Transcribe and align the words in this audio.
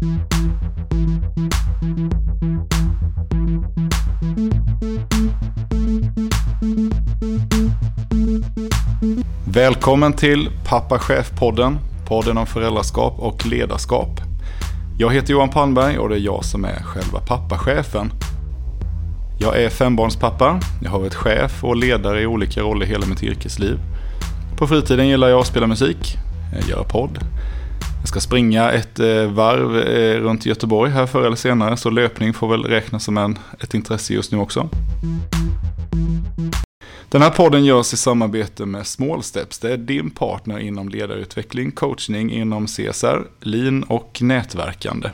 Välkommen 0.00 0.16
till 10.12 10.50
Pappa 10.64 10.98
Chef-podden, 10.98 11.78
podden 12.08 12.38
om 12.38 12.46
föräldraskap 12.46 13.14
och 13.18 13.46
ledarskap. 13.46 14.20
Jag 14.98 15.14
heter 15.14 15.32
Johan 15.32 15.48
Palmberg 15.48 15.98
och 15.98 16.08
det 16.08 16.14
är 16.14 16.20
jag 16.20 16.44
som 16.44 16.64
är 16.64 16.82
själva 16.82 17.20
pappachefen. 17.20 18.12
Jag 19.38 19.62
är 19.62 19.70
fembarnspappa, 19.70 20.60
jag 20.82 20.90
har 20.90 20.98
varit 20.98 21.14
chef 21.14 21.64
och 21.64 21.76
ledare 21.76 22.20
i 22.20 22.26
olika 22.26 22.60
roller 22.60 22.86
hela 22.86 23.06
mitt 23.06 23.22
yrkesliv. 23.22 23.78
På 24.58 24.66
fritiden 24.66 25.08
gillar 25.08 25.28
jag 25.28 25.40
att 25.40 25.46
spela 25.46 25.66
musik, 25.66 26.16
eh, 26.56 26.68
göra 26.68 26.84
podd. 26.84 27.18
Jag 28.10 28.12
ska 28.22 28.28
springa 28.28 28.70
ett 28.70 28.98
eh, 28.98 29.26
varv 29.26 29.78
eh, 29.78 30.20
runt 30.20 30.46
Göteborg 30.46 30.90
här 30.90 31.06
förr 31.06 31.26
eller 31.26 31.36
senare, 31.36 31.76
så 31.76 31.90
löpning 31.90 32.34
får 32.34 32.48
väl 32.48 32.64
räknas 32.64 33.04
som 33.04 33.18
en, 33.18 33.38
ett 33.60 33.74
intresse 33.74 34.14
just 34.14 34.32
nu 34.32 34.38
också. 34.38 34.68
Den 37.08 37.22
här 37.22 37.30
podden 37.30 37.64
görs 37.64 37.92
i 37.92 37.96
samarbete 37.96 38.66
med 38.66 38.86
Smallsteps. 38.86 39.58
Det 39.58 39.72
är 39.72 39.76
din 39.76 40.10
partner 40.10 40.58
inom 40.58 40.88
ledarutveckling, 40.88 41.70
coachning 41.70 42.32
inom 42.32 42.66
CSR, 42.66 43.26
lean 43.40 43.82
och 43.82 44.18
nätverkande. 44.22 45.10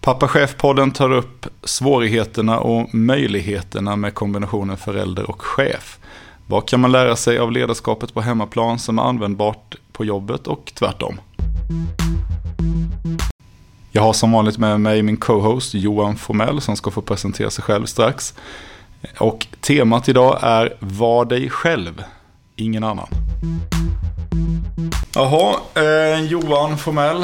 Pappa 0.00 0.28
Chef-podden 0.28 0.92
tar 0.92 1.10
upp 1.10 1.46
svårigheterna 1.64 2.58
och 2.60 2.94
möjligheterna 2.94 3.96
med 3.96 4.14
kombinationen 4.14 4.76
förälder 4.76 5.30
och 5.30 5.42
chef. 5.42 5.98
Vad 6.46 6.68
kan 6.68 6.80
man 6.80 6.92
lära 6.92 7.16
sig 7.16 7.38
av 7.38 7.52
ledarskapet 7.52 8.14
på 8.14 8.20
hemmaplan 8.20 8.78
som 8.78 8.98
är 8.98 9.02
användbart 9.02 9.76
på 9.98 10.04
jobbet 10.04 10.46
och 10.46 10.72
tvärtom? 10.74 11.20
Jag 13.90 14.02
har 14.02 14.12
som 14.12 14.32
vanligt 14.32 14.58
med 14.58 14.80
mig 14.80 15.02
min 15.02 15.16
co-host 15.16 15.74
Johan 15.74 16.16
Formell 16.16 16.60
som 16.60 16.76
ska 16.76 16.90
få 16.90 17.02
presentera 17.02 17.50
sig 17.50 17.64
själv 17.64 17.86
strax. 17.86 18.34
Och 19.18 19.46
temat 19.60 20.08
idag 20.08 20.38
är 20.42 20.76
Var 20.80 21.24
dig 21.24 21.50
själv, 21.50 22.04
ingen 22.56 22.84
annan. 22.84 23.08
Jaha, 25.14 25.56
eh, 25.74 26.24
Johan 26.24 26.78
Formell. 26.78 27.22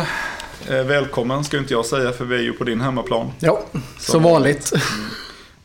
Eh, 0.69 0.85
välkommen 0.85 1.45
ska 1.45 1.59
inte 1.59 1.73
jag 1.73 1.87
säga 1.87 2.13
för 2.13 2.25
vi 2.25 2.37
är 2.37 2.43
ju 2.43 2.53
på 2.53 2.65
din 2.65 2.81
hemmaplan. 2.81 3.31
Ja, 3.39 3.61
som, 3.73 3.83
som 3.99 4.23
vanligt. 4.23 4.73
Mm. 4.73 5.07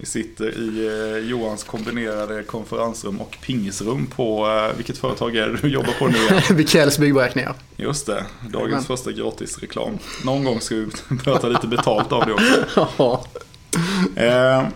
Vi 0.01 0.05
sitter 0.05 0.57
i 0.57 0.87
eh, 0.87 1.29
Johans 1.29 1.63
kombinerade 1.63 2.43
konferensrum 2.43 3.21
och 3.21 3.37
pingisrum 3.41 4.07
på, 4.07 4.47
eh, 4.47 4.77
vilket 4.77 4.97
företag 4.97 5.35
är 5.35 5.47
det 5.47 5.57
du 5.61 5.67
jobbar 5.67 5.93
på 5.99 6.07
nu? 6.07 6.17
Vikells 6.55 6.97
byggberäkningar. 6.97 7.53
Just 7.77 8.05
det, 8.05 8.25
dagens 8.49 8.73
Amen. 8.73 8.83
första 8.83 9.11
gratisreklam. 9.11 9.97
Någon 10.23 10.43
gång 10.43 10.61
ska 10.61 10.75
vi 10.75 10.85
börja 11.25 11.37
ta 11.37 11.47
lite 11.47 11.67
betalt 11.67 12.11
av 12.11 12.25
det 12.25 12.33
också. 12.33 13.27
eh, 14.15 14.67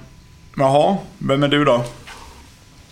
Jaha, 0.57 0.97
vem 1.17 1.43
är 1.43 1.47
du 1.47 1.65
då? 1.65 1.85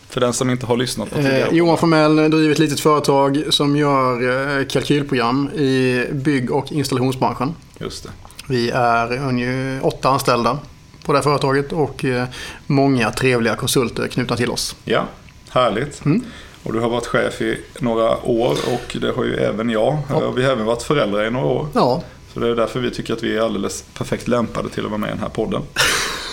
För 0.09 0.21
den 0.21 0.33
som 0.33 0.49
inte 0.49 0.65
har 0.65 0.77
lyssnat 0.77 1.09
på 1.09 1.15
tidigare. 1.15 1.41
Eh, 1.41 1.53
Johan 1.53 1.77
Formell 1.77 2.15
driver 2.15 2.51
ett 2.51 2.59
litet 2.59 2.79
företag 2.79 3.43
som 3.49 3.75
gör 3.75 4.59
eh, 4.59 4.65
kalkylprogram 4.65 5.49
i 5.49 6.05
bygg 6.11 6.51
och 6.51 6.71
installationsbranschen. 6.71 7.55
Just 7.79 8.03
det. 8.03 8.09
Vi 8.47 8.69
är 8.69 9.17
ungefär 9.17 9.85
åtta 9.85 10.09
anställda 10.09 10.59
på 11.05 11.11
det 11.11 11.17
här 11.17 11.23
företaget 11.23 11.73
och 11.73 12.05
eh, 12.05 12.25
många 12.67 13.11
trevliga 13.11 13.55
konsulter 13.55 14.07
knutna 14.07 14.37
till 14.37 14.49
oss. 14.49 14.75
Ja, 14.85 15.05
härligt. 15.49 16.05
Mm. 16.05 16.23
Och 16.63 16.73
du 16.73 16.79
har 16.79 16.89
varit 16.89 17.07
chef 17.07 17.41
i 17.41 17.59
några 17.79 18.25
år 18.25 18.57
och 18.73 18.97
det 19.01 19.11
har 19.11 19.23
ju 19.23 19.35
även 19.35 19.69
jag. 19.69 19.97
Ja. 20.09 20.31
Vi 20.31 20.43
har 20.43 20.51
även 20.51 20.65
varit 20.65 20.83
föräldrar 20.83 21.25
i 21.25 21.31
några 21.31 21.47
år. 21.47 21.67
Ja. 21.73 22.03
Så 22.33 22.39
det 22.39 22.47
är 22.47 22.55
därför 22.55 22.79
vi 22.79 22.91
tycker 22.91 23.13
att 23.13 23.23
vi 23.23 23.37
är 23.37 23.41
alldeles 23.41 23.83
perfekt 23.97 24.27
lämpade 24.27 24.69
till 24.69 24.85
att 24.85 24.91
vara 24.91 24.99
med 24.99 25.07
i 25.07 25.11
den 25.11 25.21
här 25.21 25.29
podden. 25.29 25.61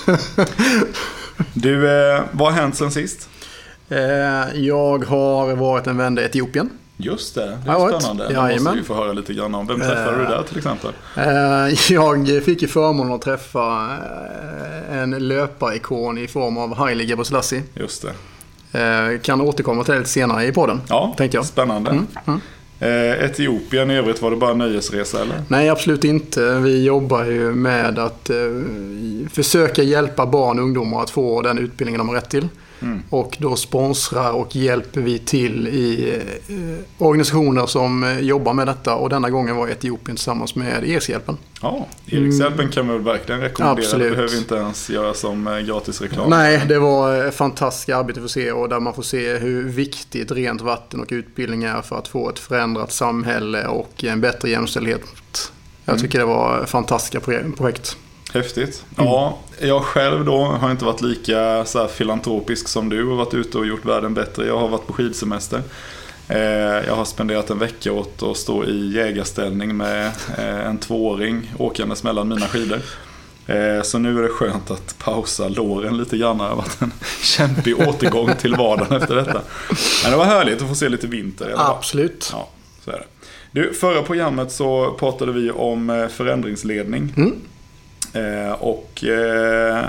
Du, 1.52 1.90
eh, 1.90 2.22
vad 2.32 2.52
har 2.52 2.60
hänt 2.60 2.76
sen 2.76 2.90
sist? 2.90 3.28
Eh, 3.88 3.98
jag 4.54 5.04
har 5.04 5.56
varit 5.56 5.86
en 5.86 5.96
vända 5.96 6.22
i 6.22 6.24
Etiopien. 6.24 6.70
Just 7.00 7.34
det, 7.34 7.58
det 7.64 7.70
är 7.70 7.98
spännande. 7.98 8.28
Det 8.28 8.60
måste 8.60 8.78
vi 8.78 8.82
få 8.82 8.94
höra 8.94 9.12
lite 9.12 9.34
grann 9.34 9.54
om. 9.54 9.66
Vem 9.66 9.80
träffade 9.80 10.18
du 10.18 10.24
där 10.24 10.42
till 10.42 10.56
exempel? 10.56 10.92
Eh, 11.16 11.92
jag 11.92 12.44
fick 12.44 12.62
ju 12.62 12.68
förmånen 12.68 13.12
att 13.12 13.22
träffa 13.22 13.88
en 14.90 15.10
löparikon 15.10 16.18
i 16.18 16.28
form 16.28 16.58
av 16.58 16.74
Haile 16.74 17.04
Gebrselassie. 17.04 17.62
Just 17.74 18.04
det. 18.72 19.18
Kan 19.22 19.40
återkomma 19.40 19.84
till 19.84 19.92
det 19.92 19.98
lite 19.98 20.10
senare 20.10 20.46
i 20.46 20.52
podden. 20.52 20.80
Ja, 20.88 21.14
jag. 21.30 21.46
spännande. 21.46 21.90
Mm, 21.90 22.06
mm. 22.26 22.40
Eh, 22.80 23.24
Etiopien 23.24 23.90
i 23.90 23.96
övrigt, 23.96 24.22
var 24.22 24.30
det 24.30 24.36
bara 24.36 24.54
nöjesresa 24.54 25.22
eller? 25.22 25.42
Nej, 25.48 25.68
absolut 25.68 26.04
inte. 26.04 26.54
Vi 26.54 26.84
jobbar 26.84 27.24
ju 27.24 27.54
med 27.54 27.98
att 27.98 28.30
eh, 28.30 28.36
försöka 29.32 29.82
hjälpa 29.82 30.26
barn 30.26 30.58
och 30.58 30.64
ungdomar 30.64 31.02
att 31.02 31.10
få 31.10 31.42
den 31.42 31.58
utbildningen 31.58 31.98
de 31.98 32.08
har 32.08 32.14
rätt 32.14 32.30
till. 32.30 32.48
Mm. 32.82 33.02
Och 33.10 33.36
då 33.40 33.56
sponsrar 33.56 34.32
och 34.32 34.56
hjälper 34.56 35.00
vi 35.00 35.18
till 35.18 35.68
i 35.68 36.14
eh, 36.48 37.04
organisationer 37.06 37.66
som 37.66 38.04
eh, 38.04 38.20
jobbar 38.20 38.54
med 38.54 38.66
detta. 38.66 38.94
Och 38.94 39.08
denna 39.08 39.30
gången 39.30 39.56
var 39.56 39.68
Etiopien 39.68 40.16
tillsammans 40.16 40.54
med 40.54 40.84
Erikshjälpen. 40.84 41.36
Ja, 41.62 41.86
Erikshjälpen 42.06 42.68
kan 42.68 42.86
man 42.86 42.94
väl 42.94 43.04
verkligen 43.04 43.40
rekommendera. 43.40 43.86
Absolut. 43.86 44.10
Det 44.10 44.16
behöver 44.16 44.38
inte 44.38 44.54
ens 44.54 44.90
göra 44.90 45.14
som 45.14 45.46
eh, 45.46 45.58
gratis 45.58 46.00
reklam. 46.00 46.30
Nej, 46.30 46.64
det 46.68 46.78
var 46.78 47.24
ett 47.24 47.34
fantastiskt 47.34 47.88
arbete 47.88 48.20
för 48.20 48.28
se 48.28 48.52
och 48.52 48.68
där 48.68 48.80
man 48.80 48.94
får 48.94 49.02
se 49.02 49.36
hur 49.36 49.68
viktigt 49.68 50.30
rent 50.30 50.60
vatten 50.60 51.00
och 51.00 51.08
utbildning 51.10 51.64
är 51.64 51.82
för 51.82 51.98
att 51.98 52.08
få 52.08 52.30
ett 52.30 52.38
förändrat 52.38 52.92
samhälle 52.92 53.66
och 53.66 54.04
en 54.04 54.20
bättre 54.20 54.50
jämställdhet. 54.50 55.02
Jag 55.84 55.92
mm. 55.92 56.02
tycker 56.02 56.18
det 56.18 56.24
var 56.24 56.66
fantastiska 56.66 57.20
projekt. 57.56 57.96
Häftigt. 58.32 58.84
Mm. 58.96 59.10
Ja, 59.10 59.38
jag 59.60 59.82
själv 59.82 60.24
då 60.24 60.44
har 60.44 60.70
inte 60.70 60.84
varit 60.84 61.00
lika 61.00 61.64
så 61.64 61.88
filantropisk 61.88 62.68
som 62.68 62.88
du 62.88 63.04
och 63.10 63.16
varit 63.16 63.34
ute 63.34 63.58
och 63.58 63.66
gjort 63.66 63.84
världen 63.84 64.14
bättre. 64.14 64.46
Jag 64.46 64.58
har 64.58 64.68
varit 64.68 64.86
på 64.86 64.92
skidsemester. 64.92 65.62
Eh, 66.28 66.38
jag 66.86 66.96
har 66.96 67.04
spenderat 67.04 67.50
en 67.50 67.58
vecka 67.58 67.92
åt 67.92 68.22
att 68.22 68.36
stå 68.36 68.64
i 68.64 68.94
jägarställning 68.94 69.76
med 69.76 70.06
eh, 70.38 70.66
en 70.66 70.78
tvååring 70.78 71.54
åkandes 71.58 72.02
mellan 72.02 72.28
mina 72.28 72.46
skidor. 72.46 72.80
Eh, 73.46 73.82
så 73.82 73.98
nu 73.98 74.18
är 74.18 74.22
det 74.22 74.28
skönt 74.28 74.70
att 74.70 74.98
pausa 74.98 75.48
låren 75.48 75.96
lite 75.96 76.18
grann. 76.18 76.38
Det 76.38 76.44
har 76.44 76.56
varit 76.56 76.82
en 76.82 76.92
kämpig 77.22 77.88
återgång 77.88 78.30
till 78.40 78.54
vardagen 78.54 79.02
efter 79.02 79.16
detta. 79.16 79.42
Men 80.02 80.10
det 80.10 80.16
var 80.16 80.24
härligt 80.24 80.62
att 80.62 80.68
få 80.68 80.74
se 80.74 80.88
lite 80.88 81.06
vinter. 81.06 81.54
Absolut. 81.56 82.30
Ja, 82.32 82.48
så 82.84 82.90
är 82.90 82.94
det. 82.94 83.04
Du, 83.50 83.74
förra 83.74 84.02
programmet 84.02 84.52
så 84.52 84.92
pratade 84.98 85.32
vi 85.32 85.50
om 85.50 86.08
förändringsledning. 86.12 87.14
Mm. 87.16 87.40
Eh, 88.12 88.52
och 88.52 89.04
eh, 89.04 89.84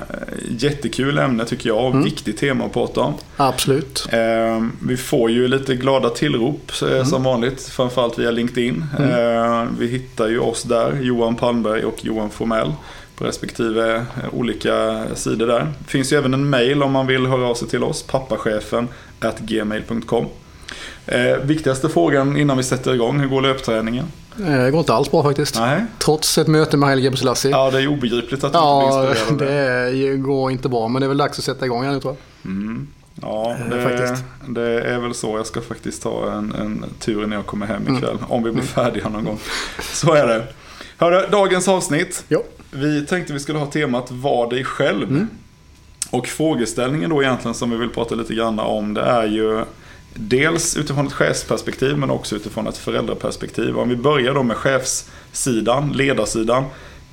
jättekul 0.50 1.18
ämne 1.18 1.46
tycker 1.46 1.70
jag 1.70 1.92
mm. 1.92 2.04
viktigt 2.04 2.38
tema 2.38 2.66
att 2.66 2.74
prata 2.74 3.02
om. 3.02 3.14
Absolut. 3.38 4.08
Eh, 4.12 4.66
vi 4.88 4.98
får 4.98 5.32
ju 5.32 5.48
lite 5.48 5.76
glada 5.76 6.10
tillrop 6.10 6.72
eh, 6.82 6.92
mm. 6.92 7.06
som 7.06 7.24
vanligt, 7.24 7.62
framförallt 7.62 8.20
via 8.20 8.32
LinkedIn. 8.32 8.86
Mm. 9.00 9.12
Eh, 9.12 9.68
vi 9.80 9.88
hittar 9.88 10.28
ju 10.28 10.40
oss 10.40 10.64
där, 10.64 10.98
Johan 11.02 11.36
Palmberg 11.36 11.84
och 11.86 12.06
Johan 12.06 12.30
Formell 12.30 12.74
på 13.16 13.26
respektive 13.26 14.06
olika 14.32 15.06
sidor 15.16 15.48
där. 15.48 15.68
Det 15.80 15.92
finns 15.92 16.14
ju 16.14 16.18
även 16.18 16.34
en 16.34 16.50
mail 16.50 16.84
om 16.84 16.92
man 16.92 17.08
vill 17.08 17.26
höra 17.26 17.48
av 17.48 17.56
sig 17.56 17.68
till 17.68 17.84
oss, 17.84 18.04
pappachefen 18.04 18.88
gmail.com. 19.40 20.26
Viktigaste 21.44 21.90
frågan 21.90 22.38
innan 22.38 22.58
vi 22.58 22.64
sätter 22.64 22.94
igång, 22.94 23.20
hur 23.20 23.28
går 23.28 23.42
löpträningen? 23.42 24.06
Eh, 24.40 24.64
det 24.64 24.72
går 24.72 24.80
inte 24.80 24.94
alls 24.94 25.12
bra 25.12 25.24
faktiskt. 25.24 25.60
Nej. 25.60 25.86
Trots 26.00 26.38
ett 26.38 26.48
möte 26.48 26.78
med 26.78 26.90
Haile 26.90 27.02
Gebrselassie. 27.02 27.52
Ja, 27.52 27.72
det 27.72 27.82
är 27.82 27.88
obegripligt 27.88 28.44
att 28.44 28.54
du 28.54 28.60
ja, 28.60 29.02
inte 29.02 29.12
blir 29.12 29.32
inspirerad. 29.32 29.94
det 29.94 30.18
går 30.18 30.52
inte 30.52 30.70
bra. 30.70 30.88
Men 30.88 31.00
det 31.00 31.06
är 31.06 31.08
väl 31.08 31.18
dags 31.18 31.40
att 31.40 31.46
sätta 31.46 31.66
igång 31.66 31.84
här 31.84 31.92
nu 31.92 32.00
tror 32.00 32.16
jag. 32.42 32.52
Mm. 32.52 32.88
Ja, 33.22 33.52
eh, 33.52 33.70
det, 33.70 33.84
faktiskt. 33.84 34.24
det 34.48 34.82
är 34.82 35.00
väl 35.00 35.14
så. 35.14 35.38
Jag 35.38 35.46
ska 35.46 35.62
faktiskt 35.62 36.04
ta 36.04 36.32
en, 36.32 36.56
en 36.56 36.86
tur 37.00 37.28
när 37.28 37.36
jag 37.36 37.46
kommer 37.46 37.66
hem 37.66 37.84
ikväll. 37.84 38.18
Mm. 38.18 38.32
Om 38.32 38.44
vi 38.44 38.52
blir 38.52 38.64
mm. 38.64 38.74
färdiga 38.74 39.10
någon 39.10 39.26
gång. 39.26 39.40
Så 39.82 40.14
är 40.14 40.28
det. 40.28 40.48
Hörru, 40.98 41.28
dagens 41.32 41.68
avsnitt. 41.68 42.26
Jo. 42.30 42.44
Vi 42.72 43.06
tänkte 43.06 43.34
vi 43.34 43.40
skulle 43.40 43.60
ha 43.60 43.66
temat 43.66 44.12
Var 44.12 44.50
dig 44.50 44.64
själv. 44.64 45.10
Mm. 45.10 45.28
Och 46.10 46.28
frågeställningen 46.28 47.10
då 47.10 47.24
egentligen 47.24 47.56
som 47.56 47.70
vi 47.70 47.78
vill 47.78 47.90
prata 47.90 48.16
lite 48.16 48.34
grann 48.34 48.60
om 48.60 48.94
det 48.94 49.02
är 49.02 49.28
ju 49.28 49.64
Dels 50.14 50.78
utifrån 50.78 51.08
ett 51.08 51.14
chefsperspektiv 51.14 51.98
men 51.98 52.10
också 52.10 52.36
utifrån 52.36 52.68
ett 52.68 52.78
föräldraperspektiv. 52.78 53.78
Om 53.78 53.90
vi 53.90 53.96
börjar 53.96 54.34
då 54.34 54.44
med 54.44 54.58
chefssidan, 54.58 55.92
ledarsidan. 55.92 56.64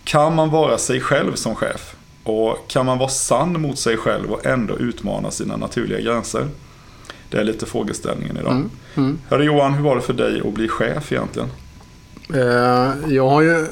Kan 0.05 0.35
man 0.35 0.51
vara 0.51 0.79
sig 0.79 1.01
själv 1.01 1.35
som 1.35 1.55
chef? 1.55 1.97
Och 2.23 2.69
kan 2.69 2.87
man 2.87 2.99
vara 2.99 3.09
sann 3.09 3.61
mot 3.61 3.79
sig 3.79 3.97
själv 3.97 4.33
och 4.33 4.47
ändå 4.47 4.79
utmana 4.79 5.31
sina 5.31 5.57
naturliga 5.57 6.01
gränser? 6.01 6.49
Det 7.31 7.39
är 7.39 7.45
lite 7.45 7.67
frågeställningen 7.67 8.37
idag. 8.37 8.53
Mm, 8.53 8.71
mm. 8.95 9.19
Hörru 9.29 9.45
Johan, 9.45 9.75
hur 9.75 9.85
var 9.85 9.97
det 9.97 10.03
för 10.03 10.13
dig 10.13 10.43
att 10.45 10.55
bli 10.55 10.69
chef 10.69 11.13
egentligen? 11.13 11.49
Eh, 12.35 13.15
jag 13.15 13.29
har 13.29 13.43
ju 13.43 13.67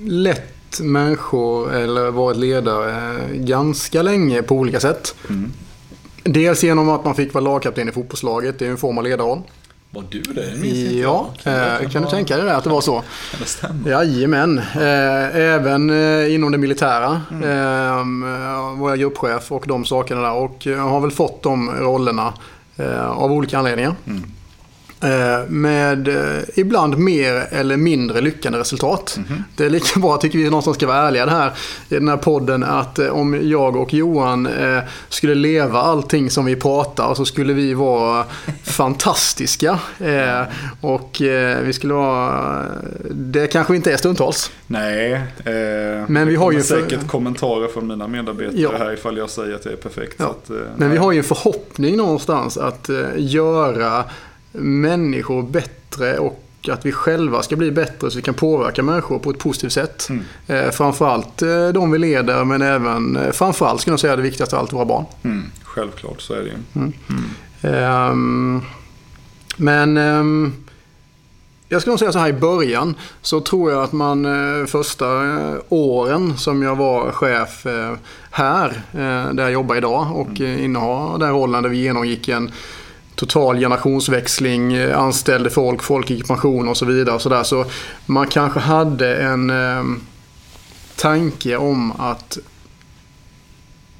lett 0.00 0.80
människor 0.80 1.74
eller 1.74 2.10
varit 2.10 2.36
ledare 2.36 3.20
ganska 3.34 4.02
länge 4.02 4.42
på 4.42 4.54
olika 4.54 4.80
sätt. 4.80 5.14
Mm. 5.28 5.52
Dels 6.22 6.62
genom 6.62 6.88
att 6.88 7.04
man 7.04 7.14
fick 7.14 7.34
vara 7.34 7.44
lagkapten 7.44 7.88
i 7.88 7.92
fotbollslaget, 7.92 8.58
det 8.58 8.66
är 8.66 8.70
en 8.70 8.76
form 8.76 8.98
av 8.98 9.04
ledarroll. 9.04 9.42
Var 9.90 10.04
du 10.10 10.22
det? 10.22 10.68
Ja, 10.98 11.30
eh, 11.44 11.90
kan 11.90 12.02
du 12.02 12.08
tänka 12.08 12.36
dig 12.36 12.44
det 12.46 12.56
att 12.56 12.64
det 12.64 12.70
var 12.70 12.80
så? 12.80 13.02
Det 13.38 13.44
stämmer. 13.44 13.90
Jajamän. 13.90 14.58
Eh, 14.58 15.36
även 15.36 15.90
eh, 15.90 16.34
inom 16.34 16.52
det 16.52 16.58
militära 16.58 17.20
mm. 17.30 17.42
eh, 18.22 18.80
var 18.80 18.90
jag 18.90 18.98
gruppchef 18.98 19.52
och 19.52 19.64
de 19.66 19.84
sakerna 19.84 20.20
där. 20.20 20.32
Och 20.32 20.66
jag 20.66 20.78
har 20.78 21.00
väl 21.00 21.10
fått 21.10 21.42
de 21.42 21.70
rollerna 21.70 22.32
av 23.08 23.32
olika 23.32 23.58
anledningar. 23.58 23.94
Mm. 24.06 24.22
Eh, 25.00 25.48
med 25.48 26.08
eh, 26.08 26.42
ibland 26.54 26.98
mer 26.98 27.46
eller 27.50 27.76
mindre 27.76 28.20
lyckade 28.20 28.58
resultat. 28.58 29.14
Mm 29.16 29.28
-hmm. 29.28 29.42
Det 29.56 29.64
är 29.64 29.70
lika 29.70 30.00
bra, 30.00 30.16
tycker 30.16 30.38
vi, 30.38 30.44
någonstans 30.44 30.76
ska 30.76 30.86
vara 30.86 31.08
ärliga 31.08 31.26
det 31.26 31.30
här 31.30 31.52
i 31.88 31.94
den 31.94 32.08
här 32.08 32.16
podden, 32.16 32.64
att 32.64 32.98
eh, 32.98 33.08
om 33.08 33.48
jag 33.48 33.76
och 33.76 33.94
Johan 33.94 34.48
skulle 35.08 35.34
leva 35.34 35.80
allting 35.80 36.30
som 36.30 36.44
vi 36.44 36.56
pratar 36.56 37.14
så 37.14 37.24
skulle 37.24 37.52
vi 37.52 37.74
vara 37.74 38.24
fantastiska. 38.64 39.78
Och 40.80 41.16
vi 41.62 41.72
skulle 41.72 41.94
vara... 41.94 42.64
Det 43.10 43.46
kanske 43.46 43.76
inte 43.76 43.92
är 43.92 43.96
stundtals. 43.96 44.50
Nej, 44.66 45.12
eh, 45.12 46.08
men 46.08 46.28
vi 46.28 46.36
har 46.36 46.52
ju 46.52 46.60
för... 46.60 46.82
säkert 46.82 47.06
kommentarer 47.06 47.68
från 47.68 47.86
mina 47.86 48.08
medarbetare 48.08 48.60
ja. 48.60 48.70
här 48.78 48.92
ifall 48.92 49.16
jag 49.16 49.30
säger 49.30 49.54
att 49.54 49.62
det 49.62 49.72
är 49.72 49.76
perfekt. 49.76 50.14
Ja. 50.16 50.26
Att, 50.26 50.50
men 50.76 50.90
vi 50.90 50.96
har 50.96 51.12
ju 51.12 51.18
en 51.18 51.24
förhoppning 51.24 51.96
någonstans 51.96 52.56
att 52.56 52.90
göra 53.16 54.04
människor 54.52 55.42
bättre 55.42 56.18
och 56.18 56.44
att 56.68 56.86
vi 56.86 56.92
själva 56.92 57.42
ska 57.42 57.56
bli 57.56 57.70
bättre 57.70 58.10
så 58.10 58.16
vi 58.16 58.22
kan 58.22 58.34
påverka 58.34 58.82
människor 58.82 59.18
på 59.18 59.30
ett 59.30 59.38
positivt 59.38 59.72
sätt. 59.72 60.08
Mm. 60.10 60.24
Eh, 60.46 60.70
framförallt 60.70 61.42
eh, 61.42 61.68
de 61.68 61.90
vi 61.90 61.98
leder 61.98 62.44
men 62.44 62.62
även 62.62 63.16
eh, 63.16 63.32
framförallt 63.32 63.80
skulle 63.80 63.92
jag 63.92 64.00
säga 64.00 64.16
det 64.16 64.22
viktigaste 64.22 64.56
av 64.56 64.62
allt 64.62 64.72
våra 64.72 64.84
barn. 64.84 65.04
Mm. 65.22 65.44
Självklart 65.62 66.20
så 66.20 66.34
är 66.34 66.38
det 66.38 66.44
ju. 66.44 66.54
Mm. 66.74 66.92
Um, 68.10 68.62
men 69.56 69.96
um, 69.96 70.52
jag 71.70 71.82
ska 71.82 71.90
nog 71.90 71.98
säga 71.98 72.12
så 72.12 72.18
här 72.18 72.28
i 72.28 72.32
början 72.32 72.94
så 73.22 73.40
tror 73.40 73.72
jag 73.72 73.82
att 73.82 73.92
man 73.92 74.26
eh, 74.26 74.66
första 74.66 75.06
åren 75.68 76.36
som 76.36 76.62
jag 76.62 76.76
var 76.76 77.10
chef 77.10 77.66
eh, 77.66 77.94
här 78.30 78.82
eh, 78.92 79.34
där 79.34 79.42
jag 79.42 79.52
jobbar 79.52 79.76
idag 79.76 80.16
och 80.16 80.40
mm. 80.40 80.64
innehar 80.64 81.18
den 81.18 81.30
rollen 81.30 81.62
där 81.62 81.70
vi 81.70 81.76
genomgick 81.76 82.28
en 82.28 82.50
total 83.18 83.58
generationsväxling, 83.58 84.72
eh, 84.72 84.98
anställde 84.98 85.50
folk, 85.50 85.82
folk 85.82 86.10
gick 86.10 86.24
i 86.24 86.26
pension 86.26 86.68
och 86.68 86.76
så 86.76 86.84
vidare. 86.84 87.20
Så, 87.20 87.28
där. 87.28 87.42
så 87.42 87.64
man 88.06 88.26
kanske 88.26 88.60
hade 88.60 89.16
en 89.16 89.50
eh, 89.50 89.84
tanke 90.96 91.56
om 91.56 91.92
att 91.92 92.38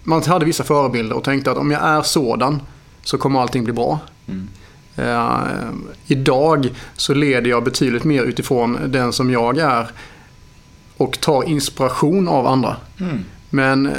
man 0.02 0.22
hade 0.22 0.44
vissa 0.44 0.64
förebilder 0.64 1.16
och 1.16 1.24
tänkte 1.24 1.50
att 1.50 1.58
om 1.58 1.70
jag 1.70 1.82
är 1.82 2.02
sådan 2.02 2.62
så 3.02 3.18
kommer 3.18 3.40
allting 3.40 3.64
bli 3.64 3.72
bra. 3.72 3.98
Mm. 4.26 4.48
Eh, 4.96 5.70
idag 6.06 6.70
så 6.96 7.14
leder 7.14 7.50
jag 7.50 7.64
betydligt 7.64 8.04
mer 8.04 8.22
utifrån 8.22 8.78
den 8.86 9.12
som 9.12 9.30
jag 9.30 9.58
är 9.58 9.90
och 10.96 11.20
tar 11.20 11.42
inspiration 11.42 12.28
av 12.28 12.46
andra. 12.46 12.76
Mm. 13.00 13.24
Men 13.50 13.86
eh, 13.86 13.92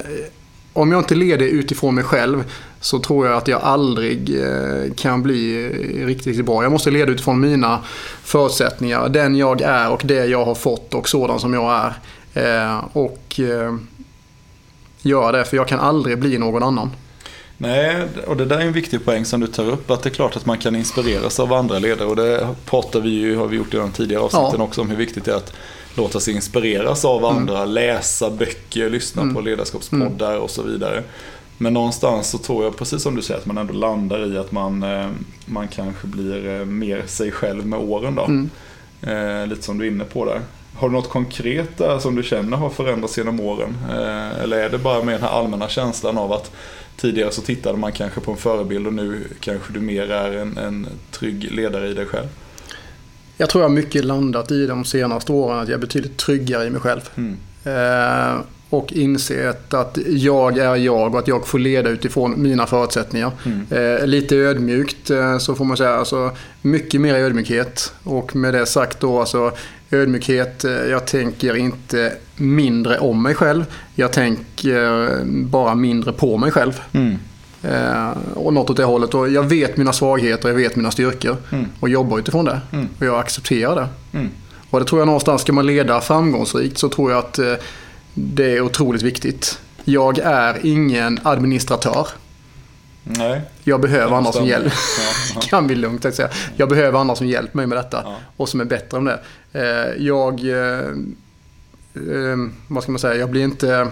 om 0.73 0.91
jag 0.91 0.99
inte 0.99 1.15
leder 1.15 1.45
utifrån 1.45 1.95
mig 1.95 2.03
själv 2.03 2.43
så 2.81 2.99
tror 2.99 3.27
jag 3.27 3.37
att 3.37 3.47
jag 3.47 3.61
aldrig 3.61 4.43
eh, 4.43 4.93
kan 4.95 5.23
bli 5.23 5.69
riktigt, 6.05 6.27
riktigt 6.27 6.45
bra. 6.45 6.63
Jag 6.63 6.71
måste 6.71 6.91
leda 6.91 7.11
utifrån 7.11 7.39
mina 7.39 7.79
förutsättningar, 8.23 9.09
den 9.09 9.35
jag 9.35 9.61
är 9.61 9.89
och 9.89 10.01
det 10.05 10.25
jag 10.25 10.45
har 10.45 10.55
fått 10.55 10.93
och 10.93 11.09
sådan 11.09 11.39
som 11.39 11.53
jag 11.53 11.71
är. 11.73 11.93
Eh, 12.33 12.83
och 12.93 13.39
eh, 13.39 13.75
göra 15.01 15.31
det, 15.31 15.45
för 15.45 15.57
jag 15.57 15.67
kan 15.67 15.79
aldrig 15.79 16.19
bli 16.19 16.37
någon 16.37 16.63
annan. 16.63 16.91
Nej, 17.61 18.07
och 18.27 18.37
det 18.37 18.45
där 18.45 18.57
är 18.57 18.61
en 18.61 18.73
viktig 18.73 19.05
poäng 19.05 19.25
som 19.25 19.39
du 19.39 19.47
tar 19.47 19.69
upp. 19.69 19.91
Att 19.91 20.03
det 20.03 20.09
är 20.09 20.13
klart 20.13 20.35
att 20.35 20.45
man 20.45 20.57
kan 20.57 20.75
inspireras 20.75 21.39
av 21.39 21.53
andra 21.53 21.79
ledare. 21.79 22.07
Och 22.07 22.15
det 22.15 22.47
pratar 22.65 22.99
vi 22.99 23.09
ju, 23.09 23.35
har 23.35 23.47
vi 23.47 23.57
gjort 23.57 23.73
i 23.73 23.77
de 23.77 23.91
tidigare 23.91 24.23
avsnitten 24.23 24.55
ja. 24.57 24.63
också 24.63 24.81
om 24.81 24.89
hur 24.89 24.97
viktigt 24.97 25.25
det 25.25 25.31
är 25.31 25.35
att 25.35 25.53
låta 25.93 26.19
sig 26.19 26.33
inspireras 26.33 27.05
av 27.05 27.23
mm. 27.23 27.37
andra. 27.37 27.57
Mm. 27.57 27.69
Läsa 27.69 28.29
böcker, 28.29 28.89
lyssna 28.89 29.21
mm. 29.21 29.35
på 29.35 29.41
ledarskapspoddar 29.41 30.37
och 30.37 30.49
så 30.49 30.63
vidare. 30.63 31.03
Men 31.61 31.73
någonstans 31.73 32.29
så 32.29 32.37
tror 32.37 32.63
jag, 32.63 32.77
precis 32.77 33.01
som 33.01 33.15
du 33.15 33.21
säger, 33.21 33.39
att 33.39 33.45
man 33.45 33.57
ändå 33.57 33.73
landar 33.73 34.33
i 34.33 34.37
att 34.37 34.51
man, 34.51 34.83
eh, 34.83 35.09
man 35.45 35.67
kanske 35.67 36.07
blir 36.07 36.59
eh, 36.59 36.65
mer 36.65 37.03
sig 37.05 37.31
själv 37.31 37.65
med 37.65 37.79
åren 37.79 38.15
då. 38.15 38.23
Mm. 38.23 38.49
Eh, 39.01 39.47
lite 39.47 39.61
som 39.61 39.77
du 39.77 39.85
är 39.85 39.91
inne 39.91 40.03
på 40.03 40.25
där. 40.25 40.41
Har 40.75 40.89
du 40.89 40.95
något 40.95 41.09
konkret 41.09 41.77
där 41.77 41.99
som 41.99 42.15
du 42.15 42.23
känner 42.23 42.57
har 42.57 42.69
förändrats 42.69 43.17
genom 43.17 43.39
åren? 43.39 43.77
Eh, 43.89 44.39
eller 44.43 44.57
är 44.57 44.69
det 44.69 44.77
bara 44.77 45.03
med 45.03 45.13
den 45.13 45.21
här 45.21 45.29
allmänna 45.29 45.69
känslan 45.69 46.17
av 46.17 46.33
att 46.33 46.51
tidigare 46.97 47.31
så 47.31 47.41
tittade 47.41 47.77
man 47.77 47.91
kanske 47.91 48.19
på 48.19 48.31
en 48.31 48.37
förebild 48.37 48.87
och 48.87 48.93
nu 48.93 49.23
kanske 49.39 49.73
du 49.73 49.79
mer 49.79 50.11
är 50.11 50.37
en, 50.37 50.57
en 50.57 50.87
trygg 51.11 51.51
ledare 51.51 51.87
i 51.87 51.93
dig 51.93 52.05
själv? 52.05 52.27
Jag 53.37 53.49
tror 53.49 53.63
jag 53.63 53.71
mycket 53.71 54.05
landat 54.05 54.51
i 54.51 54.65
de 54.65 54.85
senaste 54.85 55.31
åren 55.31 55.59
att 55.59 55.67
jag 55.67 55.75
är 55.75 55.81
betydligt 55.81 56.17
tryggare 56.17 56.65
i 56.65 56.69
mig 56.69 56.81
själv. 56.81 57.01
Mm. 57.15 57.37
Eh, 57.63 58.41
och 58.69 58.93
insett 58.93 59.73
att 59.73 59.97
jag 60.07 60.57
är 60.57 60.75
jag 60.75 61.13
och 61.13 61.19
att 61.19 61.27
jag 61.27 61.47
får 61.47 61.59
leda 61.59 61.89
utifrån 61.89 62.41
mina 62.41 62.65
förutsättningar. 62.65 63.31
Mm. 63.45 63.65
Eh, 63.69 64.07
lite 64.07 64.35
ödmjukt 64.35 65.09
eh, 65.09 65.37
så 65.37 65.55
får 65.55 65.65
man 65.65 65.77
säga. 65.77 65.95
Alltså, 65.95 66.31
mycket 66.61 67.01
mer 67.01 67.15
ödmjukhet. 67.15 67.93
Och 68.03 68.35
med 68.35 68.53
det 68.53 68.65
sagt 68.65 68.99
då 68.99 69.19
alltså 69.19 69.51
ödmjukhet. 69.91 70.65
Eh, 70.65 70.71
jag 70.71 71.07
tänker 71.07 71.55
inte 71.55 72.13
mindre 72.35 72.99
om 72.99 73.23
mig 73.23 73.35
själv. 73.35 73.65
Jag 73.95 74.13
tänker 74.13 75.09
bara 75.25 75.75
mindre 75.75 76.11
på 76.11 76.37
mig 76.37 76.51
själv. 76.51 76.81
Mm. 76.91 77.17
Eh, 77.63 78.17
och 78.33 78.53
något 78.53 78.69
åt 78.69 78.77
det 78.77 78.83
hållet. 78.83 79.13
Och 79.13 79.29
jag 79.29 79.43
vet 79.43 79.77
mina 79.77 79.93
svagheter, 79.93 80.49
jag 80.49 80.55
vet 80.55 80.75
mina 80.75 80.91
styrkor. 80.91 81.37
Mm. 81.51 81.65
Och 81.79 81.89
jobbar 81.89 82.19
utifrån 82.19 82.45
det. 82.45 82.61
Mm. 82.71 82.87
Och 82.99 83.05
jag 83.05 83.19
accepterar 83.19 83.75
det. 83.75 84.17
Mm. 84.17 84.29
Och 84.69 84.79
det 84.79 84.85
tror 84.85 85.01
jag 85.01 85.05
någonstans, 85.05 85.41
ska 85.41 85.53
man 85.53 85.65
leda 85.65 86.01
framgångsrikt 86.01 86.77
så 86.77 86.89
tror 86.89 87.11
jag 87.11 87.19
att 87.19 87.39
eh, 87.39 87.53
det 88.19 88.57
är 88.57 88.61
otroligt 88.61 89.01
viktigt. 89.01 89.59
Jag 89.83 90.19
är 90.19 90.65
ingen 90.65 91.19
administratör. 91.23 92.07
Nej. 93.03 93.41
Jag 93.63 93.81
behöver 93.81 94.15
andra 94.15 94.31
som 94.31 94.45
hjälper. 94.45 94.73
Ja, 95.35 95.41
kan 95.49 95.67
vi 95.67 95.75
lugnt 95.75 96.15
säga. 96.15 96.29
Jag 96.55 96.69
behöver 96.69 96.99
andra 96.99 97.15
som 97.15 97.27
hjälper 97.27 97.57
mig 97.57 97.67
med 97.67 97.77
detta. 97.77 98.01
Ja. 98.05 98.15
Och 98.37 98.49
som 98.49 98.61
är 98.61 98.65
bättre 98.65 98.97
än 98.97 99.05
det. 99.05 99.19
Eh, 99.53 100.05
jag... 100.05 100.39
Eh, 100.39 100.79
eh, 101.95 102.37
vad 102.67 102.83
ska 102.83 102.91
man 102.91 102.99
säga? 102.99 103.15
Jag 103.15 103.29
blir 103.29 103.43
inte 103.43 103.87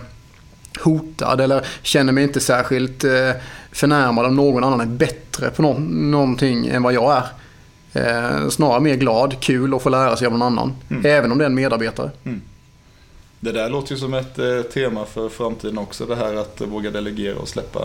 hotad 0.79 1.41
eller 1.41 1.65
känner 1.81 2.13
mig 2.13 2.23
inte 2.23 2.39
särskilt 2.39 3.05
förnärmad 3.71 4.25
om 4.25 4.35
någon 4.35 4.63
annan 4.63 4.81
är 4.81 4.85
bättre 4.85 5.49
på 5.49 5.61
någonting 5.61 6.67
än 6.67 6.83
vad 6.83 6.93
jag 6.93 7.17
är. 7.17 8.49
Snarare 8.49 8.79
mer 8.79 8.95
glad, 8.95 9.39
kul 9.39 9.73
att 9.73 9.81
få 9.81 9.89
lära 9.89 10.17
sig 10.17 10.27
av 10.27 10.31
någon 10.31 10.41
annan. 10.41 10.73
Mm. 10.89 11.05
Även 11.05 11.31
om 11.31 11.37
det 11.37 11.43
är 11.43 11.49
en 11.49 11.55
medarbetare. 11.55 12.11
Mm. 12.23 12.41
Det 13.39 13.51
där 13.51 13.69
låter 13.69 13.91
ju 13.91 13.97
som 13.97 14.13
ett 14.13 14.39
eh, 14.39 14.61
tema 14.61 15.05
för 15.05 15.29
framtiden 15.29 15.77
också. 15.77 16.05
Det 16.05 16.15
här 16.15 16.35
att 16.35 16.61
våga 16.61 16.91
delegera 16.91 17.35
och 17.35 17.47
släppa 17.47 17.79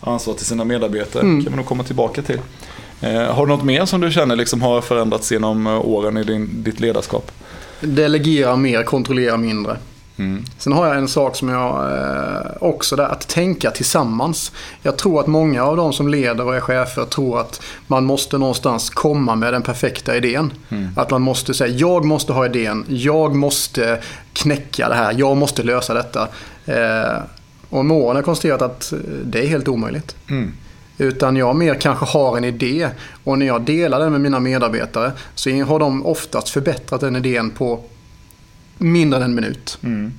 ansvar 0.00 0.34
till 0.34 0.46
sina 0.46 0.64
medarbetare. 0.64 1.22
Mm. 1.22 1.44
kan 1.44 1.52
vi 1.52 1.56
nog 1.56 1.66
komma 1.66 1.84
tillbaka 1.84 2.22
till. 2.22 2.40
Eh, 3.00 3.22
har 3.22 3.46
du 3.46 3.52
något 3.52 3.64
mer 3.64 3.84
som 3.84 4.00
du 4.00 4.10
känner 4.10 4.36
liksom 4.36 4.62
har 4.62 4.80
förändrats 4.80 5.32
genom 5.32 5.66
eh, 5.66 5.86
åren 5.86 6.16
i 6.16 6.24
din, 6.24 6.62
ditt 6.62 6.80
ledarskap? 6.80 7.32
Delegera 7.80 8.56
mer, 8.56 8.82
kontrollera 8.82 9.36
mindre. 9.36 9.76
Mm. 10.18 10.44
Sen 10.58 10.72
har 10.72 10.86
jag 10.86 10.96
en 10.96 11.08
sak 11.08 11.36
som 11.36 11.48
jag 11.48 11.92
eh, 11.92 12.46
också 12.60 12.96
där, 12.96 13.04
att 13.04 13.28
tänka 13.28 13.70
tillsammans. 13.70 14.52
Jag 14.82 14.98
tror 14.98 15.20
att 15.20 15.26
många 15.26 15.64
av 15.64 15.76
de 15.76 15.92
som 15.92 16.08
leder 16.08 16.44
och 16.44 16.56
är 16.56 16.60
chefer 16.60 17.04
tror 17.04 17.40
att 17.40 17.62
man 17.86 18.04
måste 18.04 18.38
någonstans 18.38 18.90
komma 18.90 19.34
med 19.34 19.52
den 19.52 19.62
perfekta 19.62 20.16
idén. 20.16 20.52
Mm. 20.68 20.88
Att 20.96 21.10
man 21.10 21.22
måste 21.22 21.54
säga, 21.54 21.74
jag 21.76 22.04
måste 22.04 22.32
ha 22.32 22.46
idén, 22.46 22.84
jag 22.88 23.34
måste 23.34 24.00
knäcka 24.32 24.88
det 24.88 24.94
här, 24.94 25.14
jag 25.18 25.36
måste 25.36 25.62
lösa 25.62 25.94
detta. 25.94 26.28
Eh, 26.66 27.18
och 27.70 27.84
med 27.84 27.96
åren 27.96 28.08
har 28.08 28.14
jag 28.14 28.24
konstaterat 28.24 28.62
att 28.62 28.92
det 29.24 29.44
är 29.44 29.46
helt 29.46 29.68
omöjligt. 29.68 30.16
Mm. 30.30 30.52
Utan 30.98 31.36
jag 31.36 31.56
mer 31.56 31.74
kanske 31.74 32.06
har 32.06 32.36
en 32.36 32.44
idé 32.44 32.88
och 33.24 33.38
när 33.38 33.46
jag 33.46 33.62
delar 33.62 34.00
den 34.00 34.12
med 34.12 34.20
mina 34.20 34.40
medarbetare 34.40 35.12
så 35.34 35.50
har 35.50 35.78
de 35.78 36.06
oftast 36.06 36.48
förbättrat 36.48 37.00
den 37.00 37.16
idén 37.16 37.50
på 37.50 37.80
mindre 38.78 39.16
än 39.16 39.24
en 39.24 39.34
minut. 39.34 39.78
Mm. 39.82 40.12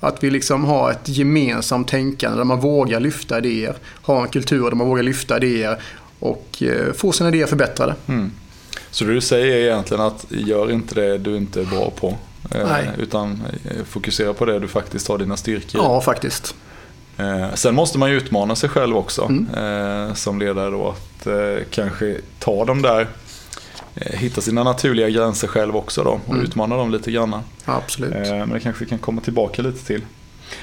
Att 0.00 0.24
vi 0.24 0.30
liksom 0.30 0.64
har 0.64 0.90
ett 0.90 1.08
gemensamt 1.08 1.88
tänkande 1.88 2.36
där 2.38 2.44
man 2.44 2.60
vågar 2.60 3.00
lyfta 3.00 3.38
idéer. 3.38 3.76
Ha 4.02 4.22
en 4.22 4.28
kultur 4.28 4.62
där 4.64 4.76
man 4.76 4.86
vågar 4.86 5.02
lyfta 5.02 5.36
idéer 5.36 5.78
och 6.18 6.62
eh, 6.62 6.92
få 6.92 7.12
sina 7.12 7.28
idéer 7.28 7.46
förbättrade. 7.46 7.94
Mm. 8.06 8.30
Så 8.90 9.04
det 9.04 9.14
du 9.14 9.20
säger 9.20 9.56
är 9.56 9.60
egentligen 9.60 10.02
att 10.02 10.26
gör 10.28 10.70
inte 10.70 10.94
det 10.94 11.18
du 11.18 11.36
inte 11.36 11.60
är 11.60 11.64
bra 11.64 11.90
på. 11.90 12.08
Eh, 12.54 12.68
Nej. 12.68 12.90
Utan 12.98 13.42
eh, 13.64 13.84
fokusera 13.84 14.34
på 14.34 14.44
det 14.44 14.58
du 14.58 14.68
faktiskt 14.68 15.08
har 15.08 15.18
dina 15.18 15.36
styrkor 15.36 15.80
Ja, 15.82 16.00
faktiskt. 16.00 16.54
Sen 17.54 17.74
måste 17.74 17.98
man 17.98 18.10
ju 18.10 18.16
utmana 18.16 18.56
sig 18.56 18.68
själv 18.68 18.96
också 18.96 19.22
mm. 19.22 20.14
som 20.14 20.38
ledare 20.38 20.70
då. 20.70 20.88
Att 20.88 21.28
kanske 21.70 22.16
ta 22.38 22.64
de 22.64 22.82
där 22.82 23.06
hitta 23.94 24.40
sina 24.40 24.64
naturliga 24.64 25.10
gränser 25.10 25.48
själv 25.48 25.76
också 25.76 26.04
då 26.04 26.20
och 26.26 26.34
mm. 26.34 26.44
utmana 26.44 26.76
dem 26.76 26.90
lite 26.90 27.12
grann. 27.12 27.36
Absolut. 27.64 28.14
Eh, 28.14 28.32
men 28.32 28.50
det 28.50 28.60
kanske 28.60 28.84
vi 28.84 28.90
kan 28.90 28.98
komma 28.98 29.20
tillbaka 29.20 29.62
lite 29.62 29.86
till. 29.86 30.02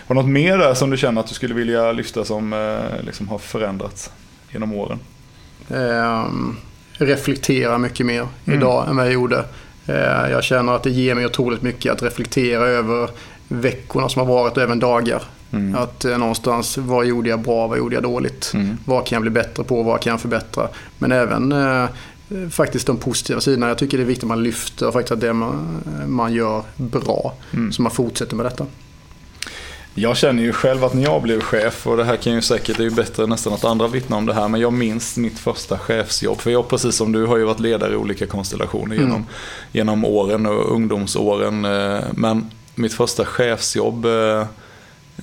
Har 0.07 0.15
du 0.15 0.21
något 0.21 0.31
mer 0.31 0.57
där 0.57 0.73
som 0.73 0.89
du 0.89 0.97
känner 0.97 1.21
att 1.21 1.27
du 1.27 1.33
skulle 1.33 1.53
vilja 1.53 1.91
lyfta 1.91 2.25
som 2.25 2.53
eh, 2.53 3.05
liksom 3.05 3.27
har 3.27 3.37
förändrats 3.37 4.11
genom 4.51 4.73
åren? 4.73 4.99
Um, 5.67 6.57
reflekterar 6.93 7.77
mycket 7.77 8.05
mer 8.05 8.27
mm. 8.45 8.59
idag 8.59 8.89
än 8.89 8.95
vad 8.95 9.05
jag 9.05 9.13
gjorde. 9.13 9.45
Eh, 9.87 10.31
jag 10.31 10.43
känner 10.43 10.75
att 10.75 10.83
det 10.83 10.89
ger 10.89 11.15
mig 11.15 11.25
otroligt 11.25 11.61
mycket 11.61 11.91
att 11.91 12.03
reflektera 12.03 12.63
över 12.67 13.09
veckorna 13.47 14.09
som 14.09 14.19
har 14.19 14.35
varit 14.35 14.57
och 14.57 14.63
även 14.63 14.79
dagar. 14.79 15.23
Mm. 15.51 15.75
Att 15.75 16.05
eh, 16.05 16.17
någonstans, 16.17 16.77
vad 16.77 17.05
gjorde 17.05 17.29
jag 17.29 17.39
bra, 17.39 17.67
vad 17.67 17.77
gjorde 17.77 17.95
jag 17.95 18.03
dåligt? 18.03 18.51
Mm. 18.53 18.77
Vad 18.85 19.05
kan 19.05 19.15
jag 19.15 19.21
bli 19.21 19.31
bättre 19.31 19.63
på, 19.63 19.83
vad 19.83 20.01
kan 20.01 20.11
jag 20.11 20.21
förbättra? 20.21 20.67
Men 20.97 21.11
även 21.11 21.51
eh, 21.51 21.85
faktiskt 22.51 22.87
de 22.87 22.97
positiva 22.97 23.41
sidorna. 23.41 23.67
Jag 23.67 23.77
tycker 23.77 23.97
det 23.97 24.03
är 24.03 24.05
viktigt 24.05 24.23
att 24.23 24.27
man 24.27 24.43
lyfter 24.43 24.91
faktiskt 24.91 25.21
det 25.21 25.33
man, 25.33 25.83
man 26.07 26.33
gör 26.33 26.63
bra. 26.75 27.33
Mm. 27.53 27.71
Så 27.71 27.81
man 27.81 27.91
fortsätter 27.91 28.35
med 28.35 28.45
detta. 28.45 28.65
Jag 29.97 30.17
känner 30.17 30.43
ju 30.43 30.53
själv 30.53 30.83
att 30.83 30.93
när 30.93 31.03
jag 31.03 31.21
blev 31.21 31.41
chef, 31.41 31.87
och 31.87 31.97
det 31.97 32.03
här 32.03 32.15
kan 32.15 32.33
ju 32.33 32.41
säkert, 32.41 32.77
det 32.77 32.83
är 32.83 32.89
ju 32.89 32.95
bättre 32.95 33.27
nästan 33.27 33.53
att 33.53 33.63
andra 33.63 33.87
vittnar 33.87 34.17
om 34.17 34.25
det 34.25 34.33
här, 34.33 34.47
men 34.47 34.61
jag 34.61 34.73
minns 34.73 35.17
mitt 35.17 35.39
första 35.39 35.77
chefsjobb. 35.77 36.41
För 36.41 36.51
jag, 36.51 36.67
precis 36.67 36.95
som 36.95 37.11
du, 37.11 37.25
har 37.25 37.37
ju 37.37 37.43
varit 37.43 37.59
ledare 37.59 37.93
i 37.93 37.95
olika 37.95 38.27
konstellationer 38.27 38.95
genom, 38.95 39.11
mm. 39.11 39.27
genom 39.71 40.05
åren 40.05 40.45
och 40.45 40.71
ungdomsåren. 40.71 41.65
Eh, 41.65 42.03
men 42.11 42.51
mitt 42.75 42.93
första 42.93 43.25
chefsjobb, 43.25 44.05
eh, 44.05 44.47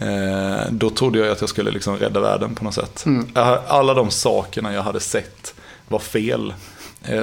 eh, 0.09 0.67
då 0.71 0.91
trodde 0.91 1.19
jag 1.19 1.29
att 1.29 1.41
jag 1.41 1.51
skulle 1.51 1.71
liksom 1.71 1.97
rädda 1.97 2.21
världen 2.21 2.55
på 2.55 2.65
något 2.65 2.75
sätt. 2.75 3.07
Mm. 3.07 3.27
Alla 3.67 3.95
de 3.95 4.11
sakerna 4.11 4.75
jag 4.75 4.83
hade 4.83 5.01
sett 5.01 5.55
var 5.89 5.99
fel 5.99 6.53
Eh, 6.53 6.72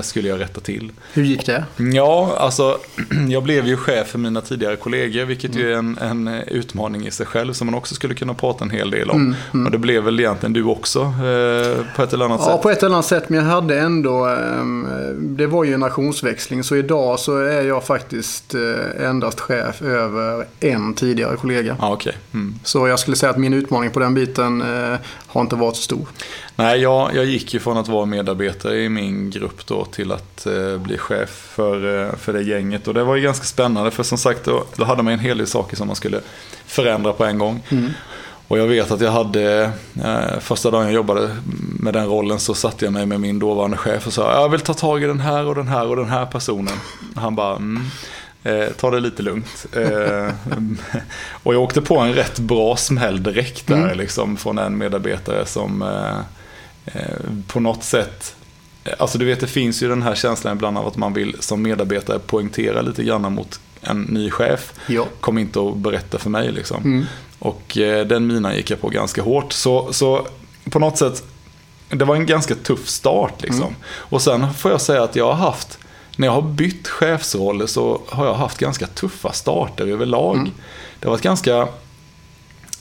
skulle 0.02 0.30
jag 0.30 0.40
rätta 0.40 0.62
till. 0.62 0.92
Hur 1.14 1.24
gick 1.24 1.46
det? 1.46 1.64
Ja, 1.78 2.36
alltså 2.40 2.78
jag 3.30 3.44
blev 3.44 3.68
ju 3.68 3.78
chef 3.78 4.08
för 4.08 4.20
mina 4.20 4.42
tidigare 4.42 4.76
kollegor, 4.76 5.26
vilket 5.26 5.56
mm. 5.56 5.68
ju 5.68 5.74
är 5.74 5.78
en, 5.78 5.98
en, 5.98 6.28
utmaning 6.28 7.08
i 7.08 7.12
sig 7.12 7.26
själv 7.26 7.54
som 7.54 7.66
man 7.66 7.76
också 7.76 7.96
skulle 7.96 8.14
kunna 8.14 8.34
prata 8.34 8.66
en 8.66 8.70
hel 8.70 8.92
del 8.92 9.10
om. 9.10 9.22
Mm, 9.22 9.36
mm. 9.54 9.66
Och 9.66 9.72
det 9.72 9.78
blev 9.78 10.04
väl 10.04 10.20
egentligen 10.20 10.54
du 10.54 10.64
också 10.64 11.00
eh, 11.00 11.96
på 11.96 12.04
ett 12.04 12.14
eller 12.14 12.26
annat 12.26 12.40
ja, 12.40 12.46
sätt? 12.46 12.54
Ja, 12.56 12.58
på 12.58 12.70
ett 12.70 12.84
eller 12.84 12.96
annat 12.96 13.06
sätt, 13.06 13.30
men 13.30 13.40
jag 13.40 13.46
hade 13.46 13.80
ändå, 13.80 14.28
eh, 14.28 14.64
det 15.18 15.48
var 15.48 15.64
ju 15.64 15.72
generationsväxling, 15.72 16.64
så 16.64 16.76
idag 16.76 17.20
så 17.20 17.38
är 17.38 17.62
jag 17.62 17.84
faktiskt 17.84 18.56
eh, 18.56 19.08
endast 19.10 19.40
chef 19.40 19.82
över 19.82 20.46
en 20.60 20.94
tidigare 20.94 21.36
kollega. 21.38 21.78
Ah, 21.80 21.94
okay. 21.94 22.14
Mm. 22.34 22.56
Så 22.64 22.88
jag 22.88 23.00
skulle 23.00 23.18
säga 23.18 23.30
att 23.30 23.38
min 23.38 23.54
utmaning 23.54 23.92
på 23.92 24.00
den 24.00 24.14
biten 24.14 24.62
eh, 24.62 25.00
har 25.28 25.42
inte 25.42 25.56
varit 25.56 25.76
så 25.76 25.82
stor. 25.82 26.08
Nej, 26.60 26.80
jag, 26.80 27.16
jag 27.16 27.26
gick 27.26 27.54
ju 27.54 27.60
från 27.60 27.78
att 27.78 27.88
vara 27.88 28.06
medarbetare 28.06 28.78
i 28.78 28.90
min 28.90 29.30
grupp 29.30 29.66
då 29.66 29.86
till 29.86 30.12
att 30.12 30.46
eh, 30.46 30.78
bli 30.78 30.98
chef 30.98 31.30
för, 31.30 32.06
eh, 32.06 32.16
för 32.16 32.34
det 32.34 32.42
gänget. 32.42 32.88
Och 32.88 32.94
det 32.94 33.04
var 33.04 33.16
ju 33.16 33.22
ganska 33.22 33.46
spännande 33.46 33.92
för 33.92 34.04
som 34.04 34.18
sagt 34.18 34.46
då, 34.46 34.64
då 34.76 34.84
hade 34.84 35.04
man 35.04 35.14
en 35.14 35.20
hel 35.20 35.38
del 35.38 35.48
saker 35.48 35.78
som 35.78 35.88
man 35.88 35.96
skulle 35.96 36.22
förändra 36.66 37.14
på 37.14 37.26
en 37.26 37.38
gång. 37.38 37.64
Mm. 37.70 37.90
Och 38.48 38.60
jag 38.60 38.68
vet 38.68 38.92
att 38.92 39.02
jag 39.02 39.12
hade, 39.12 39.72
eh, 40.04 40.40
första 40.40 40.72
dagen 40.72 40.84
jag 40.84 40.94
jobbade 40.94 41.30
med 41.80 41.94
den 41.94 42.06
rollen 42.06 42.40
så 42.40 42.54
satte 42.54 42.86
jag 42.86 42.94
mig 42.94 43.06
med 43.06 43.20
min 43.20 43.40
dåvarande 43.40 43.78
chef 43.78 44.08
och 44.08 44.14
sa 44.14 44.42
jag 44.42 44.50
vill 44.50 44.60
ta 44.60 44.74
tag 44.74 45.04
i 45.04 45.06
den 45.06 45.20
här 45.20 45.46
och 45.46 45.56
den 45.56 45.68
här 45.68 45.88
och 45.88 45.96
den 45.96 46.10
här 46.10 46.26
personen. 46.26 46.76
Han 47.16 47.36
bara, 47.36 47.56
mm, 47.56 47.84
eh, 48.44 48.68
ta 48.80 48.92
det 48.92 49.00
lite 49.00 49.24
lugnt. 49.24 49.66
Eh, 49.74 50.34
och 51.44 51.54
jag 51.54 51.62
åkte 51.62 51.82
på 51.82 52.00
en 52.00 52.14
rätt 52.14 52.40
bra 52.40 52.76
smäll 52.78 53.24
direkt 53.24 53.68
där 53.68 53.84
mm. 53.84 53.98
liksom, 53.98 54.38
från 54.38 54.58
en 54.58 54.78
medarbetare 54.78 55.46
som 55.46 55.82
eh 55.82 56.20
på 57.48 57.60
något 57.60 57.84
sätt 57.84 58.36
Alltså 58.98 59.18
du 59.18 59.26
vet 59.26 59.40
det 59.40 59.48
finns 59.48 59.84
ju 59.84 59.90
den 59.90 60.02
här 60.02 60.16
känslan 60.16 60.56
ibland 60.56 60.78
av 60.78 60.88
att 60.88 60.98
man 60.98 61.14
vill 61.14 61.36
som 61.40 61.62
medarbetare 61.62 62.20
poängtera 62.20 62.82
lite 62.82 63.04
grann 63.04 63.34
mot 63.34 63.60
en 63.82 64.02
ny 64.02 64.32
chef. 64.32 64.74
Ja. 64.88 65.06
Kom 65.20 65.38
inte 65.38 65.60
och 65.60 65.78
berätta 65.78 66.18
för 66.18 66.30
mig 66.30 66.52
liksom. 66.52 66.84
Mm. 66.84 67.06
Och 67.40 67.78
eh, 67.78 68.08
den 68.08 68.28
minan 68.28 68.56
gick 68.56 68.72
jag 68.72 68.82
på 68.82 68.90
ganska 68.90 69.22
hårt. 69.22 69.54
Så, 69.54 69.94
så 69.94 70.28
på 70.70 70.80
något 70.80 70.98
sätt, 70.98 71.24
det 71.90 72.06
var 72.06 72.16
en 72.16 72.26
ganska 72.26 72.56
tuff 72.56 72.88
start 72.88 73.42
liksom. 73.42 73.62
Mm. 73.62 73.76
Och 73.86 74.22
sen 74.22 74.54
får 74.54 74.72
jag 74.72 74.82
säga 74.82 75.04
att 75.04 75.16
jag 75.16 75.26
har 75.26 75.46
haft, 75.46 75.80
när 76.16 76.28
jag 76.28 76.34
har 76.34 76.42
bytt 76.42 76.88
chefsroller 76.88 77.66
så 77.66 78.02
har 78.08 78.26
jag 78.26 78.34
haft 78.34 78.58
ganska 78.58 78.88
tuffa 78.88 79.32
starter 79.32 79.88
överlag. 79.88 80.36
Mm. 80.36 80.52
Det 81.00 81.08
har 81.08 81.12
varit 81.12 81.24
ganska 81.24 81.68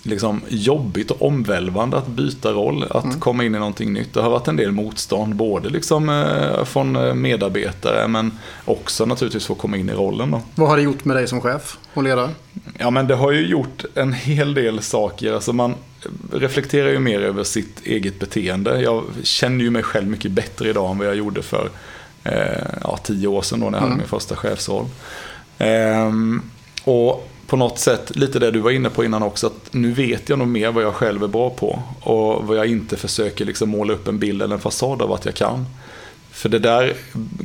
liksom 0.09 0.41
jobbigt 0.49 1.11
och 1.11 1.23
omvälvande 1.23 1.97
att 1.97 2.07
byta 2.07 2.53
roll, 2.53 2.85
att 2.91 3.05
mm. 3.05 3.21
komma 3.21 3.45
in 3.45 3.55
i 3.55 3.59
någonting 3.59 3.93
nytt. 3.93 4.15
Det 4.15 4.21
har 4.21 4.31
varit 4.31 4.49
en 4.49 4.57
del 4.57 4.73
motstånd, 4.73 5.35
både 5.35 5.69
liksom, 5.69 6.09
eh, 6.09 6.65
från 6.65 6.97
eh, 6.97 7.15
medarbetare 7.15 8.09
men 8.09 8.39
också 8.65 9.05
naturligtvis 9.05 9.47
för 9.47 9.55
att 9.55 9.61
komma 9.61 9.77
in 9.77 9.89
i 9.89 9.93
rollen. 9.93 10.31
Då. 10.31 10.43
Vad 10.55 10.69
har 10.69 10.77
det 10.77 10.83
gjort 10.83 11.05
med 11.05 11.17
dig 11.17 11.29
som 11.29 11.41
chef 11.41 11.79
och 11.95 12.03
ledare? 12.03 12.31
Ja 12.79 12.91
men 12.91 13.07
det 13.07 13.15
har 13.15 13.33
ju 13.33 13.47
gjort 13.47 13.85
en 13.95 14.13
hel 14.13 14.55
del 14.55 14.83
saker. 14.83 15.33
Alltså 15.33 15.53
man 15.53 15.75
reflekterar 16.33 16.89
ju 16.89 16.99
mer 16.99 17.21
över 17.21 17.45
sitt 17.45 17.87
eget 17.87 18.19
beteende. 18.19 18.81
Jag 18.81 19.05
känner 19.23 19.65
ju 19.65 19.71
mig 19.71 19.83
själv 19.83 20.09
mycket 20.09 20.31
bättre 20.31 20.69
idag 20.69 20.91
än 20.91 20.99
vad 20.99 21.07
jag 21.07 21.17
gjorde 21.17 21.43
för 21.43 21.71
eh, 22.25 22.33
ja, 22.83 22.97
tio 22.97 23.29
år 23.29 23.43
sedan 23.43 23.61
då 23.61 23.71
när 23.71 23.79
jag 23.79 23.83
mm. 23.83 23.91
hade 23.91 24.01
min 24.01 24.09
första 24.09 24.37
chefsroll. 24.37 24.87
Eh, 25.59 26.13
och 26.85 27.29
på 27.49 27.57
något 27.57 27.79
sätt, 27.79 28.17
lite 28.17 28.39
det 28.39 28.51
du 28.51 28.61
var 28.61 28.71
inne 28.71 28.91
på 28.91 29.05
innan 29.05 29.23
också, 29.23 29.47
att 29.47 29.69
nu 29.71 29.93
vet 29.93 30.29
jag 30.29 30.39
nog 30.39 30.49
mer 30.49 30.73
vad 30.73 30.85
jag 30.85 30.95
själv 30.95 31.25
är 31.25 31.29
bra 31.29 31.51
på. 31.51 31.83
Och 32.01 32.47
vad 32.47 32.57
jag 32.57 32.67
inte 32.67 32.97
försöker 32.97 33.45
liksom 33.45 33.69
måla 33.69 33.93
upp 33.93 34.09
en 34.09 34.19
bild 34.19 34.43
eller 34.43 34.55
en 34.55 34.61
fasad 34.61 35.03
av 35.03 35.13
att 35.13 35.25
jag 35.25 35.35
kan. 35.35 35.67
För 36.31 36.49
det 36.49 36.59
där 36.59 36.95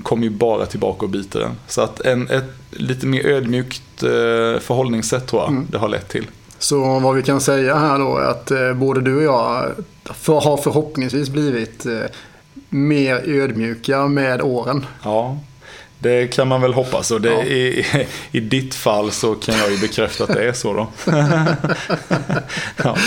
kommer 0.04 0.24
ju 0.24 0.30
bara 0.30 0.66
tillbaka 0.66 1.06
och 1.06 1.10
biter 1.10 1.42
en. 1.42 1.56
Så 1.68 1.82
att 1.82 2.00
en, 2.00 2.30
ett 2.30 2.54
lite 2.70 3.06
mer 3.06 3.26
ödmjukt 3.26 4.04
eh, 4.04 4.10
förhållningssätt 4.60 5.28
tror 5.28 5.42
jag 5.42 5.50
mm. 5.50 5.68
det 5.72 5.78
har 5.78 5.90
lett 5.90 6.10
till. 6.10 6.28
Så 6.60 7.00
vad 7.00 7.16
vi 7.16 7.24
kan 7.24 7.42
säga 7.42 7.76
här 7.76 8.00
då 8.00 8.18
är 8.18 8.26
att 8.26 8.52
eh, 8.52 8.74
både 8.74 9.02
du 9.02 9.16
och 9.16 9.24
jag 9.24 9.72
för, 10.04 10.42
har 10.42 10.58
förhoppningsvis 10.58 11.30
blivit 11.30 11.86
eh, 11.86 12.02
mer 12.70 13.16
ödmjuka 13.16 14.08
med 14.08 14.42
åren. 14.42 14.86
Ja, 15.04 15.38
det 16.04 16.28
kan 16.28 16.48
man 16.48 16.62
väl 16.62 16.74
hoppas 16.74 17.12
och 17.12 17.26
ja. 17.26 17.44
i, 17.44 17.86
i 18.32 18.40
ditt 18.40 18.76
fall 18.76 19.12
så 19.12 19.36
kan 19.36 19.58
jag 19.58 19.72
ju 19.72 19.78
bekräfta 19.78 20.24
att 20.24 20.34
det 20.34 20.48
är 20.48 20.54
så 20.54 20.74
då. 20.74 20.88
ja. 22.84 22.98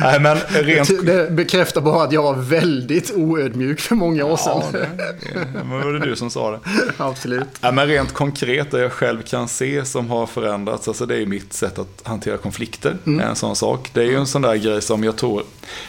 Nej, 0.00 0.20
men 0.20 0.38
rent... 0.50 1.06
Det 1.06 1.30
bekräftar 1.30 1.80
bara 1.80 2.04
att 2.04 2.12
jag 2.12 2.22
var 2.22 2.34
väldigt 2.34 3.12
oödmjuk 3.14 3.80
för 3.80 3.94
många 3.94 4.24
år 4.24 4.36
sedan. 4.36 4.62
Ja, 4.72 4.78
det, 4.78 5.58
det 5.58 5.84
var 5.84 5.92
det 5.92 6.06
du 6.06 6.16
som 6.16 6.30
sa 6.30 6.50
det. 6.50 6.60
Absolut. 6.96 7.48
Nej, 7.60 7.72
men 7.72 7.86
rent 7.86 8.12
konkret 8.12 8.70
det 8.70 8.80
jag 8.80 8.92
själv 8.92 9.22
kan 9.22 9.48
se 9.48 9.84
som 9.84 10.10
har 10.10 10.26
förändrats, 10.26 10.88
alltså 10.88 11.06
det 11.06 11.16
är 11.16 11.26
mitt 11.26 11.52
sätt 11.52 11.78
att 11.78 12.02
hantera 12.04 12.36
konflikter. 12.36 12.96
Mm. 13.06 13.28
En 13.28 13.36
sån 13.36 13.56
sak. 13.56 13.90
Det 13.92 14.00
är 14.00 14.06
ju 14.06 14.16
en 14.16 14.26
sån 14.26 14.42
där 14.42 14.56
grej 14.56 14.82
som 14.82 15.04
jag 15.04 15.16
tror, 15.16 15.42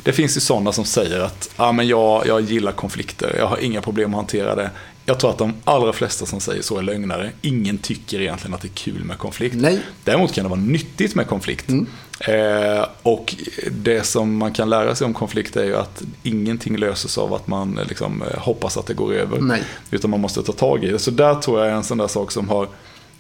det 0.04 0.12
finns 0.12 0.38
ju 0.38 0.42
sådana 0.42 0.72
som 0.72 0.86
säger 0.86 1.20
att 1.20 1.50
ah, 1.56 1.72
men 1.72 1.88
jag, 1.88 2.28
jag 2.28 2.42
gillar 2.42 2.72
konflikter, 2.72 3.36
jag 3.38 3.48
har 3.48 3.58
inga 3.58 3.82
problem 3.82 4.10
att 4.10 4.18
hantera 4.18 4.56
det. 4.56 4.70
Jag 5.10 5.20
tror 5.20 5.30
att 5.30 5.38
de 5.38 5.54
allra 5.64 5.94
flesta 5.94 6.26
som 6.26 6.40
säger 6.40 6.62
så 6.62 6.78
är 6.78 6.82
lögnare. 6.82 7.32
Ingen 7.42 7.78
tycker 7.78 8.22
egentligen 8.22 8.54
att 8.54 8.62
det 8.62 8.68
är 8.68 8.76
kul 8.76 9.04
med 9.04 9.18
konflikt. 9.18 9.56
Nej. 9.60 9.80
Däremot 10.04 10.34
kan 10.34 10.44
det 10.44 10.50
vara 10.50 10.60
nyttigt 10.60 11.16
med 11.16 11.28
konflikt. 11.28 11.70
Mm. 11.70 11.88
Eh, 12.20 12.86
och 13.04 13.36
det 13.72 14.04
som 14.04 14.38
man 14.38 14.54
kan 14.54 14.70
lära 14.70 14.96
sig 14.96 15.06
om 15.06 15.14
konflikt 15.14 15.56
är 15.56 15.64
ju 15.64 15.76
att 15.76 16.04
ingenting 16.24 16.78
löses 16.78 17.18
av 17.18 17.34
att 17.34 17.48
man 17.48 17.80
liksom, 17.90 18.22
eh, 18.22 18.40
hoppas 18.40 18.78
att 18.78 18.86
det 18.86 18.94
går 18.94 19.14
över. 19.14 19.42
Nej. 19.42 19.64
Utan 19.92 20.10
man 20.10 20.20
måste 20.20 20.44
ta 20.44 20.52
tag 20.52 20.84
i 20.84 20.92
det. 20.92 21.00
Så 21.00 21.12
där 21.12 21.36
tror 21.36 21.60
jag 21.60 21.68
är 21.68 21.74
en 21.74 21.84
sån 21.84 21.98
där 21.98 22.08
sak 22.08 22.32
som 22.32 22.50
har 22.50 22.68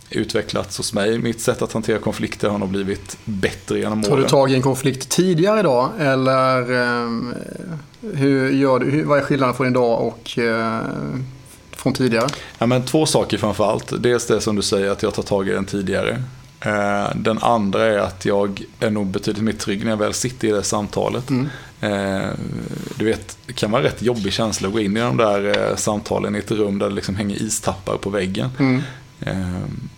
utvecklats 0.09 0.77
hos 0.77 0.93
mig. 0.93 1.19
Mitt 1.19 1.41
sätt 1.41 1.61
att 1.61 1.73
hantera 1.73 1.99
konflikter 1.99 2.49
har 2.49 2.57
nog 2.57 2.69
blivit 2.69 3.17
bättre 3.25 3.79
genom 3.79 3.99
åren. 3.99 4.09
Tar 4.09 4.17
du 4.17 4.23
tag 4.23 4.51
i 4.51 4.55
en 4.55 4.61
konflikt 4.61 5.09
tidigare 5.09 5.61
då? 5.61 5.91
Eller 5.99 6.61
eh, 6.71 7.11
hur 8.13 8.51
gör 8.51 8.79
du, 8.79 9.03
vad 9.03 9.19
är 9.19 9.23
skillnaden 9.23 9.55
från 9.55 9.67
idag 9.67 10.07
och 10.07 10.39
eh, 10.39 10.81
från 11.77 11.93
tidigare? 11.93 12.27
Ja, 12.57 12.65
men 12.65 12.83
två 12.83 13.05
saker 13.05 13.37
framför 13.37 13.71
allt. 13.71 13.93
Dels 14.03 14.27
det 14.27 14.41
som 14.41 14.55
du 14.55 14.61
säger 14.61 14.89
att 14.89 15.03
jag 15.03 15.13
tar 15.13 15.23
tag 15.23 15.49
i 15.49 15.51
den 15.51 15.65
tidigare. 15.65 16.23
Eh, 16.59 17.15
den 17.15 17.37
andra 17.37 17.85
är 17.85 17.97
att 17.97 18.25
jag 18.25 18.63
är 18.79 18.89
nog 18.89 19.07
betydligt 19.07 19.43
mer 19.43 19.53
trygg 19.53 19.83
när 19.83 19.91
jag 19.91 19.97
väl 19.97 20.13
sitter 20.13 20.47
i 20.47 20.51
det 20.51 20.63
samtalet. 20.63 21.29
Mm. 21.29 21.47
Eh, 21.81 22.29
du 22.95 23.05
vet, 23.05 23.37
det 23.45 23.53
kan 23.53 23.71
vara 23.71 23.83
rätt 23.83 24.01
jobbig 24.01 24.33
känsla 24.33 24.67
att 24.67 24.73
gå 24.73 24.79
in 24.79 24.97
i 24.97 24.99
de 24.99 25.17
där 25.17 25.69
eh, 25.69 25.75
samtalen 25.75 26.35
i 26.35 26.39
ett 26.39 26.51
rum 26.51 26.79
där 26.79 26.89
det 26.89 26.95
liksom 26.95 27.15
hänger 27.15 27.35
istappar 27.35 27.97
på 27.97 28.09
väggen. 28.09 28.49
Mm. 28.59 28.81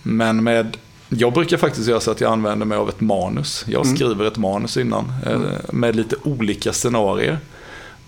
Men 0.04 0.44
med 0.44 0.78
jag 1.10 1.34
brukar 1.34 1.58
faktiskt 1.58 1.88
göra 1.88 2.00
så 2.00 2.12
att 2.12 2.22
jag 2.22 2.32
använder 2.32 2.66
mig 2.66 2.78
av 2.78 2.90
ett 2.90 3.02
manus. 3.02 3.66
Jag 3.68 3.86
mm. 3.86 3.96
skriver 3.96 4.26
ett 4.26 4.38
manus 4.38 4.78
innan 4.78 5.14
mm. 5.26 5.42
med 5.72 5.96
lite 5.96 6.16
olika 6.24 6.74
scenarier. 6.74 7.40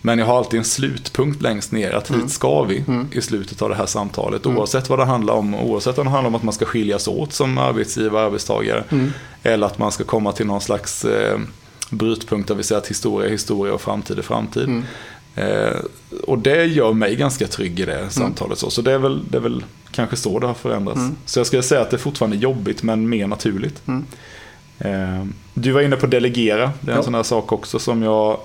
Men 0.02 0.20
jag 0.20 0.26
har 0.26 0.38
alltid 0.38 0.58
en 0.58 0.66
slutpunkt 0.66 1.42
längst 1.42 1.72
ner, 1.72 1.92
att 1.92 2.08
hit 2.08 2.16
mm. 2.16 2.30
ska 2.30 2.64
vi 2.64 2.84
mm. 2.88 3.08
i 3.12 3.22
slutet 3.22 3.62
av 3.62 3.70
det 3.70 3.76
här 3.76 3.86
samtalet. 3.86 4.46
Mm. 4.46 4.58
Oavsett 4.58 4.90
vad 4.90 5.00
det 5.00 5.06
handlar 5.06 5.34
om. 5.34 5.56
Oavsett 5.56 5.98
om 5.98 6.06
det 6.06 6.12
handlar 6.12 6.28
om 6.28 6.36
att 6.36 6.44
man 6.44 6.54
ska 6.54 6.66
skiljas 6.66 7.08
åt 7.08 7.34
som 7.34 7.58
arbetsgivare 7.58 8.22
och 8.22 8.28
arbetstagare. 8.28 8.84
Mm. 8.90 9.12
Eller 9.44 9.68
att 9.68 9.78
man 9.78 9.92
ska 9.92 10.04
komma 10.04 10.32
till 10.32 10.46
någon 10.46 10.62
slags 10.62 11.06
eh, 11.06 11.40
brytpunkt 11.90 12.48
där 12.48 12.56
vi 12.56 12.64
säger 12.64 12.82
att 12.82 12.88
historia 12.88 13.28
är 13.28 13.32
historia 13.32 13.74
och 13.74 13.82
framtid 13.82 14.18
är 14.18 14.22
framtid. 14.22 14.64
Mm. 14.64 14.84
Eh, 15.36 15.78
och 16.28 16.40
det 16.40 16.66
gör 16.66 16.94
mig 16.94 17.16
ganska 17.16 17.48
trygg 17.48 17.80
i 17.80 17.86
det 17.86 17.98
mm. 17.98 18.10
samtalet. 18.10 18.58
Så, 18.58 18.70
så 18.70 18.82
det, 18.82 18.92
är 18.92 18.98
väl, 18.98 19.22
det 19.30 19.38
är 19.38 19.42
väl 19.42 19.64
kanske 19.92 20.16
så 20.16 20.40
det 20.40 20.48
har 20.48 20.54
förändrats. 20.54 21.02
Så 21.26 21.40
jag 21.40 21.48
skulle 21.48 21.64
säga 21.64 21.82
att 21.82 21.90
det 21.90 21.96
är 21.96 22.00
fortfarande 22.00 22.38
jobbigt 22.38 22.84
men 22.84 23.10
mer 23.10 23.28
naturligt. 23.28 23.82
Eh, 24.80 25.26
du 25.54 25.72
var 25.72 25.82
inne 25.82 25.96
på 25.96 26.08
delegera, 26.08 26.72
det 26.82 26.92
är 26.92 26.94
en 26.94 26.98
ja. 26.98 27.04
sån 27.04 27.16
här 27.16 27.24
sak 27.24 27.52
också 27.52 27.80
som 27.80 28.04
jag 28.04 28.38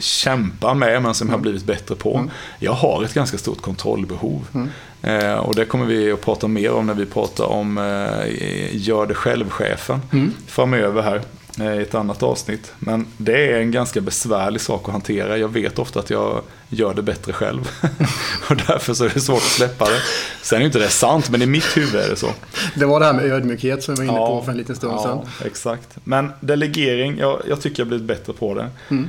kämpar 0.00 0.74
med 0.74 1.02
men 1.02 1.14
som 1.14 1.28
jag 1.28 1.34
har 1.34 1.40
blivit 1.40 1.64
bättre 1.64 1.94
på. 1.94 2.16
Mm. 2.16 2.30
Jag 2.58 2.72
har 2.72 3.04
ett 3.04 3.14
ganska 3.14 3.38
stort 3.38 3.60
kontrollbehov. 3.60 4.46
Mm. 4.54 4.68
Eh, 5.02 5.34
och 5.34 5.54
det 5.54 5.64
kommer 5.64 5.86
vi 5.86 6.12
att 6.12 6.20
prata 6.20 6.48
mer 6.48 6.72
om 6.72 6.86
när 6.86 6.94
vi 6.94 7.06
pratar 7.06 7.44
om 7.44 7.78
eh, 7.78 8.76
gör 8.76 9.06
det 9.06 9.14
själv-chefen 9.14 10.00
Mm. 10.12 10.32
framöver 10.46 11.02
här 11.02 11.22
i 11.60 11.82
ett 11.82 11.94
annat 11.94 12.22
avsnitt. 12.22 12.72
Men 12.78 13.06
det 13.16 13.52
är 13.52 13.60
en 13.60 13.70
ganska 13.70 14.00
besvärlig 14.00 14.60
sak 14.60 14.88
att 14.88 14.92
hantera. 14.92 15.38
Jag 15.38 15.48
vet 15.48 15.78
ofta 15.78 16.00
att 16.00 16.10
jag 16.10 16.42
gör 16.68 16.94
det 16.94 17.02
bättre 17.02 17.32
själv. 17.32 17.60
och 18.50 18.56
därför 18.56 18.94
så 18.94 19.04
är 19.04 19.10
det 19.14 19.20
svårt 19.20 19.36
att 19.36 19.42
släppa 19.42 19.84
det. 19.84 20.00
Sen 20.42 20.62
är 20.62 20.66
inte 20.66 20.78
det 20.78 20.88
sant, 20.88 21.30
men 21.30 21.42
i 21.42 21.46
mitt 21.46 21.76
huvud 21.76 21.94
är 21.94 22.08
det 22.08 22.16
så. 22.16 22.30
Det 22.74 22.86
var 22.86 23.00
det 23.00 23.06
här 23.06 23.12
med 23.12 23.24
ödmjukhet 23.24 23.82
som 23.82 23.94
vi 23.94 23.98
var 23.98 24.04
inne 24.04 24.26
på 24.26 24.32
Ja, 24.32 24.42
för 24.42 24.52
en 24.52 24.58
liten 24.58 24.76
stund 24.76 24.92
ja, 24.92 25.02
sedan. 25.02 25.46
Exakt. 25.46 25.96
Men 26.04 26.32
delegering, 26.40 27.18
jag, 27.18 27.42
jag 27.48 27.60
tycker 27.60 27.80
jag 27.80 27.88
blivit 27.88 28.06
bättre 28.06 28.32
på 28.32 28.54
det. 28.54 28.70
Mm. 28.88 29.08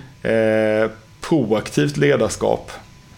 Eh, 0.84 0.92
proaktivt 1.22 1.98
ledarskap, 1.98 2.72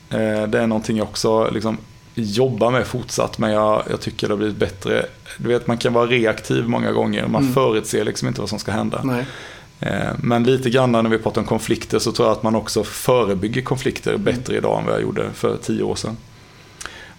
eh, 0.10 0.48
det 0.48 0.60
är 0.60 0.68
någonting 0.68 0.98
jag 0.98 1.08
också 1.08 1.50
liksom, 1.50 1.78
jobbar 2.16 2.72
med 2.72 2.88
fortsatt, 2.88 3.38
men 3.38 3.52
jag, 3.52 3.84
jag 3.90 4.02
tycker 4.02 4.28
det 4.28 4.34
har 4.34 4.38
blivit 4.38 4.56
bättre. 4.58 5.06
Du 5.38 5.48
vet, 5.48 5.68
man 5.68 5.78
kan 5.78 5.94
vara 5.94 6.06
reaktiv 6.08 6.68
många 6.70 6.92
gånger, 6.92 7.28
man 7.28 7.42
Mm. 7.42 7.54
förutser 7.54 8.06
liksom 8.06 8.28
inte 8.28 8.42
vad 8.42 8.50
som 8.50 8.60
ska 8.60 8.72
hända. 8.72 9.02
Nej. 9.04 9.26
Eh, 9.80 10.10
Men 10.18 10.44
lite 10.44 10.70
grann 10.70 10.92
när 10.92 11.04
vi 11.04 11.18
pratar 11.18 11.42
om 11.42 11.48
konflikter 11.48 12.00
så 12.00 12.12
tror 12.12 12.28
jag 12.28 12.38
att 12.38 12.44
man 12.44 12.56
också 12.56 12.84
förebygger 12.84 13.62
konflikter 13.62 14.12
Mm. 14.12 14.24
bättre 14.24 14.56
idag 14.58 14.80
än 14.80 14.86
vad 14.86 14.94
jag 14.96 15.02
gjorde 15.02 15.30
för 15.34 15.58
tio 15.58 15.84
år 15.84 15.96
sedan. 15.96 16.18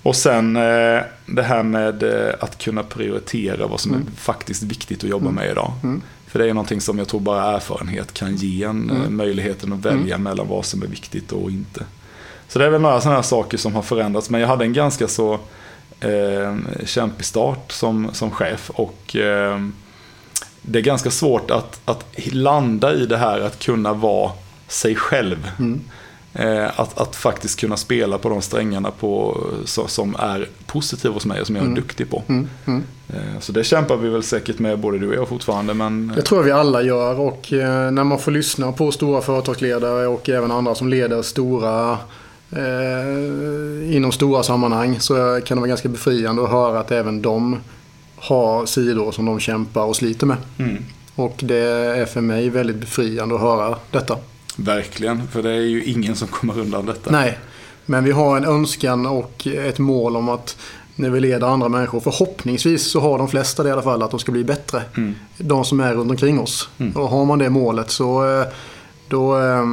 Och 0.02 0.16
sen 0.16 0.56
eh, 0.56 1.00
det 1.26 1.42
här 1.42 1.62
med 1.62 2.02
eh, 2.02 2.34
att 2.40 2.58
kunna 2.58 2.82
prioritera 2.82 3.66
vad 3.66 3.80
som 3.80 3.94
Mm. 3.94 4.06
är 4.06 4.20
faktiskt 4.20 4.62
viktigt 4.62 5.04
att 5.04 5.11
jobba 5.11 5.25
Mm. 5.28 5.34
med 5.34 5.50
idag. 5.50 5.72
Mm. 5.82 6.02
För 6.26 6.38
det 6.38 6.49
är 6.49 6.54
någonting 6.54 6.80
som 6.80 6.99
jag 6.99 7.08
tror 7.08 7.20
bara 7.20 7.56
erfarenhet 7.56 8.14
kan 8.14 8.37
ge 8.37 8.64
en 8.64 8.90
Mm. 8.90 9.16
möjligheten 9.16 9.72
att 9.72 9.78
välja 9.87 10.18
mellan 10.18 10.49
vad 10.49 10.64
som 10.64 10.82
är 10.82 10.87
viktigt 10.87 11.32
och 11.32 11.50
inte. 11.50 11.84
Så 12.52 12.59
det 12.59 12.64
är 12.64 12.71
väl 12.71 12.80
några 12.80 13.00
sådana 13.00 13.16
här 13.16 13.23
saker 13.23 13.59
som 13.59 13.75
har 13.75 13.82
förändrats. 13.82 14.30
Men 14.30 14.40
jag 14.40 14.49
hade 14.49 14.64
en 14.64 14.73
ganska 14.73 15.09
så 15.09 15.38
eh, 16.00 16.56
kämpig 16.85 17.26
start 17.26 17.73
som, 17.73 18.11
som 18.12 18.30
chef. 18.30 18.71
Och 18.75 19.16
eh, 19.16 19.61
det 20.62 20.78
är 20.78 20.82
ganska 20.82 21.11
svårt 21.11 21.50
att, 21.50 21.80
att 21.85 22.04
landa 22.32 22.94
i 22.94 23.06
det 23.06 23.16
här 23.16 23.40
att 23.40 23.59
kunna 23.59 23.92
vara 23.92 24.30
sig 24.68 24.94
själv. 24.94 25.50
Mm. 25.59 25.80
Eh, 26.35 26.80
att, 26.80 26.99
att 26.99 27.16
faktiskt 27.16 27.61
kunna 27.61 27.76
spela 27.76 28.18
på 28.18 28.28
de 28.28 28.42
strängarna 28.42 28.90
på, 28.90 29.40
så, 29.64 29.87
som 29.88 30.16
är 30.18 30.49
positiva 30.66 31.14
hos 31.14 31.26
mig 31.26 31.40
och 31.40 31.47
som 31.47 31.56
jag 31.56 31.62
är 31.62 31.66
Mm. 31.66 31.80
duktig 31.80 32.11
på. 32.11 32.23
Mm. 32.28 32.49
Mm. 32.66 32.82
Eh, 33.09 33.40
så 33.40 33.52
det 33.52 33.64
kämpar 33.64 33.97
vi 33.97 34.09
väl 34.09 34.23
säkert 34.23 34.59
med 34.59 34.78
både 34.78 34.99
du 34.99 35.09
och 35.09 35.14
jag 35.14 35.28
fortfarande. 35.28 35.75
Men, 35.75 36.12
Det 36.16 36.23
tror 36.23 36.40
jag 36.40 36.44
vi 36.44 36.52
alla 36.52 36.82
gör 36.82 37.21
och 37.21 37.52
eh, 37.52 37.90
när 37.90 38.04
man 38.04 38.18
får 38.18 38.30
lyssna 38.32 38.73
på 38.73 38.92
stora 38.92 39.21
företagsledare 39.21 40.06
och 40.06 40.28
även 40.28 40.50
andra 40.50 40.75
som 40.75 40.88
leder 40.88 41.23
stora 41.23 41.99
eh, 42.52 43.97
inom 43.97 44.12
stora 44.12 44.42
sammanhang 44.42 45.00
så 45.00 45.40
kan 45.44 45.56
det 45.56 45.61
vara 45.61 45.68
ganska 45.68 45.88
befriande 45.88 46.42
att 46.44 46.50
höra 46.50 46.80
att 46.80 46.90
även 46.90 47.23
de 47.23 47.59
har 48.16 48.66
sidor 48.66 49.12
som 49.12 49.26
de 49.26 49.40
kämpar 49.40 49.85
och 49.85 49.97
sliter 49.97 50.26
med. 50.26 50.37
mm, 50.59 50.76
Och 51.14 51.35
det 51.38 51.56
är 51.66 52.06
för 52.06 52.21
mig 52.21 52.50
väldigt 52.50 52.76
befriande 52.76 53.35
att 53.35 53.40
höra 53.40 53.76
detta. 53.90 54.16
verkligen, 54.56 55.28
för 55.28 55.42
det 55.42 55.50
är 55.50 55.61
ju 55.61 55.85
ingen 55.85 56.16
som 56.16 56.28
kommer 56.28 56.59
undan 56.59 56.87
detta. 56.87 57.11
Nej, 57.11 57.38
men 57.87 58.04
vi 58.04 58.11
har 58.12 58.37
en 58.37 58.44
önskan 58.44 59.06
och 59.06 59.47
ett 59.47 59.78
mål 59.78 60.16
om 60.16 60.28
att 60.28 60.56
när 60.94 61.11
vi 61.11 61.21
leder 61.21 61.47
andra 61.47 61.68
människor, 61.68 62.00
förhoppningsvis 62.00 62.90
så 62.90 63.00
har 63.00 63.18
de 63.18 63.28
flesta 63.28 63.62
det 63.62 63.68
i 63.68 63.73
alla 63.73 63.82
fall, 63.82 64.02
att 64.02 64.11
de 64.11 64.21
ska 64.21 64.32
bli 64.32 64.44
bättre. 64.44 64.82
Mm. 64.97 65.14
De 65.38 65.64
som 65.64 65.80
är 65.80 65.94
runt 65.94 66.11
omkring 66.11 66.40
oss. 66.40 66.68
Mm. 66.78 66.92
Och 66.97 67.09
har 67.09 67.25
man 67.25 67.38
det 67.38 67.50
målet 67.50 67.90
så 67.90 68.40
eh, 68.40 68.47
då, 69.09 69.37
eh, 69.38 69.66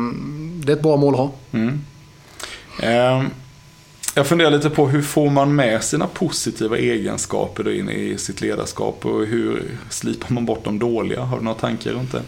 det 0.64 0.72
är 0.72 0.76
ett 0.76 0.82
bra 0.84 0.98
mål 0.98 1.14
att 1.14 1.20
ha. 1.20 1.32
Mm. 1.52 1.80
Ehm, 2.82 3.26
jag 4.16 4.28
funderar 4.28 4.52
lite 4.52 4.70
på 4.70 4.88
hur 4.88 5.02
får 5.02 5.30
man 5.30 5.56
med 5.56 5.84
sina 5.84 6.08
positiva 6.08 6.78
egenskaper 6.78 7.64
då 7.64 7.72
in 7.72 7.90
i 7.90 8.18
sitt 8.18 8.42
ledarskap 8.42 9.06
och 9.06 9.26
hur 9.26 9.64
slipar 9.90 10.34
man 10.34 10.46
bort 10.46 10.64
de 10.64 10.80
dåliga? 10.80 11.22
Har 11.22 11.38
du 11.38 11.44
några 11.44 11.58
tankar 11.58 11.92
runt 11.92 12.12
det? 12.12 12.22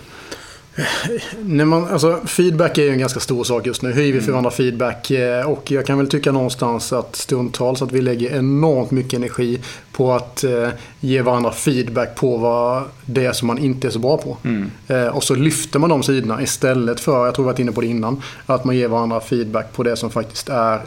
När 1.46 1.66
man, 1.66 1.88
alltså, 1.88 2.20
feedback 2.26 2.78
är 2.78 2.82
ju 2.84 2.90
en 2.90 3.00
ganska 3.00 3.20
stor 3.20 3.44
sak 3.44 3.66
just 3.66 3.82
nu. 3.82 3.92
Hur 3.92 4.02
ger 4.02 4.08
vi 4.08 4.12
Mm. 4.12 4.24
för 4.26 4.32
varandra 4.32 4.52
feedback? 4.52 5.12
Eh, 5.12 5.50
Och 5.50 5.72
jag 5.72 5.86
kan 5.86 5.98
väl 5.98 6.08
tycka 6.10 6.32
någonstans 6.32 6.94
att 6.94 7.16
stundtals 7.16 7.82
att 7.82 7.92
vi 7.92 8.02
lägger 8.02 8.36
enormt 8.38 8.92
mycket 8.92 9.14
energi 9.14 9.60
på 9.92 10.14
att 10.14 10.44
eh, 10.44 10.68
ge 11.00 11.22
varandra 11.22 11.52
feedback 11.52 12.16
på 12.16 12.38
vad 12.38 12.84
det 13.06 13.26
är 13.26 13.34
som 13.34 13.48
man 13.48 13.58
inte 13.58 13.88
är 13.88 13.92
så 13.92 14.00
bra 14.00 14.18
på. 14.18 14.38
Mm. 14.44 14.72
Eh, 14.88 15.08
och 15.08 15.24
så 15.24 15.36
lyfter 15.36 15.80
man 15.80 15.90
de 15.90 16.04
sidorna 16.04 16.42
istället 16.42 17.00
för, 17.00 17.26
jag 17.26 17.36
tror 17.36 17.46
vi 17.46 17.48
varit 17.52 17.60
inne 17.60 17.72
på 17.72 17.82
det 17.82 17.88
innan, 17.88 18.22
att 18.46 18.64
man 18.64 18.76
ger 18.78 18.88
varandra 18.88 19.20
feedback 19.22 19.74
på 19.74 19.84
det 19.84 19.96
som 19.96 20.10
faktiskt 20.10 20.50
är 20.50 20.80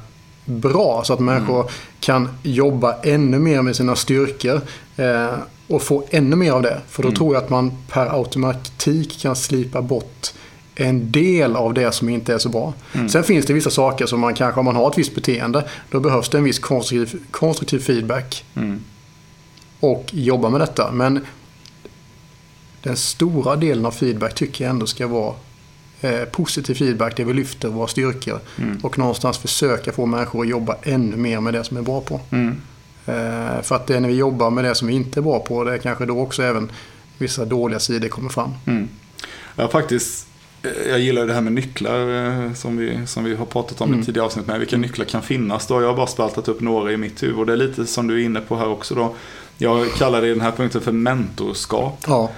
bra. 0.44 1.02
Så 1.04 1.12
att 1.12 1.20
människor 1.20 1.70
kan 2.00 2.28
jobba 2.42 2.94
ännu 3.02 3.38
mer 3.38 3.62
med 3.62 3.76
sina 3.76 3.96
styrkor 3.96 4.60
eh, 4.96 5.28
och 5.68 5.82
få 5.82 6.04
ännu 6.10 6.36
mer 6.36 6.52
av 6.52 6.62
det. 6.62 6.80
För 6.88 7.02
då 7.02 7.08
Mm. 7.08 7.16
tror 7.18 7.34
jag 7.34 7.44
att 7.44 7.50
man 7.50 7.72
per 7.88 8.06
automatik 8.18 9.20
kan 9.20 9.36
slipa 9.36 9.82
bort 9.82 10.32
en 10.74 11.12
del 11.12 11.56
av 11.56 11.74
det 11.74 11.92
som 11.92 12.08
inte 12.08 12.34
är 12.34 12.38
så 12.38 12.48
bra. 12.48 12.72
Mm. 12.92 13.08
Sen 13.08 13.24
finns 13.24 13.46
det 13.46 13.52
vissa 13.52 13.70
saker 13.70 14.06
som 14.06 14.20
man 14.20 14.34
kanske, 14.34 14.58
om 14.60 14.64
man 14.64 14.76
har 14.76 14.90
ett 14.90 14.98
visst 14.98 15.14
beteende, 15.14 15.64
då 15.90 16.00
behövs 16.00 16.28
det 16.28 16.38
en 16.38 16.44
viss 16.44 16.58
konstruktiv, 16.58 17.20
konstruktiv 17.30 17.78
feedback 17.78 18.44
Mm. 18.56 18.80
och 19.80 20.04
jobba 20.12 20.48
med 20.50 20.60
detta. 20.60 20.92
Men 20.92 21.20
den 22.82 22.96
stora 22.96 23.56
delen 23.56 23.86
av 23.86 23.90
feedback 23.90 24.34
tycker 24.34 24.64
jag 24.64 24.70
ändå 24.70 24.86
ska 24.86 25.06
vara 25.06 25.34
eh, 26.00 26.24
positiv 26.24 26.74
feedback 26.74 27.16
där 27.16 27.24
vi 27.24 27.32
lyfter 27.32 27.68
våra 27.68 27.86
styrkor 27.88 28.40
Mm. 28.58 28.78
och 28.82 28.98
någonstans 28.98 29.38
försöka 29.38 29.92
få 29.92 30.06
människor 30.06 30.40
att 30.42 30.48
jobba 30.48 30.76
ännu 30.82 31.16
mer 31.16 31.40
med 31.40 31.54
det 31.54 31.64
som 31.64 31.76
är 31.76 31.82
bra 31.82 32.00
på. 32.00 32.20
Mm. 33.06 33.46
Eh, 33.56 33.62
för 33.62 33.74
att 33.76 33.86
det 33.86 33.96
är 33.96 34.00
när 34.00 34.08
vi 34.08 34.14
jobbar 34.14 34.50
med 34.50 34.64
det 34.64 34.74
som 34.74 34.88
vi 34.88 34.94
inte 34.94 35.20
är 35.20 35.22
bra 35.22 35.40
på, 35.40 35.64
det 35.64 35.72
är 35.74 35.78
kanske 35.78 36.06
då 36.06 36.20
också 36.20 36.42
även 36.42 36.70
vissa 37.18 37.44
dåliga 37.44 37.78
sidor 37.80 38.08
kommer 38.08 38.28
fram. 38.30 38.50
Mm. 38.66 38.88
Jag 39.56 39.72
faktiskt, 39.72 40.26
eh, 40.62 40.70
jag 40.90 41.00
gillar 41.00 41.26
det 41.26 41.34
här 41.34 41.40
med 41.40 41.52
nycklar 41.52 42.08
eh, 42.46 42.52
som 42.52 42.76
vi, 42.76 43.06
som 43.06 43.24
vi 43.24 43.34
har 43.34 43.46
pratat 43.46 43.80
om 43.80 43.88
Mm. 43.88 44.00
i 44.00 44.04
tidigare 44.04 44.26
avsnitt 44.26 44.46
med. 44.46 44.58
Vilka 44.58 44.76
nycklar 44.76 45.04
kan 45.04 45.22
finnas 45.22 45.66
då? 45.66 45.82
Jag 45.82 45.88
har 45.88 45.96
bara 45.96 46.06
spaltat 46.06 46.48
upp 46.48 46.60
några 46.60 46.92
i 46.92 46.96
mitt 46.96 47.22
huvud 47.22 47.38
och 47.38 47.46
det 47.46 47.52
är 47.52 47.56
lite 47.56 47.86
som 47.86 48.06
du 48.06 48.20
är 48.20 48.24
inne 48.24 48.40
på 48.40 48.56
här 48.56 48.68
också 48.68 48.94
då. 48.94 49.14
Jag 49.58 49.92
kallar 49.92 50.20
det 50.20 50.26
i 50.26 50.30
den 50.30 50.40
här 50.40 50.50
punkten 50.52 50.80
för 50.80 50.92
mentorskap. 50.92 52.04
Ja. 52.06 52.30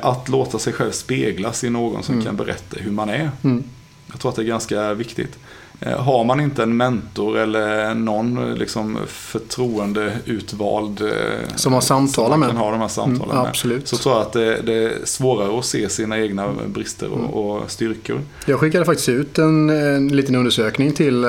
Att 0.00 0.28
låta 0.28 0.58
sig 0.58 0.72
själv 0.72 0.90
speglas 0.90 1.64
i 1.64 1.70
någon 1.70 2.02
som 2.02 2.14
Mm. 2.14 2.26
kan 2.26 2.36
berätta 2.36 2.76
hur 2.80 2.90
man 2.90 3.08
är. 3.08 3.30
Mm. 3.44 3.64
Jag 4.10 4.20
tror 4.20 4.30
att 4.30 4.36
det 4.36 4.42
är 4.42 4.46
ganska 4.46 4.94
viktigt. 4.94 5.38
Eh, 5.80 5.98
Har 6.00 6.24
man 6.24 6.40
inte 6.40 6.62
en 6.62 6.76
mentor 6.76 7.38
eller 7.38 7.94
någon 7.94 8.48
eh, 8.50 8.56
liksom 8.56 8.98
förtroende 9.08 10.12
utvald 10.24 11.00
eh, 11.00 11.08
Som 11.56 11.72
som 11.82 12.30
man 12.30 12.40
med. 12.40 12.48
kan 12.48 12.56
ha 12.58 12.70
de 12.70 12.80
här 12.80 12.88
samtalen 12.88 13.36
Mm, 13.36 13.46
med. 13.46 13.88
Så 13.88 13.96
tror 13.96 14.14
jag 14.14 14.22
att 14.22 14.32
det, 14.32 14.60
det 14.62 14.72
är 14.74 14.92
svårare 15.04 15.58
att 15.58 15.64
se 15.64 15.88
sina 15.88 16.18
egna 16.18 16.48
brister 16.66 17.08
och, 17.08 17.18
Mm. 17.18 17.30
och 17.30 17.70
styrkor. 17.70 18.20
Jag 18.46 18.60
skickade 18.60 18.84
faktiskt 18.84 19.08
ut 19.08 19.38
en, 19.38 19.70
en 19.70 20.08
liten 20.08 20.34
undersökning 20.34 20.92
till 20.92 21.24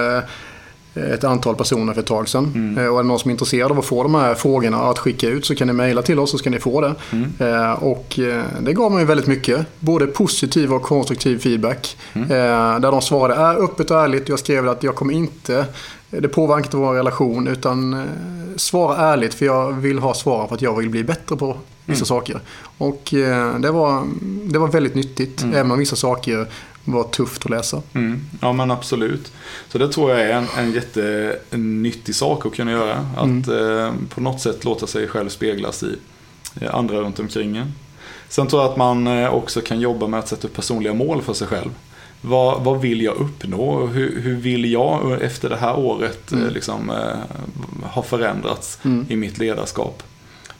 ett 0.95 1.23
antal 1.23 1.55
personer 1.55 1.93
för 1.93 2.01
ett 2.01 2.07
tag 2.07 2.29
sedan. 2.29 2.51
Mm. 2.55 2.77
Eh, 2.77 2.87
Och 2.91 2.99
är 2.99 3.03
det 3.03 3.07
någon 3.07 3.19
som 3.19 3.29
är 3.29 3.31
intresserad 3.31 3.71
av 3.71 3.79
att 3.79 3.85
få 3.85 4.03
de 4.03 4.15
här 4.15 4.35
frågorna 4.35 4.77
att 4.83 4.99
skicka 4.99 5.27
ut 5.29 5.45
så 5.45 5.55
kan 5.55 5.67
ni 5.67 5.73
mejla 5.73 6.01
till 6.01 6.19
oss 6.19 6.31
så 6.31 6.37
ska 6.37 6.49
ni 6.49 6.59
få 6.59 6.81
det. 6.81 6.95
Mm. 7.11 7.31
Eh, 7.39 7.71
Och 7.83 8.19
eh, 8.19 8.43
det 8.61 8.73
gav 8.73 8.91
mig 8.91 9.05
väldigt 9.05 9.27
mycket. 9.27 9.65
Både 9.79 10.07
positiv 10.07 10.73
och 10.73 10.81
konstruktiv 10.83 11.39
feedback. 11.39 11.97
Mm. 12.13 12.31
Eh, 12.31 12.79
Där 12.79 12.91
de 12.91 13.01
svarade 13.01 13.35
är 13.41 13.63
öppet 13.63 13.91
och 13.91 13.99
ärligt. 14.03 14.29
Jag 14.29 14.39
skrev 14.39 14.69
att 14.69 14.83
jag 14.83 14.95
kommer 14.95 15.13
inte, 15.13 15.65
det 16.09 16.27
påverkar 16.27 16.63
inte 16.65 16.77
vår 16.77 16.93
relation 16.93 17.47
utan 17.47 17.93
eh, 17.93 17.99
svara 18.55 18.97
ärligt 18.97 19.33
för 19.33 19.45
jag 19.45 19.71
vill 19.71 19.99
ha 19.99 20.13
svaren 20.13 20.47
för 20.47 20.55
att 20.55 20.61
jag 20.61 20.77
vill 20.77 20.89
bli 20.89 21.03
bättre 21.03 21.35
på 21.35 21.57
vissa 21.85 21.97
Mm. 21.99 22.05
saker. 22.05 22.39
Och 22.77 23.13
eh, 23.13 23.55
det 23.59 23.71
var, 23.71 24.03
det 24.43 24.59
var 24.59 24.67
väldigt 24.67 24.95
nyttigt. 24.95 25.43
Mm. 25.43 25.55
Även 25.55 25.71
om 25.71 25.79
vissa 25.79 25.95
saker 25.95 26.47
var 26.85 27.03
tufft 27.03 27.45
att 27.45 27.49
läsa. 27.51 27.81
Mm. 27.93 28.21
Ja 28.41 28.53
men 28.53 28.71
absolut. 28.71 29.31
Så 29.69 29.77
det 29.77 29.87
tror 29.91 30.11
jag 30.11 30.21
är 30.21 30.33
en, 30.33 30.47
en 30.57 30.71
jättenyttig 30.73 32.15
sak 32.15 32.45
att 32.45 32.55
kunna 32.55 32.71
göra. 32.71 33.07
Att 33.17 33.23
Mm. 33.47 33.77
eh, 33.79 33.91
på 34.09 34.21
något 34.21 34.41
sätt 34.41 34.63
låta 34.65 34.87
sig 34.87 35.07
själv 35.07 35.29
speglas 35.29 35.83
i 35.83 35.95
eh, 36.61 36.75
andra 36.75 36.95
runt 36.97 37.19
omkring 37.19 37.57
en. 37.57 37.71
Sen 38.29 38.47
tror 38.47 38.61
jag 38.61 38.71
att 38.71 38.77
man 38.77 39.07
eh, 39.07 39.33
också 39.33 39.61
kan 39.61 39.79
jobba 39.79 40.07
med 40.07 40.19
att 40.19 40.27
sätta 40.27 40.47
upp 40.47 40.55
personliga 40.55 40.93
mål 40.93 41.21
för 41.21 41.33
sig 41.33 41.47
själv. 41.47 41.69
Vad, 42.21 42.63
vad 42.63 42.81
vill 42.81 43.01
jag 43.01 43.15
uppnå? 43.15 43.85
Hur, 43.87 44.21
hur 44.21 44.35
vill 44.35 44.71
jag 44.71 45.21
efter 45.21 45.49
det 45.49 45.55
här 45.57 45.79
året 45.79 46.31
eh, 46.31 46.37
Mm. 46.39 46.53
liksom, 46.53 46.89
eh, 46.89 47.87
ha 47.89 48.01
förändrats 48.03 48.79
Mm. 48.85 49.05
i 49.09 49.15
mitt 49.15 49.37
ledarskap? 49.37 50.03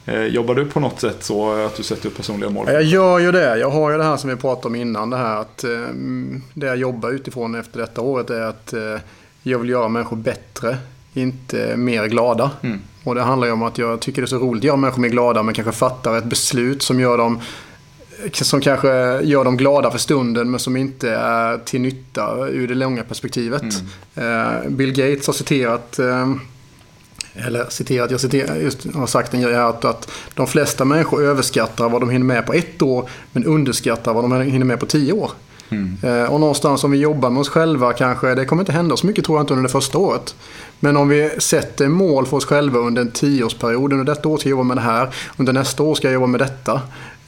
Eh, 0.06 0.24
jobbar 0.24 0.54
du 0.54 0.66
på 0.66 0.80
något 0.80 1.00
sätt 1.00 1.24
så 1.24 1.52
att 1.52 1.76
du 1.76 1.82
sätter 1.82 2.06
upp 2.06 2.16
personliga 2.16 2.50
mål? 2.50 2.66
Ja, 2.68 2.72
Jag 2.72 2.82
gör 2.82 3.18
ju 3.18 3.32
det. 3.32 3.58
Jag 3.58 3.70
har 3.70 3.90
ju 3.90 3.98
det 3.98 4.04
här 4.04 4.16
som 4.16 4.30
vi 4.30 4.36
pratade 4.36 4.66
om 4.68 4.74
innan. 4.74 5.10
Det 5.10 5.16
här 5.16 5.40
att 5.40 5.64
eh, 5.64 5.70
det 6.54 6.66
jag 6.66 6.76
jobbar 6.76 7.10
utifrån 7.10 7.54
efter 7.54 7.80
detta 7.80 8.00
året 8.00 8.30
är 8.30 8.40
att 8.40 8.72
eh, 8.72 9.00
jag 9.42 9.58
vill 9.58 9.70
göra 9.70 9.88
människor 9.88 10.16
bättre, 10.16 10.76
inte 11.14 11.76
mer 11.76 12.06
glada. 12.06 12.50
Mm. 12.62 12.80
Och 13.04 13.14
det 13.14 13.22
handlar 13.22 13.46
ju 13.46 13.52
om 13.52 13.62
att 13.62 13.78
jag 13.78 14.00
tycker 14.00 14.22
det 14.22 14.26
är 14.26 14.26
så 14.26 14.38
roligt 14.38 14.60
att 14.60 14.64
göra 14.64 14.76
människor 14.76 15.00
mer 15.00 15.08
glada 15.08 15.42
men 15.42 15.54
kanske 15.54 15.72
fattar 15.72 16.18
ett 16.18 16.24
beslut 16.24 16.82
som 16.82 17.00
gör 17.00 17.18
dem 17.18 17.40
som 18.32 18.60
kanske 18.60 18.88
gör 19.22 19.44
dem 19.44 19.56
glada 19.56 19.90
för 19.90 19.98
stunden 19.98 20.50
men 20.50 20.60
som 20.60 20.76
inte 20.76 21.10
är 21.10 21.58
till 21.58 21.80
nytta 21.80 22.46
ur 22.48 22.68
det 22.68 22.74
långa 22.74 23.02
perspektivet. 23.02 23.62
Mm. 24.16 24.76
Bill 24.76 24.92
Gates 24.92 25.26
har 25.26 25.34
citerat 25.34 26.00
eller 27.34 27.66
citerat, 27.68 28.10
jag 28.10 28.20
citerar, 28.20 28.56
just, 28.56 28.94
har 28.94 29.06
sagt 29.06 29.34
en 29.34 29.42
grej 29.42 29.54
här 29.54 29.68
att, 29.68 29.84
att 29.84 30.10
de 30.34 30.46
flesta 30.46 30.84
människor 30.84 31.22
överskattar 31.22 31.88
vad 31.88 32.02
de 32.02 32.10
hinner 32.10 32.26
med 32.26 32.46
på 32.46 32.52
ett 32.52 32.82
år 32.82 33.08
men 33.32 33.44
underskattar 33.44 34.14
vad 34.14 34.24
de 34.24 34.40
hinner 34.42 34.66
med 34.66 34.80
på 34.80 34.86
tio 34.86 35.12
år. 35.12 35.30
Mm. 35.68 35.96
Eh, 36.02 36.32
och 36.32 36.40
någonstans 36.40 36.84
om 36.84 36.90
vi 36.90 36.98
jobbar 36.98 37.30
med 37.30 37.40
oss 37.40 37.48
själva 37.48 37.92
kanske, 37.92 38.34
det 38.34 38.44
kommer 38.44 38.62
inte 38.62 38.72
hända 38.72 38.96
så 38.96 39.06
mycket 39.06 39.24
tror 39.24 39.38
jag 39.38 39.42
inte 39.42 39.52
under 39.52 39.62
det 39.62 39.72
första 39.72 39.98
året. 39.98 40.34
Men 40.80 40.96
om 40.96 41.08
vi 41.08 41.30
sätter 41.38 41.88
mål 41.88 42.26
för 42.26 42.36
oss 42.36 42.44
själva 42.44 42.78
under 42.78 43.02
en 43.02 43.10
tioårsperiod, 43.10 43.92
under 43.92 44.14
detta 44.14 44.28
år 44.28 44.36
ska 44.36 44.48
jag 44.48 44.50
jobba 44.50 44.64
med 44.64 44.76
det 44.76 44.80
här, 44.80 45.14
under 45.36 45.52
nästa 45.52 45.82
år 45.82 45.94
ska 45.94 46.06
jag 46.06 46.14
jobba 46.14 46.26
med 46.26 46.40
detta. 46.40 46.80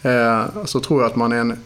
Eh, 0.02 0.44
så 0.64 0.80
tror 0.80 1.02
jag 1.02 1.10
att 1.10 1.16
man 1.16 1.32
är 1.32 1.36
en 1.36 1.58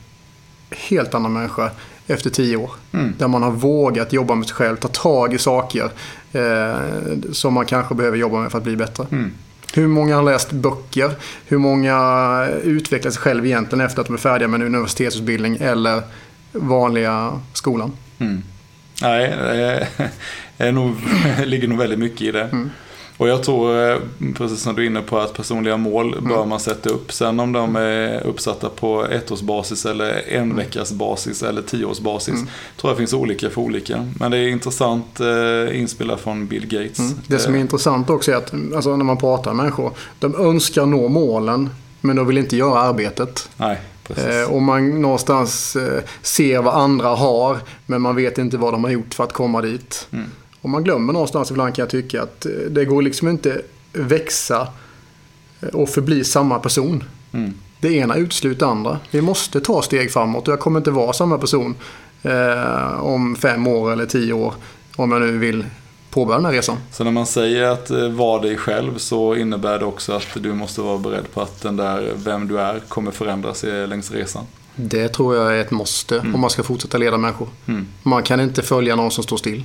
helt 0.70 1.14
annan 1.14 1.32
människa 1.32 1.70
efter 2.10 2.30
tio 2.30 2.56
år. 2.56 2.70
Mm. 2.92 3.14
Där 3.18 3.28
man 3.28 3.42
har 3.42 3.50
vågat 3.50 4.12
jobba 4.12 4.34
med 4.34 4.46
sig 4.46 4.54
själv, 4.54 4.76
ta 4.76 4.88
tag 4.88 5.34
i 5.34 5.38
saker 5.38 5.90
eh, 6.32 6.74
som 7.32 7.54
man 7.54 7.66
kanske 7.66 7.94
behöver 7.94 8.18
jobba 8.18 8.40
med 8.40 8.50
för 8.50 8.58
att 8.58 8.64
bli 8.64 8.76
bättre. 8.76 9.06
Mm. 9.10 9.32
Hur 9.74 9.86
många 9.86 10.16
har 10.16 10.22
läst 10.22 10.52
böcker? 10.52 11.10
Hur 11.46 11.58
många 11.58 12.48
utvecklar 12.62 13.10
sig 13.10 13.20
själv 13.20 13.46
egentligen 13.46 13.84
efter 13.86 14.00
att 14.00 14.06
de 14.06 14.12
är 14.14 14.18
färdiga 14.18 14.48
med 14.48 14.60
en 14.60 14.66
universitetsutbildning 14.66 15.56
eller 15.60 16.02
vanliga 16.52 17.40
skolan? 17.52 17.92
Mm. 18.18 18.42
Nej, 19.02 19.34
det 20.56 20.72
nog, 20.72 20.94
ligger 21.44 21.68
nog 21.68 21.78
väldigt 21.78 21.98
mycket 21.98 22.22
i 22.22 22.30
det. 22.30 22.70
Mm. 23.20 23.32
Och 23.32 23.38
jag 23.38 23.44
tror, 23.44 23.90
eh, 23.90 23.98
precis 24.34 24.60
som 24.60 24.74
du 24.74 24.82
är 24.82 24.86
inne 24.86 25.02
på, 25.02 25.18
att 25.18 25.34
personliga 25.34 25.76
mål 25.76 26.12
mm. 26.12 26.28
bör 26.28 26.44
man 26.46 26.60
sätta 26.60 26.90
upp. 26.90 27.12
Sen 27.12 27.40
om 27.40 27.52
de 27.52 27.76
är 27.76 28.26
uppsatta 28.26 28.68
på 28.68 29.06
ettårsbasis 29.06 29.86
eller 29.86 30.22
en 30.28 30.42
mm. 30.42 30.56
veckas 30.56 30.92
basis 30.92 31.42
eller 31.42 31.62
tioårsbasis. 31.62 32.34
Mm. 32.34 32.48
tror 32.76 32.90
jag 32.90 32.98
finns 32.98 33.12
olika 33.12 33.50
för 33.50 33.60
olika. 33.60 34.08
Men 34.18 34.30
det 34.30 34.38
är 34.38 34.48
intressant 34.48 35.20
eh, 35.20 35.80
inspelad 35.80 36.20
från 36.20 36.46
Bill 36.46 36.66
Gates. 36.66 36.98
Mm. 36.98 37.12
Det 37.26 37.38
som 37.38 37.52
är 37.52 37.58
eh. 37.58 37.62
intressant 37.62 38.10
också 38.10 38.32
är 38.32 38.36
att 38.36 38.52
alltså, 38.74 38.96
när 38.96 39.04
man 39.04 39.16
pratar 39.16 39.54
med 39.54 39.64
människor, 39.64 39.92
de 40.18 40.34
önskar 40.34 40.86
nå 40.86 41.08
målen 41.08 41.70
men 42.00 42.16
de 42.16 42.26
vill 42.26 42.38
inte 42.38 42.56
göra 42.56 42.80
arbetet. 42.80 43.48
Nej. 43.56 43.80
Eh, 44.16 44.52
och 44.52 44.62
man 44.62 45.02
någonstans 45.02 45.76
ser 46.22 46.62
vad 46.62 46.74
andra 46.74 47.08
har 47.08 47.58
men 47.86 48.02
man 48.02 48.16
vet 48.16 48.38
inte 48.38 48.56
vad 48.56 48.74
de 48.74 48.84
har 48.84 48.90
gjort 48.90 49.14
för 49.14 49.24
att 49.24 49.32
komma 49.32 49.60
dit. 49.60 50.08
Mm. 50.12 50.26
Och 50.60 50.70
man 50.70 50.84
glömmer 50.84 51.12
någonstans 51.12 51.50
ibland 51.50 51.74
kan 51.74 51.82
jag 51.82 51.90
tycka 51.90 52.22
att 52.22 52.46
eh, 52.46 52.52
det 52.52 52.84
går 52.84 53.02
liksom 53.02 53.28
inte 53.28 53.62
växa 53.92 54.68
eh, 55.60 55.68
och 55.68 55.88
förbli 55.88 56.24
samma 56.24 56.58
person. 56.58 57.04
Mm. 57.32 57.54
Det 57.80 57.92
ena 57.92 58.16
utesluter 58.16 58.66
det 58.66 58.72
andra. 58.72 58.98
Vi 59.10 59.20
måste 59.20 59.60
ta 59.60 59.82
steg 59.82 60.12
framåt 60.12 60.48
och 60.48 60.52
jag 60.52 60.60
kommer 60.60 60.80
inte 60.80 60.90
vara 60.90 61.12
samma 61.12 61.38
person 61.38 61.74
eh, 62.22 63.00
om 63.00 63.36
fem 63.36 63.66
år 63.66 63.92
eller 63.92 64.06
tio 64.06 64.32
år. 64.32 64.54
Om 64.96 65.12
jag 65.12 65.20
nu 65.20 65.38
vill 65.38 65.64
påbörja 66.10 66.38
den 66.38 66.44
här 66.44 66.52
resan. 66.52 66.76
Så 66.92 67.04
när 67.04 67.10
man 67.10 67.26
säger 67.26 67.62
att 67.62 67.90
eh, 67.90 68.08
vara 68.08 68.42
dig 68.42 68.56
själv 68.56 68.98
så 68.98 69.34
innebär 69.34 69.78
det 69.78 69.84
också 69.84 70.12
att 70.12 70.26
du 70.34 70.52
måste 70.52 70.80
vara 70.80 70.98
beredd 70.98 71.32
på 71.34 71.40
att 71.40 71.62
den 71.62 71.76
där 71.76 72.12
vem 72.16 72.48
du 72.48 72.60
är 72.60 72.80
kommer 72.88 73.10
förändras 73.10 73.62
längs 73.62 74.10
resan? 74.10 74.44
Det 74.76 75.08
tror 75.08 75.36
jag 75.36 75.56
är 75.56 75.60
ett 75.60 75.70
måste 75.70 76.18
mm. 76.18 76.34
om 76.34 76.40
man 76.40 76.50
ska 76.50 76.62
fortsätta 76.62 76.98
leda 76.98 77.18
människor. 77.18 77.48
Mm. 77.66 77.86
Man 78.02 78.22
kan 78.22 78.40
inte 78.40 78.62
följa 78.62 78.96
någon 78.96 79.10
som 79.10 79.24
står 79.24 79.36
still. 79.36 79.64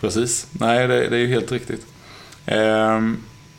Precis, 0.00 0.46
nej 0.52 0.88
det, 0.88 1.08
det 1.08 1.16
är 1.16 1.20
ju 1.20 1.26
helt 1.26 1.52
riktigt. 1.52 1.86
Ehm, 2.46 3.16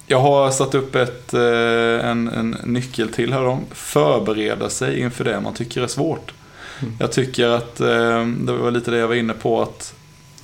jag 0.08 0.20
har 0.20 0.52
satt 0.52 0.76
upp 0.76 0.96
ett, 0.96 1.34
eh, 1.34 2.10
en, 2.10 2.28
en 2.28 2.58
nyckel 2.64 3.10
till 3.10 3.34
här 3.34 3.42
då. 3.42 3.60
Förbereda 3.72 4.70
sig 4.70 5.00
inför 5.00 5.24
det 5.24 5.40
man 5.40 5.54
tycker 5.54 5.82
är 5.82 5.88
svårt. 5.88 6.34
Mm. 6.82 6.96
Jag 7.00 7.12
tycker 7.12 7.48
att, 7.48 7.80
ehm, 7.80 8.46
det 8.46 8.54
var 8.54 8.72
lite 8.72 8.92
det 8.92 8.98
jag 8.98 9.08
var 9.08 9.16
inne 9.16 9.34
på, 9.34 9.62
att 9.62 9.94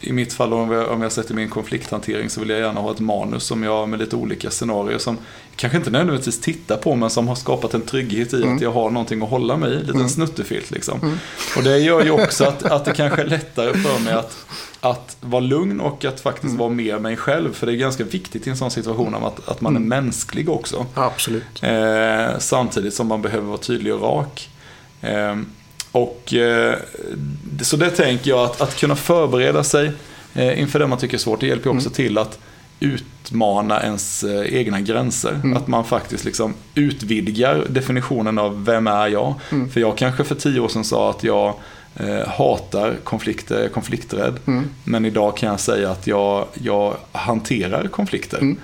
i 0.08 0.14
mitt 0.14 0.34
fall 0.34 0.54
om 0.54 0.72
jag, 0.72 0.90
om 0.92 1.02
jag 1.02 1.12
sätter 1.12 1.34
min 1.34 1.50
konflikthantering 1.50 2.30
så 2.30 2.40
vill 2.40 2.50
jag 2.50 2.60
gärna 2.60 2.82
ha 2.82 2.92
ett 2.92 3.00
manus 3.00 3.44
som 3.44 3.64
jag 3.64 3.90
med 3.90 4.00
lite 4.00 4.16
olika 4.16 4.50
scenarier 4.52 4.98
som 4.98 5.18
kanske 5.56 5.78
inte 5.78 5.90
nödvändigtvis 5.90 6.42
tittar 6.42 6.78
på 6.78 6.96
men 6.96 7.10
som 7.10 7.28
har 7.28 7.36
skapat 7.36 7.74
en 7.74 7.82
trygghet 7.82 8.34
i 8.34 8.44
mm. 8.44 8.56
att 8.56 8.62
jag 8.62 8.72
har 8.72 8.90
någonting 8.90 9.22
att 9.22 9.30
hålla 9.30 9.58
mig 9.58 9.72
i, 9.72 9.74
en 9.74 9.80
liten 9.80 9.96
mm. 9.96 10.10
snuttefilt 10.10 10.72
liksom. 10.72 11.00
Mm. 11.02 11.18
Och 11.58 11.64
det 11.64 11.80
gör 11.80 12.04
ju 12.04 12.12
också 12.12 12.46
att, 12.46 12.64
att 12.64 12.86
det 12.86 12.94
kanske 12.94 13.22
är 13.22 13.28
lättare 13.28 13.74
för 13.74 14.00
mig 14.00 14.14
att, 14.14 14.46
att 14.80 15.18
vara 15.22 15.42
lugn 15.42 15.82
och 15.82 16.06
att 16.06 16.20
faktiskt 16.20 16.46
mm. 16.46 16.58
vara 16.58 16.70
med 16.70 17.02
mig 17.02 17.18
själv. 17.18 17.54
För 17.54 17.66
det 17.66 17.74
är 17.74 17.78
ganska 17.78 18.04
viktigt 18.04 18.48
i 18.48 18.50
en 18.50 18.58
sån 18.58 18.72
situation 18.72 19.16
att, 19.16 19.50
att 19.50 19.62
man 19.62 19.76
är 19.76 19.80
mm. 19.80 19.90
mänsklig 19.90 20.50
också. 20.50 20.86
Absolut. 20.94 21.64
Eh, 21.64 22.38
samtidigt 22.40 22.94
som 22.94 23.08
man 23.08 23.22
behöver 23.22 23.48
vara 23.48 23.58
tydlig 23.58 23.94
och 23.94 24.02
rak. 24.02 24.50
Eh, 25.02 25.36
och, 25.96 26.34
eh, 26.34 26.76
så 27.62 27.78
det 27.78 27.90
tänker 27.90 28.30
jag 28.30 28.40
att, 28.40 28.62
att 28.62 28.76
kunna 28.76 28.96
förbereda 28.96 29.64
sig 29.64 29.92
eh, 30.34 30.60
inför 30.60 30.80
det 30.80 30.88
man 30.88 30.98
tycker 30.98 31.18
är 31.18 31.20
svårt, 31.20 31.40
det 31.40 31.48
hjälper 31.48 31.70
också 31.70 31.88
mm. 31.88 31.94
till 31.94 32.18
att 32.18 32.40
utmana 32.80 33.84
ens 33.84 34.24
eh, 34.24 34.56
egna 34.56 34.82
gränser. 34.82 35.34
Mm. 35.44 35.58
Att 35.58 35.68
man 35.68 35.86
faktiskt 35.86 36.26
liksom 36.26 36.54
utvidgar 36.76 37.66
definitionen 37.70 38.38
av 38.38 38.66
vem 38.66 38.88
är 38.88 39.08
jag? 39.08 39.34
Mm. 39.52 39.70
För 39.70 39.80
jag 39.80 39.98
kanske 39.98 40.24
för 40.24 40.36
tio 40.36 40.60
år 40.60 40.68
sedan 40.68 40.84
sa 40.84 41.10
att 41.10 41.24
jag 41.24 41.54
eh, 41.96 42.28
hatar 42.28 42.96
konflikter, 43.04 43.70
konflikträdd. 43.70 44.40
Mm. 44.46 44.70
Men 44.84 45.06
idag 45.06 45.38
kan 45.38 45.50
jag 45.50 45.60
säga 45.60 45.92
att 45.92 46.08
jag, 46.08 46.46
jag 46.54 46.96
hanterar 47.12 47.88
konflikter. 47.88 48.56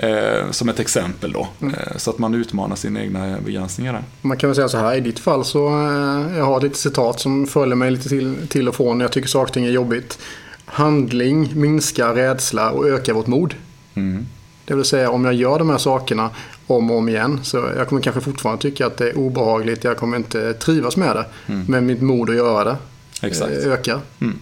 Eh, 0.00 0.50
som 0.50 0.68
ett 0.68 0.80
exempel 0.80 1.32
då. 1.32 1.48
Mm. 1.60 1.74
Eh, 1.74 1.96
så 1.96 2.10
att 2.10 2.18
man 2.18 2.34
utmanar 2.34 2.76
sina 2.76 3.02
egna 3.02 3.38
begränsningar 3.44 3.92
där. 3.92 4.02
Man 4.20 4.36
kan 4.36 4.50
väl 4.50 4.54
säga 4.54 4.68
så 4.68 4.78
här, 4.78 4.96
i 4.96 5.00
ditt 5.00 5.18
fall 5.18 5.44
så 5.44 5.68
eh, 5.68 6.38
jag 6.38 6.44
har 6.44 6.60
lite 6.60 6.78
citat 6.78 7.20
som 7.20 7.46
följer 7.46 7.76
mig 7.76 7.90
lite 7.90 8.08
till, 8.08 8.36
till 8.48 8.68
och 8.68 8.74
från 8.74 8.98
när 8.98 9.04
jag 9.04 9.12
tycker 9.12 9.28
saker 9.28 9.50
och 9.50 9.52
ting 9.52 9.64
är 9.64 9.70
jobbigt. 9.70 10.18
Handling 10.64 11.60
minskar 11.60 12.14
rädsla 12.14 12.70
och 12.70 12.88
ökar 12.88 13.12
vårt 13.12 13.26
mod. 13.26 13.54
Mm. 13.94 14.26
Det 14.64 14.74
vill 14.74 14.84
säga 14.84 15.10
om 15.10 15.24
jag 15.24 15.34
gör 15.34 15.58
de 15.58 15.70
här 15.70 15.78
sakerna 15.78 16.30
om 16.66 16.90
och 16.90 16.96
om 16.96 17.08
igen 17.08 17.40
så 17.42 17.56
jag 17.76 17.88
kommer 17.88 18.02
kanske 18.02 18.20
fortfarande 18.20 18.62
tycka 18.62 18.86
att 18.86 18.96
det 18.96 19.10
är 19.10 19.18
obehagligt. 19.18 19.84
Jag 19.84 19.96
kommer 19.96 20.16
inte 20.16 20.54
trivas 20.54 20.96
med 20.96 21.16
det. 21.16 21.24
Mm. 21.46 21.64
Men 21.68 21.86
mitt 21.86 22.02
mod 22.02 22.30
att 22.30 22.36
göra 22.36 22.64
det 22.64 22.76
Exakt. 23.22 23.52
Eh, 23.52 23.72
ökar. 23.72 24.00
Mm. 24.20 24.38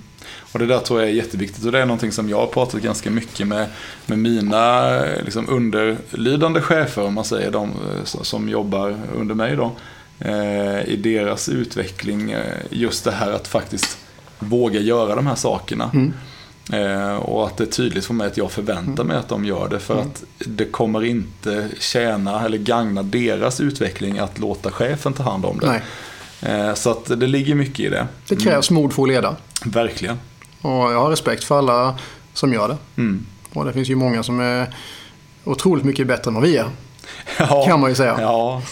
Och 0.56 0.60
det 0.60 0.66
där 0.66 0.80
tror 0.80 1.00
jag 1.00 1.08
är 1.08 1.14
jätteviktigt 1.14 1.64
och 1.64 1.72
det 1.72 1.78
är 1.78 1.86
någonting 1.86 2.12
som 2.12 2.28
jag 2.28 2.36
har 2.36 2.46
pratat 2.46 2.82
ganska 2.82 3.10
mycket 3.10 3.46
med, 3.46 3.66
med 4.06 4.18
mina 4.18 4.90
liksom, 5.24 5.48
underlydande 5.48 6.60
chefer, 6.60 7.02
om 7.02 7.14
man 7.14 7.24
säger 7.24 7.50
de 7.50 7.70
eh, 7.70 8.04
som 8.04 8.48
jobbar 8.48 8.96
under 9.14 9.34
mig 9.34 9.56
då. 9.56 9.72
Eh, 10.18 10.88
I 10.88 10.96
deras 10.96 11.48
utveckling, 11.48 12.30
eh, 12.30 12.40
just 12.70 13.04
det 13.04 13.10
här 13.10 13.32
att 13.32 13.48
faktiskt 13.48 13.98
våga 14.38 14.80
göra 14.80 15.14
de 15.14 15.26
här 15.26 15.34
sakerna. 15.34 15.90
Mm. 15.94 16.12
Eh, 16.72 17.16
och 17.16 17.46
att 17.46 17.56
det 17.56 17.64
är 17.64 17.68
tydligt 17.68 18.06
för 18.06 18.14
mig 18.14 18.26
att 18.26 18.36
jag 18.36 18.50
förväntar 18.50 19.04
mig 19.04 19.16
att 19.16 19.28
de 19.28 19.44
gör 19.44 19.68
det. 19.68 19.78
För 19.78 19.94
mm. 19.94 20.06
att 20.06 20.24
det 20.38 20.64
kommer 20.64 21.04
inte 21.04 21.68
tjäna 21.80 22.44
eller 22.44 22.58
gagna 22.58 23.02
deras 23.02 23.60
utveckling 23.60 24.18
att 24.18 24.38
låta 24.38 24.70
chefen 24.70 25.12
ta 25.12 25.22
hand 25.22 25.44
om 25.44 25.60
det. 25.60 25.82
Eh, 26.42 26.74
så 26.74 26.90
att 26.90 27.20
det 27.20 27.26
ligger 27.26 27.54
mycket 27.54 27.80
i 27.80 27.88
det. 27.88 28.06
Det 28.28 28.36
krävs 28.36 28.70
mm. 28.70 28.82
mod 28.82 28.92
för 28.92 29.02
att 29.02 29.08
leda. 29.08 29.36
Verkligen. 29.64 30.18
Och 30.62 30.92
jag 30.92 31.00
har 31.00 31.10
respekt 31.10 31.44
för 31.44 31.58
alla 31.58 31.98
som 32.32 32.52
gör 32.52 32.68
det. 32.68 32.76
Mm. 32.96 33.26
Och 33.52 33.64
det 33.64 33.72
finns 33.72 33.88
ju 33.88 33.96
många 33.96 34.22
som 34.22 34.40
är 34.40 34.74
otroligt 35.44 35.84
mycket 35.84 36.06
bättre 36.06 36.28
än 36.28 36.34
vad 36.34 36.42
vi 36.42 36.56
är. 36.56 36.70
Ja, 37.38 37.64
kan 37.66 37.80
man 37.80 37.90
ju 37.90 37.96
säga. 37.96 38.16
Ja, 38.20 38.62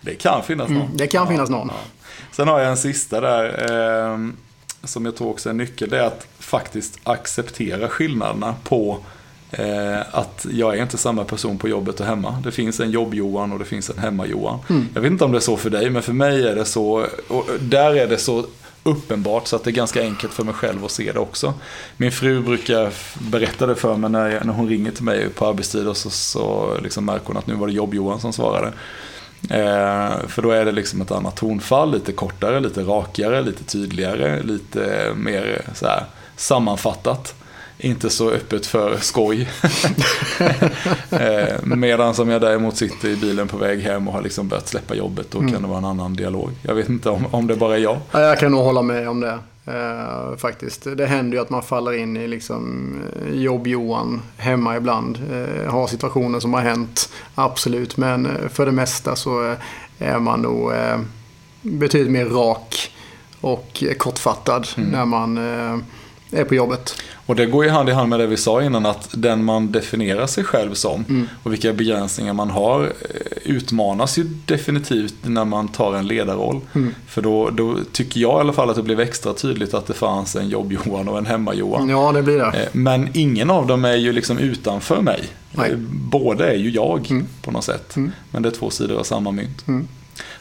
det 0.00 0.14
kan 0.14 0.42
finnas 0.42 0.68
någon. 0.68 0.82
Mm, 0.82 0.96
det 0.96 1.06
kan 1.06 1.22
ja, 1.22 1.30
finnas 1.30 1.50
någon. 1.50 1.68
Ja. 1.68 1.80
Sen 2.32 2.48
har 2.48 2.60
jag 2.60 2.70
en 2.70 2.76
sista 2.76 3.20
där. 3.20 3.70
Eh, 4.12 4.18
som 4.84 5.04
jag 5.04 5.16
tror 5.16 5.28
också 5.28 5.48
är 5.48 5.50
en 5.50 5.56
nyckel. 5.56 5.90
Det 5.90 5.98
är 5.98 6.06
att 6.06 6.26
faktiskt 6.38 6.98
acceptera 7.04 7.88
skillnaderna 7.88 8.54
på 8.64 8.98
eh, 9.50 10.00
att 10.10 10.46
jag 10.50 10.76
är 10.76 10.82
inte 10.82 10.98
samma 10.98 11.24
person 11.24 11.58
på 11.58 11.68
jobbet 11.68 12.00
och 12.00 12.06
hemma. 12.06 12.40
Det 12.44 12.52
finns 12.52 12.80
en 12.80 12.90
jobb-Johan 12.90 13.52
och 13.52 13.58
det 13.58 13.64
finns 13.64 13.90
en 13.90 13.98
hemma-Johan. 13.98 14.58
Mm. 14.70 14.88
Jag 14.94 15.00
vet 15.00 15.12
inte 15.12 15.24
om 15.24 15.32
det 15.32 15.38
är 15.38 15.40
så 15.40 15.56
för 15.56 15.70
dig, 15.70 15.90
men 15.90 16.02
för 16.02 16.12
mig 16.12 16.48
är 16.48 16.54
det 16.54 16.64
så. 16.64 17.06
Där 17.60 17.96
är 17.96 18.06
det 18.06 18.18
så 18.18 18.46
uppenbart 18.84 19.46
så 19.46 19.56
att 19.56 19.64
det 19.64 19.70
är 19.70 19.72
ganska 19.72 20.02
enkelt 20.02 20.32
för 20.32 20.44
mig 20.44 20.54
själv 20.54 20.84
att 20.84 20.90
se 20.90 21.12
det 21.12 21.18
också. 21.18 21.54
Min 21.96 22.12
fru 22.12 22.40
brukar 22.40 22.92
berätta 23.30 23.66
det 23.66 23.74
för 23.74 23.96
mig 23.96 24.10
när, 24.10 24.44
när 24.44 24.52
hon 24.52 24.68
ringer 24.68 24.90
till 24.90 25.04
mig 25.04 25.28
på 25.28 25.46
arbetstid 25.46 25.88
och 25.88 25.96
så, 25.96 26.10
så 26.10 26.72
liksom 26.82 27.04
märker 27.04 27.26
hon 27.26 27.36
att 27.36 27.46
nu 27.46 27.54
var 27.54 27.66
det 27.66 27.72
jobb-Johan 27.72 28.20
som 28.20 28.32
svarade. 28.32 28.72
Eh, 29.50 30.26
för 30.26 30.42
då 30.42 30.50
är 30.50 30.64
det 30.64 30.72
liksom 30.72 31.00
ett 31.00 31.10
annat 31.10 31.36
tonfall, 31.36 31.92
lite 31.92 32.12
kortare, 32.12 32.60
lite 32.60 32.82
rakare, 32.82 33.42
lite 33.42 33.64
tydligare, 33.64 34.42
lite 34.42 35.12
mer 35.16 35.62
så 35.74 35.86
här, 35.86 36.04
sammanfattat 36.36 37.34
inte 37.78 38.10
så 38.10 38.30
öppet 38.30 38.66
för 38.66 38.96
skoj. 38.96 39.48
Eh, 41.10 41.64
medan 41.64 42.14
som 42.14 42.28
jag 42.28 42.40
däremot 42.40 42.76
sitter 42.76 43.08
i 43.08 43.16
bilen 43.16 43.48
på 43.48 43.56
väg 43.56 43.80
hem 43.80 44.08
och 44.08 44.14
har 44.14 44.22
liksom 44.22 44.48
börjat 44.48 44.68
släppa 44.68 44.94
jobbet, 44.94 45.30
då 45.30 45.38
mm. 45.38 45.52
kan 45.52 45.62
det 45.62 45.68
vara 45.68 45.78
en 45.78 45.84
annan 45.84 46.14
dialog. 46.14 46.50
Jag 46.62 46.74
vet 46.74 46.88
inte 46.88 47.10
om, 47.10 47.26
om 47.30 47.46
det 47.46 47.56
bara 47.56 47.74
är 47.74 47.80
jag. 47.80 47.98
Ja, 48.12 48.20
jag 48.20 48.38
kan 48.38 48.52
nog 48.52 48.64
hålla 48.64 48.82
med 48.82 49.08
om 49.08 49.20
det. 49.20 49.38
Uh, 49.68 50.36
faktiskt. 50.36 50.86
Det 50.96 51.06
händer 51.06 51.36
ju 51.36 51.42
att 51.42 51.50
man 51.50 51.62
faller 51.62 51.92
in 51.92 52.16
i 52.16 52.28
liksom 52.28 52.94
uh, 53.26 53.42
jobb-Johan 53.42 54.22
hemma 54.36 54.76
ibland. 54.76 55.18
Uh, 55.32 55.70
har 55.70 55.86
situationer 55.86 56.40
som 56.40 56.54
har 56.54 56.60
hänt, 56.60 57.12
absolut. 57.34 57.96
Men 57.96 58.28
för 58.48 58.66
det 58.66 58.72
mesta 58.72 59.16
så 59.16 59.54
är 59.98 60.18
man 60.18 60.40
nog 60.40 60.72
betydligt 61.62 62.12
mer 62.12 62.26
rak 62.26 62.90
och 63.44 63.84
kortfattad 63.98 64.68
Mm. 64.76 64.90
när 64.90 65.04
man 65.04 65.38
eh, 65.38 65.78
är 66.34 66.44
på 66.44 66.54
jobbet. 66.54 67.02
Och 67.26 67.36
det 67.36 67.46
går 67.46 67.64
ju 67.64 67.70
hand 67.70 67.88
i 67.88 67.92
hand 67.92 68.08
med 68.08 68.20
det 68.20 68.26
vi 68.26 68.36
sa 68.36 68.62
innan 68.62 68.86
att 68.86 69.08
den 69.12 69.44
man 69.44 69.72
definierar 69.72 70.26
sig 70.26 70.44
själv 70.44 70.74
som 70.74 71.04
Mm. 71.08 71.28
och 71.42 71.52
vilka 71.52 71.72
begränsningar 71.72 72.32
man 72.32 72.50
har 72.50 72.82
eh, 72.84 72.88
utmanas 73.44 74.18
ju 74.18 74.24
definitivt 74.46 75.14
när 75.22 75.44
man 75.44 75.68
tar 75.68 75.94
en 75.94 76.06
ledarroll. 76.06 76.60
Mm. 76.74 76.94
För 77.06 77.22
då, 77.22 77.50
då 77.50 77.76
tycker 77.92 78.20
jag 78.20 78.38
i 78.38 78.40
alla 78.40 78.52
fall 78.52 78.70
att 78.70 78.76
det 78.76 78.82
blev 78.82 79.00
extra 79.00 79.32
tydligt 79.34 79.74
att 79.74 79.86
det 79.86 79.94
fanns 79.94 80.36
en 80.36 80.48
jobb-Johan 80.48 81.08
och 81.08 81.18
en 81.18 81.26
hemma-Johan. 81.26 81.88
Ja, 81.88 82.12
det 82.12 82.22
blir 82.22 82.38
det. 82.38 82.44
Eh, 82.46 82.68
Men 82.72 83.08
ingen 83.14 83.50
av 83.50 83.66
dem 83.66 83.84
är 83.84 83.96
ju 83.96 84.12
liksom 84.12 84.38
utanför 84.38 85.00
mig. 85.00 85.24
Nej. 85.52 85.70
Eh, 85.70 85.76
Båda 85.90 86.52
är 86.52 86.56
ju 86.56 86.70
jag 86.70 87.10
Mm. 87.10 87.26
på 87.42 87.50
något 87.50 87.64
sätt. 87.64 87.96
Mm. 87.96 88.12
Men 88.30 88.42
det 88.42 88.48
är 88.48 88.50
två 88.50 88.70
sidor 88.70 88.98
av 88.98 89.02
samma 89.02 89.30
mynt. 89.30 89.64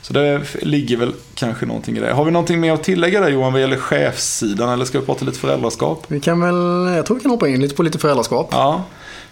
Så 0.01 0.13
det 0.13 0.41
ligger 0.62 0.97
väl 0.97 1.13
kanske 1.36 1.65
någonting 1.65 1.97
i 1.97 1.99
det. 1.99 2.13
Har 2.13 2.25
vi 2.25 2.31
någonting 2.31 2.59
mer 2.59 2.73
att 2.73 2.83
tillägga 2.83 3.19
där 3.21 3.29
Johan 3.29 3.53
vad 3.53 3.62
gäller 3.62 3.77
chefssidan 3.77 4.69
eller 4.69 4.86
ska 4.86 4.99
vi 4.99 5.05
prata 5.05 5.25
lite 5.25 5.39
föräldraskap? 5.39 6.03
Vi 6.07 6.19
kan 6.19 6.41
väl, 6.41 6.95
jag 6.95 7.05
tror 7.05 7.17
vi 7.17 7.21
kan 7.21 7.31
hoppa 7.31 7.47
in 7.47 7.62
lite 7.62 7.75
på 7.75 7.83
lite 7.83 7.99
föräldraskap. 7.99 8.49
Ja, 8.51 8.83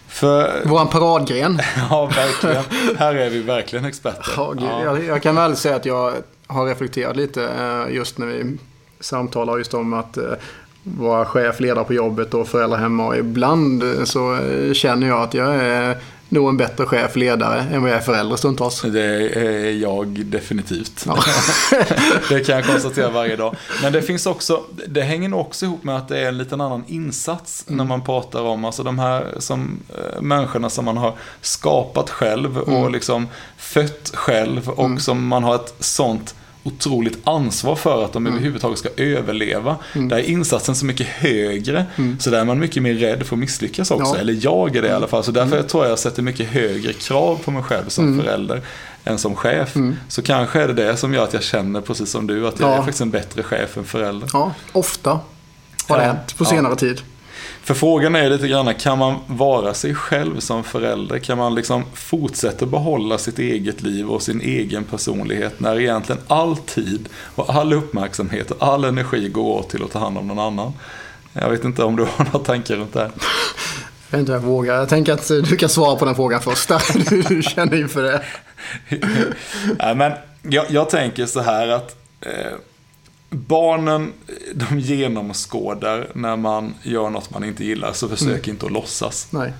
för 0.08 0.64
Våran 0.64 0.88
paradgren. 0.88 1.58
Ja, 1.90 2.06
verkligen. 2.06 2.64
Här 2.98 3.14
är 3.14 3.30
vi 3.30 3.42
verkligen 3.42 3.84
experter. 3.84 4.32
Ja, 4.36 4.54
Ja. 4.60 4.84
Jag, 4.84 5.04
jag 5.04 5.22
kan 5.22 5.34
väl 5.34 5.56
säga 5.56 5.76
att 5.76 5.86
jag 5.86 6.12
har 6.46 6.66
reflekterat 6.66 7.16
lite 7.16 7.44
eh, 7.44 7.94
just 7.94 8.18
när 8.18 8.26
vi 8.26 8.58
samtalar 9.00 9.58
just 9.58 9.74
om 9.74 9.92
att 9.94 10.16
eh, 10.16 10.24
vara 10.82 11.24
chef, 11.24 11.60
ledare 11.60 11.84
på 11.84 11.94
jobbet 11.94 12.34
och 12.34 12.48
föräldrar 12.48 12.78
hemma. 12.78 13.06
Och 13.06 13.16
ibland 13.16 13.82
eh, 13.82 14.04
så 14.04 14.38
känner 14.74 15.06
jag 15.08 15.22
att 15.22 15.34
jag 15.34 15.54
är 15.54 15.96
nog 16.32 16.48
en 16.48 16.56
bättre 16.56 16.86
chef, 16.86 17.16
ledare 17.16 17.60
än 17.60 17.82
vad 17.82 17.90
jag 17.90 17.96
är 17.98 18.02
förälder 18.02 18.36
stundtals. 18.36 18.80
Det 18.82 19.02
är 19.02 19.70
jag 19.70 20.06
definitivt. 20.26 21.04
Ja. 21.06 21.18
det 22.28 22.40
kan 22.46 22.56
jag 22.56 22.66
konstatera 22.66 23.10
varje 23.10 23.36
dag. 23.36 23.56
Men 23.82 23.92
det 23.92 24.02
finns 24.02 24.26
också, 24.26 24.62
det 24.88 25.02
hänger 25.02 25.28
nog 25.28 25.40
också 25.40 25.64
ihop 25.66 25.84
med 25.84 25.96
att 25.96 26.08
det 26.08 26.18
är 26.20 26.28
en 26.28 26.38
liten 26.38 26.60
annan 26.60 26.84
insats 26.86 27.64
Mm. 27.68 27.76
när 27.78 27.84
man 27.84 28.02
pratar 28.04 28.42
om, 28.42 28.64
alltså 28.64 28.82
de 28.82 28.98
här 28.98 29.34
som, 29.38 29.80
eh, 29.88 30.20
människorna 30.22 30.70
som 30.70 30.84
man 30.84 30.96
har 30.96 31.14
skapat 31.40 32.10
själv 32.10 32.58
och 32.58 32.78
Mm. 32.78 32.92
liksom 32.92 33.28
fött 33.56 34.10
själv 34.14 34.68
och 34.68 35.00
som 35.00 35.26
man 35.26 35.44
har 35.44 35.54
ett 35.54 35.74
sånt 35.78 36.34
otroligt 36.64 37.18
ansvar 37.24 37.76
för 37.76 38.04
att 38.04 38.12
de 38.12 38.26
överhuvudtaget 38.26 38.78
ska 38.78 38.88
överleva. 38.96 39.76
Där 39.94 40.16
är 40.16 40.22
insatsen 40.22 40.74
så 40.76 40.84
mycket 40.86 41.06
högre. 41.06 41.84
Så 42.18 42.30
där 42.30 42.40
är 42.40 42.44
man 42.44 42.58
mycket 42.58 42.82
mer 42.82 42.94
rädd 42.94 43.26
för 43.26 43.36
att 43.36 43.40
misslyckas 43.40 43.90
också. 43.90 44.14
Ja. 44.14 44.20
Eller 44.20 44.38
jag 44.40 44.76
är 44.76 44.82
det 44.82 44.88
i 44.88 44.92
alla 44.92 45.06
fall. 45.06 45.24
Så 45.24 45.30
därför 45.30 45.62
tror 45.62 45.84
jag 45.84 45.90
jag 45.90 45.98
sätter 45.98 46.22
mycket 46.22 46.48
högre 46.48 46.92
krav 46.92 47.38
på 47.44 47.50
mig 47.50 47.62
själv 47.62 47.88
som 47.88 48.20
förälder 48.20 48.60
än 49.04 49.18
som 49.18 49.36
chef. 49.36 49.74
Så 50.08 50.22
kanske 50.22 50.60
är 50.62 50.68
det 50.68 50.74
det 50.74 50.96
som 50.96 51.14
gör 51.14 51.24
att 51.24 51.32
jag 51.34 51.42
känner 51.42 51.80
precis 51.80 52.10
som 52.10 52.26
du 52.26 52.48
att 52.48 52.60
jag 52.60 52.68
Ja. 52.68 52.72
är 52.74 52.76
faktiskt 52.78 53.00
en 53.00 53.10
bättre 53.10 53.42
chef 53.42 53.76
än 53.76 53.84
förälder. 53.84 54.28
Ja, 54.32 54.52
ofta 54.72 55.10
har 55.88 55.98
det 55.98 56.04
Ja. 56.04 56.12
hänt 56.12 56.36
på 56.36 56.44
senare 56.44 56.76
tid. 56.76 57.00
För 57.64 57.74
frågan 57.74 58.14
är 58.14 58.30
lite 58.30 58.48
grann, 58.48 58.74
kan 58.74 58.98
man 58.98 59.18
vara 59.26 59.74
sig 59.74 59.94
själv 59.94 60.40
som 60.40 60.64
förälder? 60.64 61.18
Kan 61.18 61.38
man 61.38 61.54
liksom 61.54 61.84
fortsätta 61.94 62.66
behålla 62.66 63.18
sitt 63.18 63.38
eget 63.38 63.82
liv 63.82 64.10
och 64.10 64.22
sin 64.22 64.40
egen 64.40 64.84
personlighet 64.84 65.60
när 65.60 65.80
egentligen 65.80 66.22
all 66.26 66.56
tid 66.56 67.08
och 67.34 67.54
all 67.54 67.72
uppmärksamhet 67.72 68.50
och 68.50 68.66
all 68.68 68.84
energi 68.84 69.28
går 69.28 69.58
åt 69.58 69.70
till 69.70 69.84
att 69.84 69.90
ta 69.90 69.98
hand 69.98 70.18
om 70.18 70.28
någon 70.28 70.38
annan? 70.38 70.72
Jag 71.32 71.50
vet 71.50 71.64
inte 71.64 71.84
om 71.84 71.96
du 71.96 72.02
har 72.02 72.24
några 72.32 72.38
tankar 72.38 72.76
runt 72.76 72.92
det 72.92 73.00
här. 73.00 73.10
Jag 74.10 74.18
vet 74.18 74.20
inte 74.20 74.32
om 74.32 74.42
jag 74.42 74.48
vågar. 74.48 74.74
Jag 74.74 74.88
tänker 74.88 75.12
att 75.12 75.28
du 75.28 75.56
kan 75.56 75.68
svara 75.68 75.96
på 75.96 76.04
den 76.04 76.14
frågan 76.14 76.40
först. 76.40 76.70
Du, 77.10 77.22
du 77.22 77.42
känner 77.42 77.80
inför 77.80 78.02
det. 78.02 78.22
Nej, 79.78 79.94
men 79.94 80.12
jag, 80.42 80.66
jag 80.68 80.90
tänker 80.90 81.26
så 81.26 81.40
här 81.40 81.68
att 81.68 81.96
eh, 82.20 82.52
barnen 83.32 84.12
de 84.54 84.78
genomskådar 84.78 86.08
när 86.14 86.36
man 86.36 86.74
gör 86.82 87.10
något 87.10 87.30
man 87.30 87.44
inte 87.44 87.64
gillar 87.64 87.92
så 87.92 88.08
försök 88.08 88.48
inte 88.48 88.66
att 88.66 88.72
låtsas. 88.72 89.28
Nej. 89.30 89.52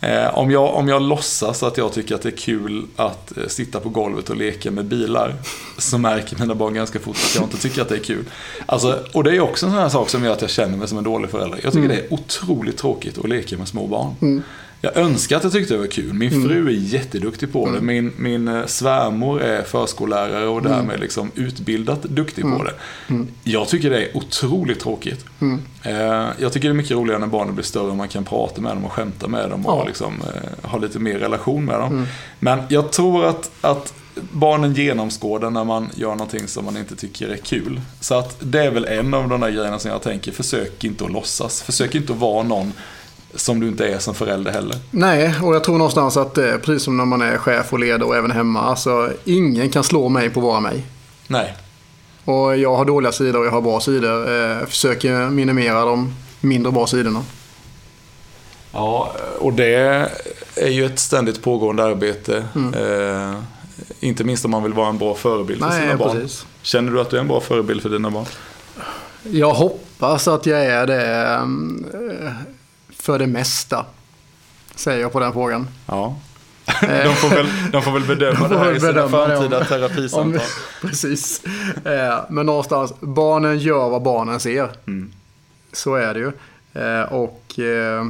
Eh, 0.00 0.38
om, 0.38 0.50
jag, 0.50 0.74
om 0.74 0.88
jag 0.88 1.02
låtsas 1.02 1.62
att 1.62 1.76
jag 1.76 1.92
tycker 1.92 2.14
att 2.14 2.22
det 2.22 2.28
är 2.28 2.36
kul 2.36 2.86
att 2.96 3.36
eh, 3.36 3.46
sitta 3.46 3.80
på 3.80 3.88
golvet 3.88 4.30
och 4.30 4.36
leka 4.36 4.70
med 4.70 4.84
bilar 4.84 5.34
så 5.78 5.98
märker 5.98 6.38
mina 6.38 6.54
barn 6.54 6.74
ganska 6.74 6.98
fort 6.98 7.16
att 7.16 7.34
jag 7.34 7.44
inte 7.44 7.56
tycker 7.56 7.82
att 7.82 7.88
det 7.88 7.94
är 7.94 8.04
kul. 8.04 8.24
Alltså, 8.66 9.04
och 9.12 9.24
det 9.24 9.36
är 9.36 9.40
också 9.40 9.66
en 9.66 9.72
sån 9.72 9.80
här 9.80 9.88
sak 9.88 10.08
som 10.10 10.24
gör 10.24 10.32
att 10.32 10.40
jag 10.40 10.50
känner 10.50 10.76
mig 10.76 10.88
som 10.88 10.98
en 10.98 11.04
dålig 11.04 11.30
förälder. 11.30 11.60
Jag 11.62 11.72
tycker 11.72 11.88
det 11.88 11.94
är 11.94 12.12
otroligt 12.12 12.76
tråkigt 12.76 13.18
att 13.18 13.28
leka 13.28 13.56
med 13.56 13.68
små 13.68 13.86
barn. 13.86 14.42
Jag 14.84 14.96
önskar 14.96 15.36
att 15.36 15.42
jag 15.44 15.52
tyckte 15.52 15.74
det 15.74 15.80
var 15.80 15.86
kul. 15.86 16.12
Min 16.12 16.30
fru 16.30 16.66
är 16.68 16.70
jätteduktig 16.72 17.52
på 17.52 17.70
det. 17.70 17.80
Min, 17.80 18.12
min 18.16 18.48
eh, 18.48 18.66
svärmor 18.66 19.40
är 19.42 19.62
förskollärare 19.62 20.46
och 20.46 20.62
därmed 20.62 21.00
liksom 21.00 21.30
utbildat 21.34 22.02
duktig 22.02 22.44
på 22.44 22.64
det. 22.64 22.74
Jag 23.44 23.68
tycker 23.68 23.90
det 23.90 24.04
är 24.04 24.16
otroligt 24.16 24.80
tråkigt. 24.80 25.24
Eh, 25.82 25.92
Jag 26.38 26.52
tycker 26.52 26.68
det 26.68 26.72
är 26.72 26.76
mycket 26.76 26.96
roligare 26.96 27.20
när 27.20 27.26
barnen 27.26 27.54
blir 27.54 27.64
större 27.64 27.90
och 27.90 27.96
man 27.96 28.08
kan 28.08 28.24
prata 28.24 28.60
med 28.60 28.76
dem 28.76 28.84
och 28.84 28.92
skämta 28.92 29.28
med 29.28 29.50
dem 29.50 29.66
och 29.66 29.78
Ja. 29.80 29.84
liksom, 29.86 30.14
eh, 30.34 30.70
ha 30.70 30.78
lite 30.78 30.98
mer 30.98 31.18
relation 31.18 31.64
med 31.64 31.80
dem. 31.80 32.06
Men 32.38 32.58
jag 32.68 32.92
tror 32.92 33.24
att, 33.26 33.50
att 33.60 33.94
barnen 34.32 34.74
genomskådar 34.74 35.50
när 35.50 35.64
man 35.64 35.90
gör 35.94 36.10
någonting 36.10 36.48
som 36.48 36.64
man 36.64 36.76
inte 36.76 36.96
tycker 36.96 37.28
är 37.28 37.36
kul. 37.36 37.80
Så 38.00 38.14
att 38.14 38.36
det 38.40 38.64
är 38.64 38.70
väl 38.70 38.84
en 38.84 39.14
av 39.14 39.28
de 39.28 39.40
där 39.40 39.50
grejerna 39.50 39.78
som 39.78 39.90
jag 39.90 40.02
tänker, 40.02 40.32
försök 40.32 40.84
inte 40.84 41.04
att 41.04 41.12
låtsas. 41.12 41.62
Försök 41.62 41.94
inte 41.94 42.12
att 42.12 42.18
vara 42.18 42.42
någon 42.42 42.72
som 43.34 43.60
du 43.60 43.68
inte 43.68 43.86
är 43.88 43.98
som 43.98 44.14
förälder 44.14 44.52
heller. 44.52 44.76
Nej, 44.90 45.34
och 45.42 45.54
jag 45.54 45.64
tror 45.64 45.78
någonstans 45.78 46.16
att 46.16 46.38
eh, 46.38 46.56
precis 46.56 46.82
som 46.82 46.96
när 46.96 47.04
man 47.04 47.22
är 47.22 47.38
chef 47.38 47.72
och 47.72 47.78
ledare 47.78 48.04
och 48.04 48.16
även 48.16 48.30
hemma. 48.30 48.60
Alltså, 48.62 49.10
ingen 49.24 49.70
kan 49.70 49.84
slå 49.84 50.08
mig 50.08 50.30
på 50.30 50.40
att 50.40 50.44
vara 50.44 50.60
mig. 50.60 50.82
Nej. 51.26 51.56
Och 52.24 52.56
jag 52.58 52.76
har 52.76 52.84
dåliga 52.84 53.12
sidor 53.12 53.40
och 53.40 53.46
jag 53.46 53.50
har 53.50 53.60
bra 53.60 53.80
sidor. 53.80 54.28
Eh, 54.28 54.34
Jag 54.58 54.68
försöker 54.68 55.30
minimera 55.30 55.84
de 55.84 56.14
mindre 56.40 56.72
bra 56.72 56.86
sidorna. 56.86 57.22
Ja, 58.72 59.14
och 59.38 59.52
det 59.52 59.74
är 60.56 60.68
ju 60.68 60.84
ett 60.86 60.98
ständigt 60.98 61.42
pågående 61.42 61.84
arbete. 61.84 62.44
Eh, 62.54 63.34
inte 64.00 64.24
minst 64.24 64.44
om 64.44 64.50
man 64.50 64.62
vill 64.62 64.72
vara 64.72 64.88
en 64.88 64.98
bra 64.98 65.14
förebild 65.14 65.60
för 65.60 65.68
Nej, 65.68 65.80
sina 65.82 65.96
barn. 65.96 66.10
precis. 66.20 66.46
Känner 66.62 66.92
du 66.92 67.00
att 67.00 67.10
du 67.10 67.16
är 67.16 67.20
en 67.20 67.28
bra 67.28 67.40
förebild 67.40 67.82
för 67.82 67.88
dina 67.88 68.10
barn? 68.10 68.24
Jag 69.22 69.54
hoppas 69.54 70.28
att 70.28 70.46
jag 70.46 70.64
är 70.66 70.86
det 70.86 71.24
eh, 71.24 72.32
för 73.02 73.18
det 73.18 73.26
mesta. 73.26 73.86
Säger 74.74 75.00
jag 75.00 75.12
på 75.12 75.20
den 75.20 75.32
frågan. 75.32 75.68
Ja. 75.86 76.16
de, 76.80 77.14
får 77.14 77.28
väl, 77.28 77.46
de 77.72 77.82
får 77.82 77.92
väl 77.92 78.02
bedöma 78.06 78.38
De 78.48 78.48
får 78.48 78.54
det 78.54 78.58
här 78.58 78.72
i 78.76 78.80
sina 78.80 79.04
om- 79.04 79.10
framtida 79.10 79.58
Om, 79.58 79.64
terapisamtal. 79.66 80.40
precis. 80.80 81.44
Eh, 81.84 82.18
Men 82.30 82.46
någonstans, 82.46 82.92
barnen 83.00 83.58
gör 83.58 83.88
vad 83.88 84.02
barnen 84.02 84.40
ser. 84.40 84.68
Mm. 84.86 85.12
Så 85.72 85.94
är 85.94 86.14
det 86.14 86.20
ju. 86.20 86.32
Eh, 86.82 87.12
Och, 87.12 87.58
eh, 87.58 88.06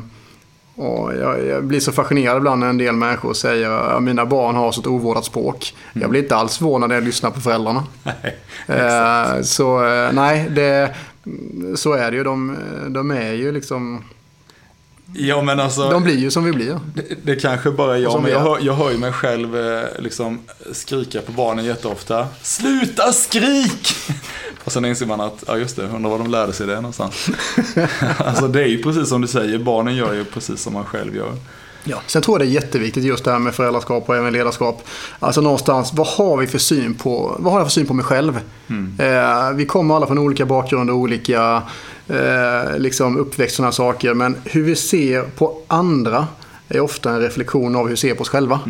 och 0.75 1.15
jag, 1.15 1.47
jag 1.47 1.65
blir 1.65 1.81
så 1.81 1.93
fascinerad 1.93 2.37
ibland 2.37 2.61
när 2.61 2.69
en 2.69 2.79
del 2.79 2.95
människor 2.95 3.35
säger 3.35 3.71
att 3.71 4.03
mina 4.03 4.27
barn 4.27 4.57
har 4.57 4.73
så 4.73 4.81
ett 4.81 4.87
ovårdat 4.87 5.25
språk. 5.25 5.75
Jag 5.93 6.11
blir 6.11 6.23
inte 6.23 6.37
alls 6.37 6.59
förvånad 6.59 6.89
när 6.89 6.97
jag 6.97 7.05
lyssnar 7.05 7.31
på 7.31 7.41
föräldrarna. 7.41 7.85
Nej, 8.03 8.37
Eh, 8.67 9.43
Så 9.43 9.85
eh, 9.87 10.13
nej, 10.13 10.49
det, 10.51 10.95
så 11.77 11.93
är 11.93 12.11
det 12.11 12.17
ju. 12.17 12.25
De, 12.25 12.57
de 12.89 13.11
är 13.11 13.33
ju 13.33 13.53
liksom... 13.53 14.05
Ja 15.15 15.43
men 15.43 15.61
alltså, 15.61 15.91
De 15.91 16.03
blir 16.03 16.19
ju 16.19 16.31
som 16.31 16.45
vi 16.45 16.53
blir. 16.53 16.81
det, 16.95 17.03
det 17.23 17.37
kanske 17.37 17.71
bara 17.71 17.97
är 17.97 18.01
jag, 18.01 18.23
men 18.23 18.31
jag 18.31 18.41
hör, 18.41 18.59
jag 18.61 18.75
hör 18.75 18.91
ju 18.91 18.99
mig 18.99 19.13
själv 19.13 19.57
eh, 19.57 19.83
liksom 19.99 20.41
skrika 20.73 21.21
på 21.21 21.33
barnen 21.33 21.65
jätteofta. 21.65 22.27
Sluta 22.43 23.13
skrik! 23.13 23.95
Och 24.65 24.73
sen 24.73 24.85
inser 24.85 25.07
man 25.07 25.21
att, 25.21 25.45
ja 25.47 25.57
just 25.57 25.77
det, 25.77 25.83
undrar 25.83 26.11
var 26.11 26.19
de 26.19 26.31
lärde 26.31 26.53
sig 26.53 26.67
det 26.67 26.75
någonstans. 26.75 27.29
alltså 28.19 28.49
det 28.49 28.63
är 28.63 28.67
ju 28.67 28.83
precis 28.83 29.09
som 29.09 29.21
du 29.21 29.29
säger, 29.29 29.59
barnen 29.59 29.97
gör 29.97 30.13
ju 30.13 30.25
precis 30.25 30.61
som 30.63 30.73
man 30.73 30.85
själv 30.85 31.17
gör. 31.17 31.33
Ja. 31.85 31.97
Sen 32.07 32.23
tror 32.23 32.41
jag 32.41 32.49
det 32.49 32.51
är 32.53 32.63
jätteviktigt 32.63 33.05
just 33.05 33.25
det 33.25 33.31
här 33.31 33.39
med 33.39 33.55
föräldraskap 33.55 34.09
och 34.09 34.17
även 34.17 34.33
ledarskap. 34.33 34.89
Alltså 35.19 35.41
någonstans, 35.41 35.93
vad 35.93 36.07
har 36.07 36.37
vi 36.37 36.47
för 36.47 36.59
syn 36.59 36.95
på, 36.95 37.37
vad 37.39 37.53
har 37.53 37.61
jag 37.61 37.67
för 37.67 37.73
syn 37.73 37.87
på 37.87 37.95
mig 37.95 38.05
själv? 38.05 38.41
Eh, 38.99 39.53
vi 39.55 39.67
kommer 39.67 39.97
alla 39.97 40.07
från 40.07 40.19
olika 40.19 40.47
bakgrunder 40.47 40.95
olika 40.95 41.63
eh, 42.09 42.79
liksom 42.79 43.17
uppväxt 43.17 43.57
sådana 43.57 43.73
saker. 43.73 44.15
Men 44.15 44.37
hur 44.45 44.63
vi 44.63 44.77
ser 44.77 45.23
på 45.23 45.59
andra 45.69 46.27
är 46.69 46.81
ofta 46.81 47.11
en 47.11 47.21
reflektion 47.21 47.77
av 47.77 47.83
hur 47.83 47.91
vi 47.91 47.97
ser 47.97 48.15
på 48.15 48.21
oss 48.21 48.29
själva. 48.29 48.61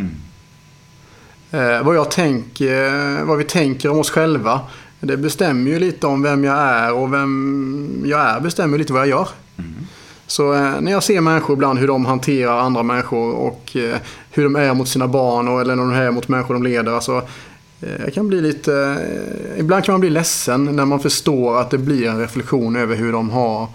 Eh, 1.50 1.82
vad, 1.82 1.96
jag 1.96 2.10
tänker, 2.10 3.24
vad 3.24 3.38
vi 3.38 3.44
tänker 3.44 3.90
om 3.90 3.98
oss 3.98 4.10
själva, 4.10 4.60
det 5.00 5.16
bestämmer 5.16 5.70
ju 5.70 5.78
lite 5.78 6.06
om 6.06 6.22
vem 6.22 6.44
jag 6.44 6.58
är 6.58 6.92
och 6.92 7.12
vem 7.12 8.02
jag 8.04 8.20
är 8.20 8.40
bestämmer 8.40 8.78
lite 8.78 8.92
vad 8.92 9.02
jag 9.02 9.08
gör. 9.08 9.28
Så 10.26 10.54
eh, 10.54 10.80
när 10.80 10.92
jag 10.92 11.02
ser 11.02 11.20
människor 11.20 11.56
ibland 11.56 11.78
hur 11.78 11.86
de 11.86 12.06
hanterar 12.06 12.58
andra 12.58 12.82
människor 12.82 13.34
och 13.34 13.76
eh, 13.76 13.96
hur 14.30 14.44
de 14.44 14.56
är 14.56 14.74
mot 14.74 14.88
sina 14.88 15.08
barn 15.08 15.48
och, 15.48 15.60
eller 15.60 15.76
när 15.76 15.82
de 15.82 15.92
är 15.92 16.10
mot 16.10 16.28
människor 16.28 16.54
de 16.54 16.62
leder. 16.62 16.92
Alltså, 16.92 17.16
eh, 17.16 17.24
jag 18.04 18.14
kan 18.14 18.28
bli 18.28 18.40
lite, 18.40 18.74
eh, 18.74 19.60
ibland 19.60 19.84
kan 19.84 19.92
man 19.92 20.00
bli 20.00 20.10
ledsen 20.10 20.64
när 20.64 20.84
man 20.84 21.00
förstår 21.00 21.60
att 21.60 21.70
det 21.70 21.78
blir 21.78 22.08
en 22.08 22.18
reflektion 22.18 22.76
över 22.76 22.96
hur 22.96 23.12
de, 23.12 23.30
har, 23.30 23.68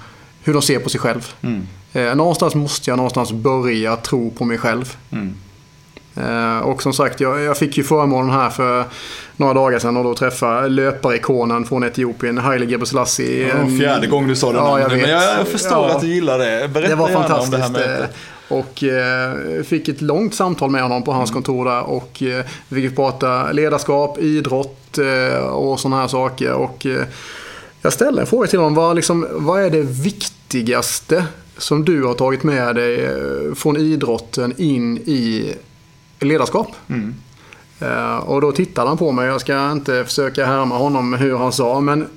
hur 0.43 0.53
de 0.53 0.61
ser 0.61 0.79
på 0.79 0.89
sig 0.89 0.99
själv. 0.99 1.33
Mm. 1.41 1.67
Eh, 1.93 2.15
någonstans 2.15 2.55
måste 2.55 2.89
jag 2.89 2.97
någonstans 2.97 3.31
börja 3.31 3.95
tro 3.95 4.31
på 4.31 4.45
mig 4.45 4.57
själv. 4.57 4.95
Mm. 5.11 5.35
Eh, 6.15 6.59
och 6.59 6.83
som 6.83 6.93
sagt, 6.93 7.19
jag, 7.19 7.41
jag, 7.41 7.57
fick 7.57 7.77
ju 7.77 7.83
förmånen 7.83 8.31
här 8.31 8.49
för 8.49 8.83
några 9.37 9.53
dagar 9.53 9.79
sedan 9.79 9.97
och 9.97 10.03
då 10.03 10.15
träffa 10.15 10.67
löparikonen 10.67 11.65
från 11.65 11.83
Etiopien, 11.83 12.37
Haile 12.37 12.65
Gebrselassie. 12.65 13.47
Ja, 13.47 13.77
fjärde 13.79 14.07
gången 14.07 14.29
du 14.29 14.35
sa 14.35 14.51
det 14.51 14.57
ja, 14.57 14.79
jag 14.79 14.91
Men 14.91 15.09
jag 15.09 15.47
förstår 15.47 15.89
ja, 15.89 15.95
att 15.95 16.01
du 16.01 16.07
gillar 16.07 16.39
det. 16.39 16.67
Berätta 16.67 16.89
det 16.89 16.95
var 16.95 17.09
gärna 17.09 17.27
fantastiskt. 17.27 17.67
om 17.67 17.73
det 17.73 17.79
här 17.79 17.89
mötet. 17.89 18.15
Och 18.49 18.83
eh, 18.83 19.63
fick 19.63 19.87
ett 19.87 20.01
långt 20.01 20.35
samtal 20.35 20.69
med 20.69 20.81
honom 20.81 21.03
på 21.03 21.11
hans 21.11 21.29
mm. 21.29 21.43
kontor 21.43 21.65
där 21.65 21.83
och 21.83 22.23
eh, 22.23 22.45
vi 22.69 22.87
fick 22.87 22.95
prata 22.95 23.51
ledarskap, 23.51 24.17
idrott 24.17 24.97
eh, 24.97 25.39
och 25.39 25.79
sådana 25.79 26.01
här 26.01 26.07
saker. 26.07 26.53
Och, 26.53 26.85
eh, 26.85 27.03
jag 27.81 27.93
ställde 27.93 28.21
en 28.21 28.27
fråga 28.27 28.47
till 28.47 28.59
honom. 28.59 28.75
Vad, 28.75 28.95
liksom, 28.95 29.27
vad 29.31 29.61
är 29.61 29.69
det 29.69 29.81
viktigaste 29.81 31.25
som 31.57 31.85
du 31.85 32.03
har 32.03 32.13
tagit 32.13 32.43
med 32.43 32.75
dig 32.75 33.05
eh, 33.05 33.53
från 33.55 33.77
idrotten 33.77 34.53
in 34.57 34.97
i 34.97 35.53
ledarskap? 36.19 36.67
Mm. 36.87 37.15
Uh, 37.81 38.17
och 38.17 38.41
då 38.41 38.51
tittade 38.51 38.87
han 38.87 38.97
på 38.97 39.11
mig. 39.11 39.27
Jag 39.27 39.41
ska 39.41 39.71
inte 39.71 40.05
försöka 40.05 40.45
härma 40.45 40.77
honom 40.77 41.13
hur 41.13 41.37
han 41.37 41.51
sa. 41.51 41.79
Men 41.79 42.07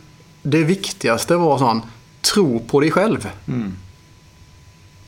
det 0.43 0.64
viktigaste 0.64 1.37
var 1.37 1.59
sån, 1.59 1.83
tro 2.21 2.61
på 2.61 2.81
dig 2.81 2.90
själv. 2.90 3.29
Mm. 3.49 3.73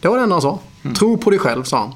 Det 0.00 0.08
var 0.08 0.16
det 0.16 0.22
enda 0.22 0.34
han 0.34 0.42
sa. 0.42 0.58
Mm. 0.82 0.94
Tro 0.94 1.16
på 1.16 1.30
dig 1.30 1.38
själv, 1.38 1.64
sa 1.64 1.78
han. 1.78 1.92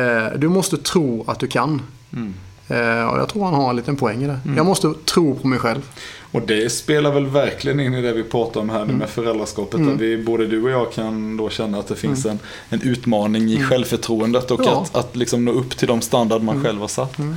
Uh, 0.00 0.38
du 0.38 0.48
måste 0.48 0.76
tro 0.76 1.24
att 1.26 1.40
du 1.40 1.46
kan. 1.46 1.82
Mm. 2.12 2.34
Uh, 2.70 3.04
och 3.04 3.18
jag 3.18 3.28
tror 3.28 3.44
han 3.44 3.54
har 3.54 3.70
en 3.70 3.76
liten 3.76 3.96
poäng 3.96 4.22
i 4.22 4.26
det. 4.26 4.40
Mm. 4.44 4.56
Jag 4.56 4.66
måste 4.66 4.94
tro 5.04 5.34
på 5.34 5.48
mig 5.48 5.58
själv. 5.58 5.90
Och 6.32 6.42
det 6.46 6.72
spelar 6.72 7.12
väl 7.12 7.26
verkligen 7.26 7.80
in 7.80 7.94
i 7.94 8.02
det 8.02 8.12
vi 8.12 8.22
pratar 8.22 8.60
om 8.60 8.70
här 8.70 8.78
nu 8.78 8.84
mm. 8.84 8.96
med 8.96 9.08
föräldraskapet. 9.08 9.80
Mm. 9.80 9.88
Där 9.88 10.06
vi, 10.06 10.22
både 10.22 10.46
du 10.46 10.62
och 10.62 10.70
jag 10.70 10.92
kan 10.92 11.36
då 11.36 11.50
känna 11.50 11.78
att 11.78 11.88
det 11.88 11.96
finns 11.96 12.24
mm. 12.24 12.38
en, 12.68 12.80
en 12.80 12.88
utmaning 12.88 13.48
i 13.48 13.56
mm. 13.56 13.68
självförtroendet 13.68 14.50
och 14.50 14.60
ja. 14.64 14.82
att, 14.82 14.96
att 14.96 15.16
liksom 15.16 15.44
nå 15.44 15.52
upp 15.52 15.76
till 15.76 15.88
de 15.88 16.00
standard 16.00 16.42
man 16.42 16.54
mm. 16.54 16.64
själv 16.64 16.80
har 16.80 16.88
satt. 16.88 17.18
Mm. 17.18 17.36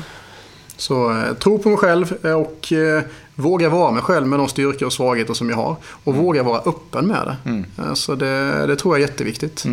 Så 0.77 1.11
eh, 1.11 1.33
tro 1.33 1.59
på 1.59 1.69
mig 1.69 1.77
själv 1.77 2.11
och 2.11 2.73
eh, 2.73 3.03
våga 3.35 3.69
vara 3.69 3.91
mig 3.91 4.01
själv 4.01 4.27
med 4.27 4.39
de 4.39 4.47
styrkor 4.47 4.85
och 4.85 4.93
svagheter 4.93 5.33
som 5.33 5.49
jag 5.49 5.57
har. 5.57 5.75
Och 6.03 6.15
våga 6.15 6.43
vara 6.43 6.59
öppen 6.59 7.07
med 7.07 7.27
det. 7.27 7.63
Eh, 7.81 7.93
så 7.93 8.15
det, 8.15 8.67
det 8.67 8.75
tror 8.75 8.97
jag 8.97 9.03
är 9.03 9.09
jätteviktigt. 9.09 9.65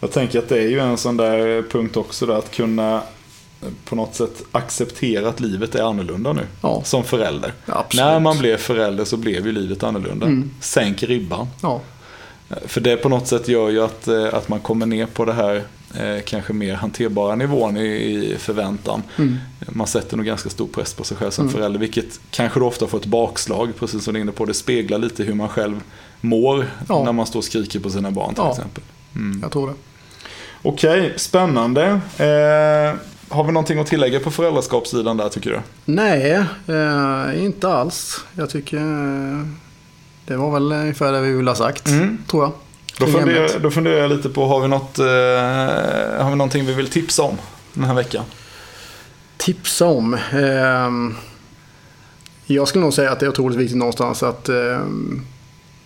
Jag 0.00 0.12
tänker 0.12 0.38
att 0.38 0.48
det 0.48 0.58
är 0.58 0.68
ju 0.68 0.78
en 0.78 0.98
sån 0.98 1.16
där 1.16 1.62
punkt 1.62 1.96
också 1.96 2.26
där 2.26 2.34
att 2.34 2.50
kunna 2.50 3.02
på 3.84 3.96
något 3.96 4.14
sätt 4.14 4.42
acceptera 4.52 5.28
att 5.28 5.40
livet 5.40 5.74
är 5.74 5.82
annorlunda 5.82 6.32
nu. 6.32 6.46
Ja. 6.62 6.82
Som 6.84 7.04
förälder. 7.04 7.52
Ja, 7.66 7.86
När 7.94 8.20
man 8.20 8.38
blev 8.38 8.56
förälder 8.56 9.04
så 9.04 9.16
blev 9.16 9.46
ju 9.46 9.52
livet 9.52 9.82
annorlunda. 9.82 10.26
Mm. 10.26 10.50
Sänk 10.60 11.02
ribban. 11.02 11.46
Ja. 11.62 11.80
För 12.66 12.80
det 12.80 12.96
på 12.96 13.08
något 13.08 13.26
sätt 13.26 13.48
gör 13.48 13.68
ju 13.68 13.84
att, 13.84 14.08
eh, 14.08 14.34
att 14.34 14.48
man 14.48 14.60
kommer 14.60 14.86
ner 14.86 15.06
på 15.06 15.24
det 15.24 15.32
här 15.32 15.64
eh, 15.94 16.22
kanske 16.24 16.52
mer 16.52 16.74
hanterbara 16.74 17.34
nivån 17.34 17.76
i, 17.76 17.86
i 17.86 18.36
förväntan. 18.38 19.02
Mm. 19.16 19.36
Man 19.60 19.86
sätter 19.86 20.16
nog 20.16 20.26
ganska 20.26 20.50
stor 20.50 20.66
press 20.66 20.94
på 20.94 21.04
sig 21.04 21.16
själv 21.16 21.30
som 21.30 21.44
mm. 21.44 21.54
förälder. 21.54 21.80
Vilket 21.80 22.20
kanske 22.30 22.60
då 22.60 22.66
ofta 22.66 22.86
får 22.86 22.98
ett 22.98 23.06
bakslag, 23.06 23.72
precis 23.78 24.04
som 24.04 24.14
du 24.14 24.20
är 24.20 24.22
inne 24.22 24.32
på. 24.32 24.44
Det 24.44 24.54
speglar 24.54 24.98
lite 24.98 25.22
hur 25.22 25.34
man 25.34 25.48
själv 25.48 25.80
mår 26.20 26.66
när 26.88 27.12
man 27.12 27.26
står 27.26 27.38
och 27.38 27.44
skriker 27.44 27.80
på 27.80 27.90
sina 27.90 28.10
barn 28.10 28.34
till 28.34 28.44
exempel. 28.50 28.82
Mm. 29.18 29.38
Jag 29.42 29.52
tror 29.52 29.66
det. 29.68 29.74
Okej, 30.62 31.14
spännande. 31.16 31.84
Eh, 32.18 32.98
har 33.28 33.44
vi 33.44 33.52
någonting 33.52 33.78
att 33.78 33.86
tillägga 33.86 34.20
på 34.20 34.30
föräldraskapssidan 34.30 35.16
där 35.16 35.28
tycker 35.28 35.50
du? 35.50 35.60
Nej, 35.84 36.44
eh, 36.66 37.44
inte 37.44 37.68
alls. 37.68 38.24
Jag 38.34 38.50
tycker 38.50 38.76
eh, 38.76 39.46
det 40.26 40.36
var 40.36 40.50
väl 40.50 40.72
ungefär 40.72 41.12
det 41.12 41.20
vi 41.20 41.32
ville 41.32 41.50
ha 41.50 41.54
sagt, 41.54 41.88
mm. 41.88 42.18
tror 42.30 42.42
jag. 42.44 42.52
Då 42.98 43.06
funderar, 43.06 43.58
då 43.58 43.70
funderar, 43.70 43.96
jag 43.96 44.10
lite 44.10 44.28
på, 44.28 44.46
har 44.46 44.60
vi, 44.60 44.68
något, 44.68 44.98
eh, 44.98 45.04
har 46.24 46.30
vi 46.30 46.36
någonting 46.36 46.66
vi 46.66 46.74
vill 46.74 46.88
tipsa 46.88 47.22
om 47.22 47.36
den 47.74 47.84
här 47.84 47.94
veckan? 47.94 48.24
Tipsa 49.36 49.86
om? 49.86 50.14
Eh, 50.14 51.18
jag 52.46 52.68
skulle 52.68 52.84
nog 52.84 52.94
säga 52.94 53.12
att 53.12 53.20
det 53.20 53.26
är 53.26 53.30
otroligt 53.30 53.58
viktigt 53.58 53.76
någonstans 53.76 54.22
att 54.22 54.48
eh, 54.48 54.80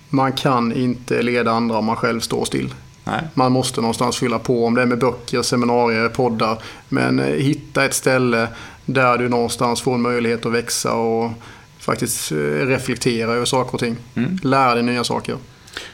man 0.08 0.32
kan 0.32 0.72
inte 0.72 1.22
leda 1.22 1.50
andra 1.50 1.78
om 1.78 1.84
man 1.84 1.96
själv 1.96 2.20
står 2.20 2.44
still. 2.44 2.74
Nej. 3.04 3.20
Man 3.34 3.52
måste 3.52 3.80
någonstans 3.80 4.16
fylla 4.16 4.38
på, 4.38 4.66
om 4.66 4.74
det 4.74 4.82
är 4.82 4.86
med 4.86 4.98
böcker, 4.98 5.42
seminarier, 5.42 6.08
poddar. 6.08 6.58
Men 6.88 7.18
eh, 7.18 7.26
hitta 7.26 7.84
ett 7.84 7.94
ställe 7.94 8.48
där 8.86 9.18
du 9.18 9.28
någonstans 9.28 9.82
får 9.82 9.94
en 9.94 10.02
möjlighet 10.02 10.46
att 10.46 10.52
växa 10.52 10.92
och 10.92 11.30
faktiskt 11.78 12.32
eh, 12.32 12.36
reflektera 12.36 13.32
över 13.32 13.44
saker 13.44 13.74
och 13.74 13.80
ting. 13.80 13.96
Mm. 14.14 14.38
Lära 14.42 14.74
dig 14.74 14.82
nya 14.82 15.04
saker. 15.04 15.36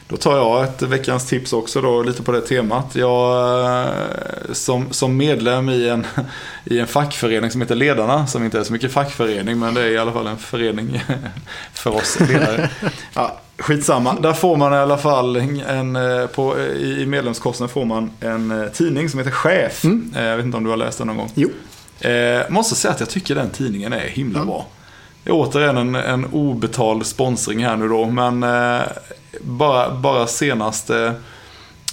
Då 0.07 0.17
tar 0.17 0.37
jag 0.37 0.63
ett 0.63 0.81
veckans 0.81 1.27
tips 1.27 1.53
också 1.53 1.81
då, 1.81 2.03
lite 2.03 2.23
på 2.23 2.31
det 2.31 2.41
temat. 2.41 2.95
Jag 2.95 3.61
eh, 3.85 3.93
som, 4.53 4.91
som 4.91 5.17
medlem 5.17 5.69
i 5.69 5.89
en, 5.89 6.07
i 6.65 6.79
en 6.79 6.87
fackförening 6.87 7.51
som 7.51 7.61
heter 7.61 7.75
Ledarna, 7.75 8.27
som 8.27 8.43
inte 8.43 8.59
är 8.59 8.63
så 8.63 8.73
mycket 8.73 8.91
fackförening, 8.91 9.59
men 9.59 9.73
det 9.73 9.81
är 9.81 9.89
i 9.89 9.97
alla 9.97 10.11
fall 10.11 10.27
en 10.27 10.37
förening 10.37 11.03
för 11.73 11.95
oss 11.95 12.19
ledare. 12.19 12.69
Ja, 13.13 13.39
skitsamma, 13.59 14.19
där 14.19 14.33
får 14.33 14.57
man 14.57 14.73
i 14.73 14.75
alla 14.75 14.97
fall 14.97 15.35
en, 15.35 15.95
eh, 15.95 16.27
på, 16.27 16.59
i 16.59 17.05
medlemskostnad 17.05 17.69
får 17.69 17.85
man 17.85 18.11
en 18.19 18.51
eh, 18.51 18.67
tidning 18.67 19.09
som 19.09 19.19
heter 19.19 19.31
Chef. 19.31 19.83
Mm. 19.83 20.13
Jag 20.15 20.37
vet 20.37 20.45
inte 20.45 20.57
om 20.57 20.63
du 20.63 20.69
har 20.69 20.77
läst 20.77 20.97
den 20.97 21.07
någon 21.07 21.17
gång? 21.17 21.31
Jo. 21.35 21.49
Eh, 21.99 22.41
måste 22.49 22.75
säga 22.75 22.93
att 22.93 22.99
jag 22.99 23.09
tycker 23.09 23.35
den 23.35 23.49
tidningen 23.49 23.93
är 23.93 23.99
himla 24.07 24.39
mm. 24.39 24.47
bra. 24.47 24.65
Det 25.23 25.29
är 25.29 25.33
återigen 25.33 25.77
en, 25.77 25.95
en 25.95 26.25
obetald 26.25 27.05
sponsring 27.05 27.65
här 27.65 27.77
nu 27.77 27.87
då, 27.87 28.05
men 28.05 28.43
eh, 28.43 28.81
bara, 29.41 29.95
bara 29.95 30.27
senaste 30.27 31.13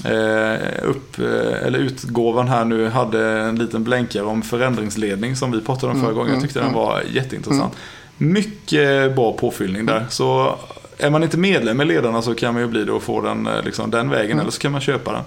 eh, 0.05 0.89
upp, 0.89 1.19
eh, 1.19 1.67
eller 1.67 1.79
utgåvan 1.79 2.49
här 2.49 2.65
nu 2.65 2.89
hade 2.89 3.31
en 3.31 3.59
liten 3.59 3.85
blänkare 3.85 4.23
om 4.23 4.43
förändringsledning 4.43 5.37
som 5.37 5.53
vi 5.53 5.61
pratade 5.61 5.93
om 5.93 5.99
förra 6.01 6.11
mm, 6.11 6.19
gången. 6.19 6.33
Jag 6.33 6.43
tyckte 6.43 6.61
mm, 6.61 6.73
den 6.73 6.83
var 6.83 7.03
jätteintressant. 7.13 7.75
Mm. 8.19 8.33
Mycket 8.33 9.17
bra 9.17 9.33
påfyllning 9.33 9.87
där. 9.87 10.07
Så 10.09 10.59
är 10.99 11.11
man 11.11 11.23
inte 11.23 11.39
medlem 11.39 11.81
i 11.81 11.85
ledarna 11.85 12.23
så 12.23 12.35
kan 12.35 12.55
man 12.55 12.63
ju 12.63 12.69
bli 12.69 12.85
det 12.85 12.93
och 12.93 13.03
få 13.03 13.21
den 13.21 13.47
eh, 13.47 13.63
liksom, 13.63 13.91
den 13.91 14.11
vägen. 14.11 14.31
Mm. 14.31 14.41
Eller 14.41 14.51
så 14.51 14.61
kan 14.61 14.73
man 14.73 14.81
köpa 14.81 15.13
den. 15.13 15.25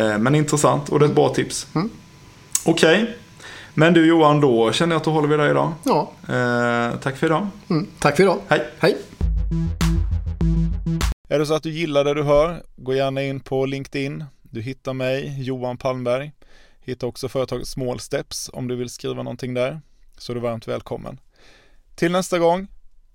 Eh, 0.00 0.18
men 0.18 0.34
intressant 0.34 0.88
och 0.88 0.98
det 0.98 1.04
är 1.04 1.08
ett 1.08 1.14
bra 1.14 1.28
tips. 1.28 1.66
Mm. 1.74 1.90
Okej. 2.64 3.02
Okay. 3.02 3.14
Men 3.74 3.94
du 3.94 4.06
Johan, 4.06 4.40
då 4.40 4.72
känner 4.72 4.94
jag 4.94 5.00
att 5.00 5.04
då 5.04 5.10
håller 5.10 5.28
vi 5.28 5.36
där 5.36 5.50
idag. 5.50 5.72
Ja. 5.84 6.12
Eh, 6.28 6.98
tack 6.98 7.16
för 7.16 7.26
idag. 7.26 7.48
Mm. 7.70 7.86
Tack 7.98 8.16
för 8.16 8.22
idag. 8.22 8.38
Hej. 8.48 8.64
Hej. 8.78 8.96
Är 11.28 11.38
det 11.38 11.46
så 11.46 11.54
att 11.54 11.62
du 11.62 11.70
gillar 11.70 12.04
det 12.04 12.14
du 12.14 12.22
hör, 12.22 12.62
gå 12.76 12.94
gärna 12.94 13.22
in 13.22 13.40
på 13.40 13.66
LinkedIn. 13.66 14.24
Du 14.42 14.60
hittar 14.60 14.92
mig, 14.92 15.42
Johan 15.42 15.78
Palmberg. 15.78 16.32
Hitta 16.80 17.06
också 17.06 17.28
företaget 17.28 17.68
Small 17.68 18.00
Steps 18.00 18.50
om 18.52 18.68
du 18.68 18.76
vill 18.76 18.88
skriva 18.88 19.22
någonting 19.22 19.54
där. 19.54 19.80
Så 20.18 20.32
är 20.32 20.34
du 20.34 20.40
varmt 20.40 20.68
välkommen. 20.68 21.20
Till 21.94 22.12
nästa 22.12 22.38
gång, 22.38 22.66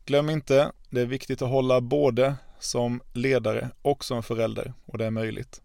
glöm 0.05 0.29
inte, 0.29 0.71
det 0.93 1.01
är 1.01 1.05
viktigt 1.05 1.41
att 1.41 1.49
hålla 1.49 1.81
både 1.81 2.35
som 2.59 3.01
ledare 3.13 3.69
och 3.81 4.05
som 4.05 4.23
förälder 4.23 4.73
och 4.85 4.97
det 4.97 5.05
är 5.05 5.11
möjligt. 5.11 5.61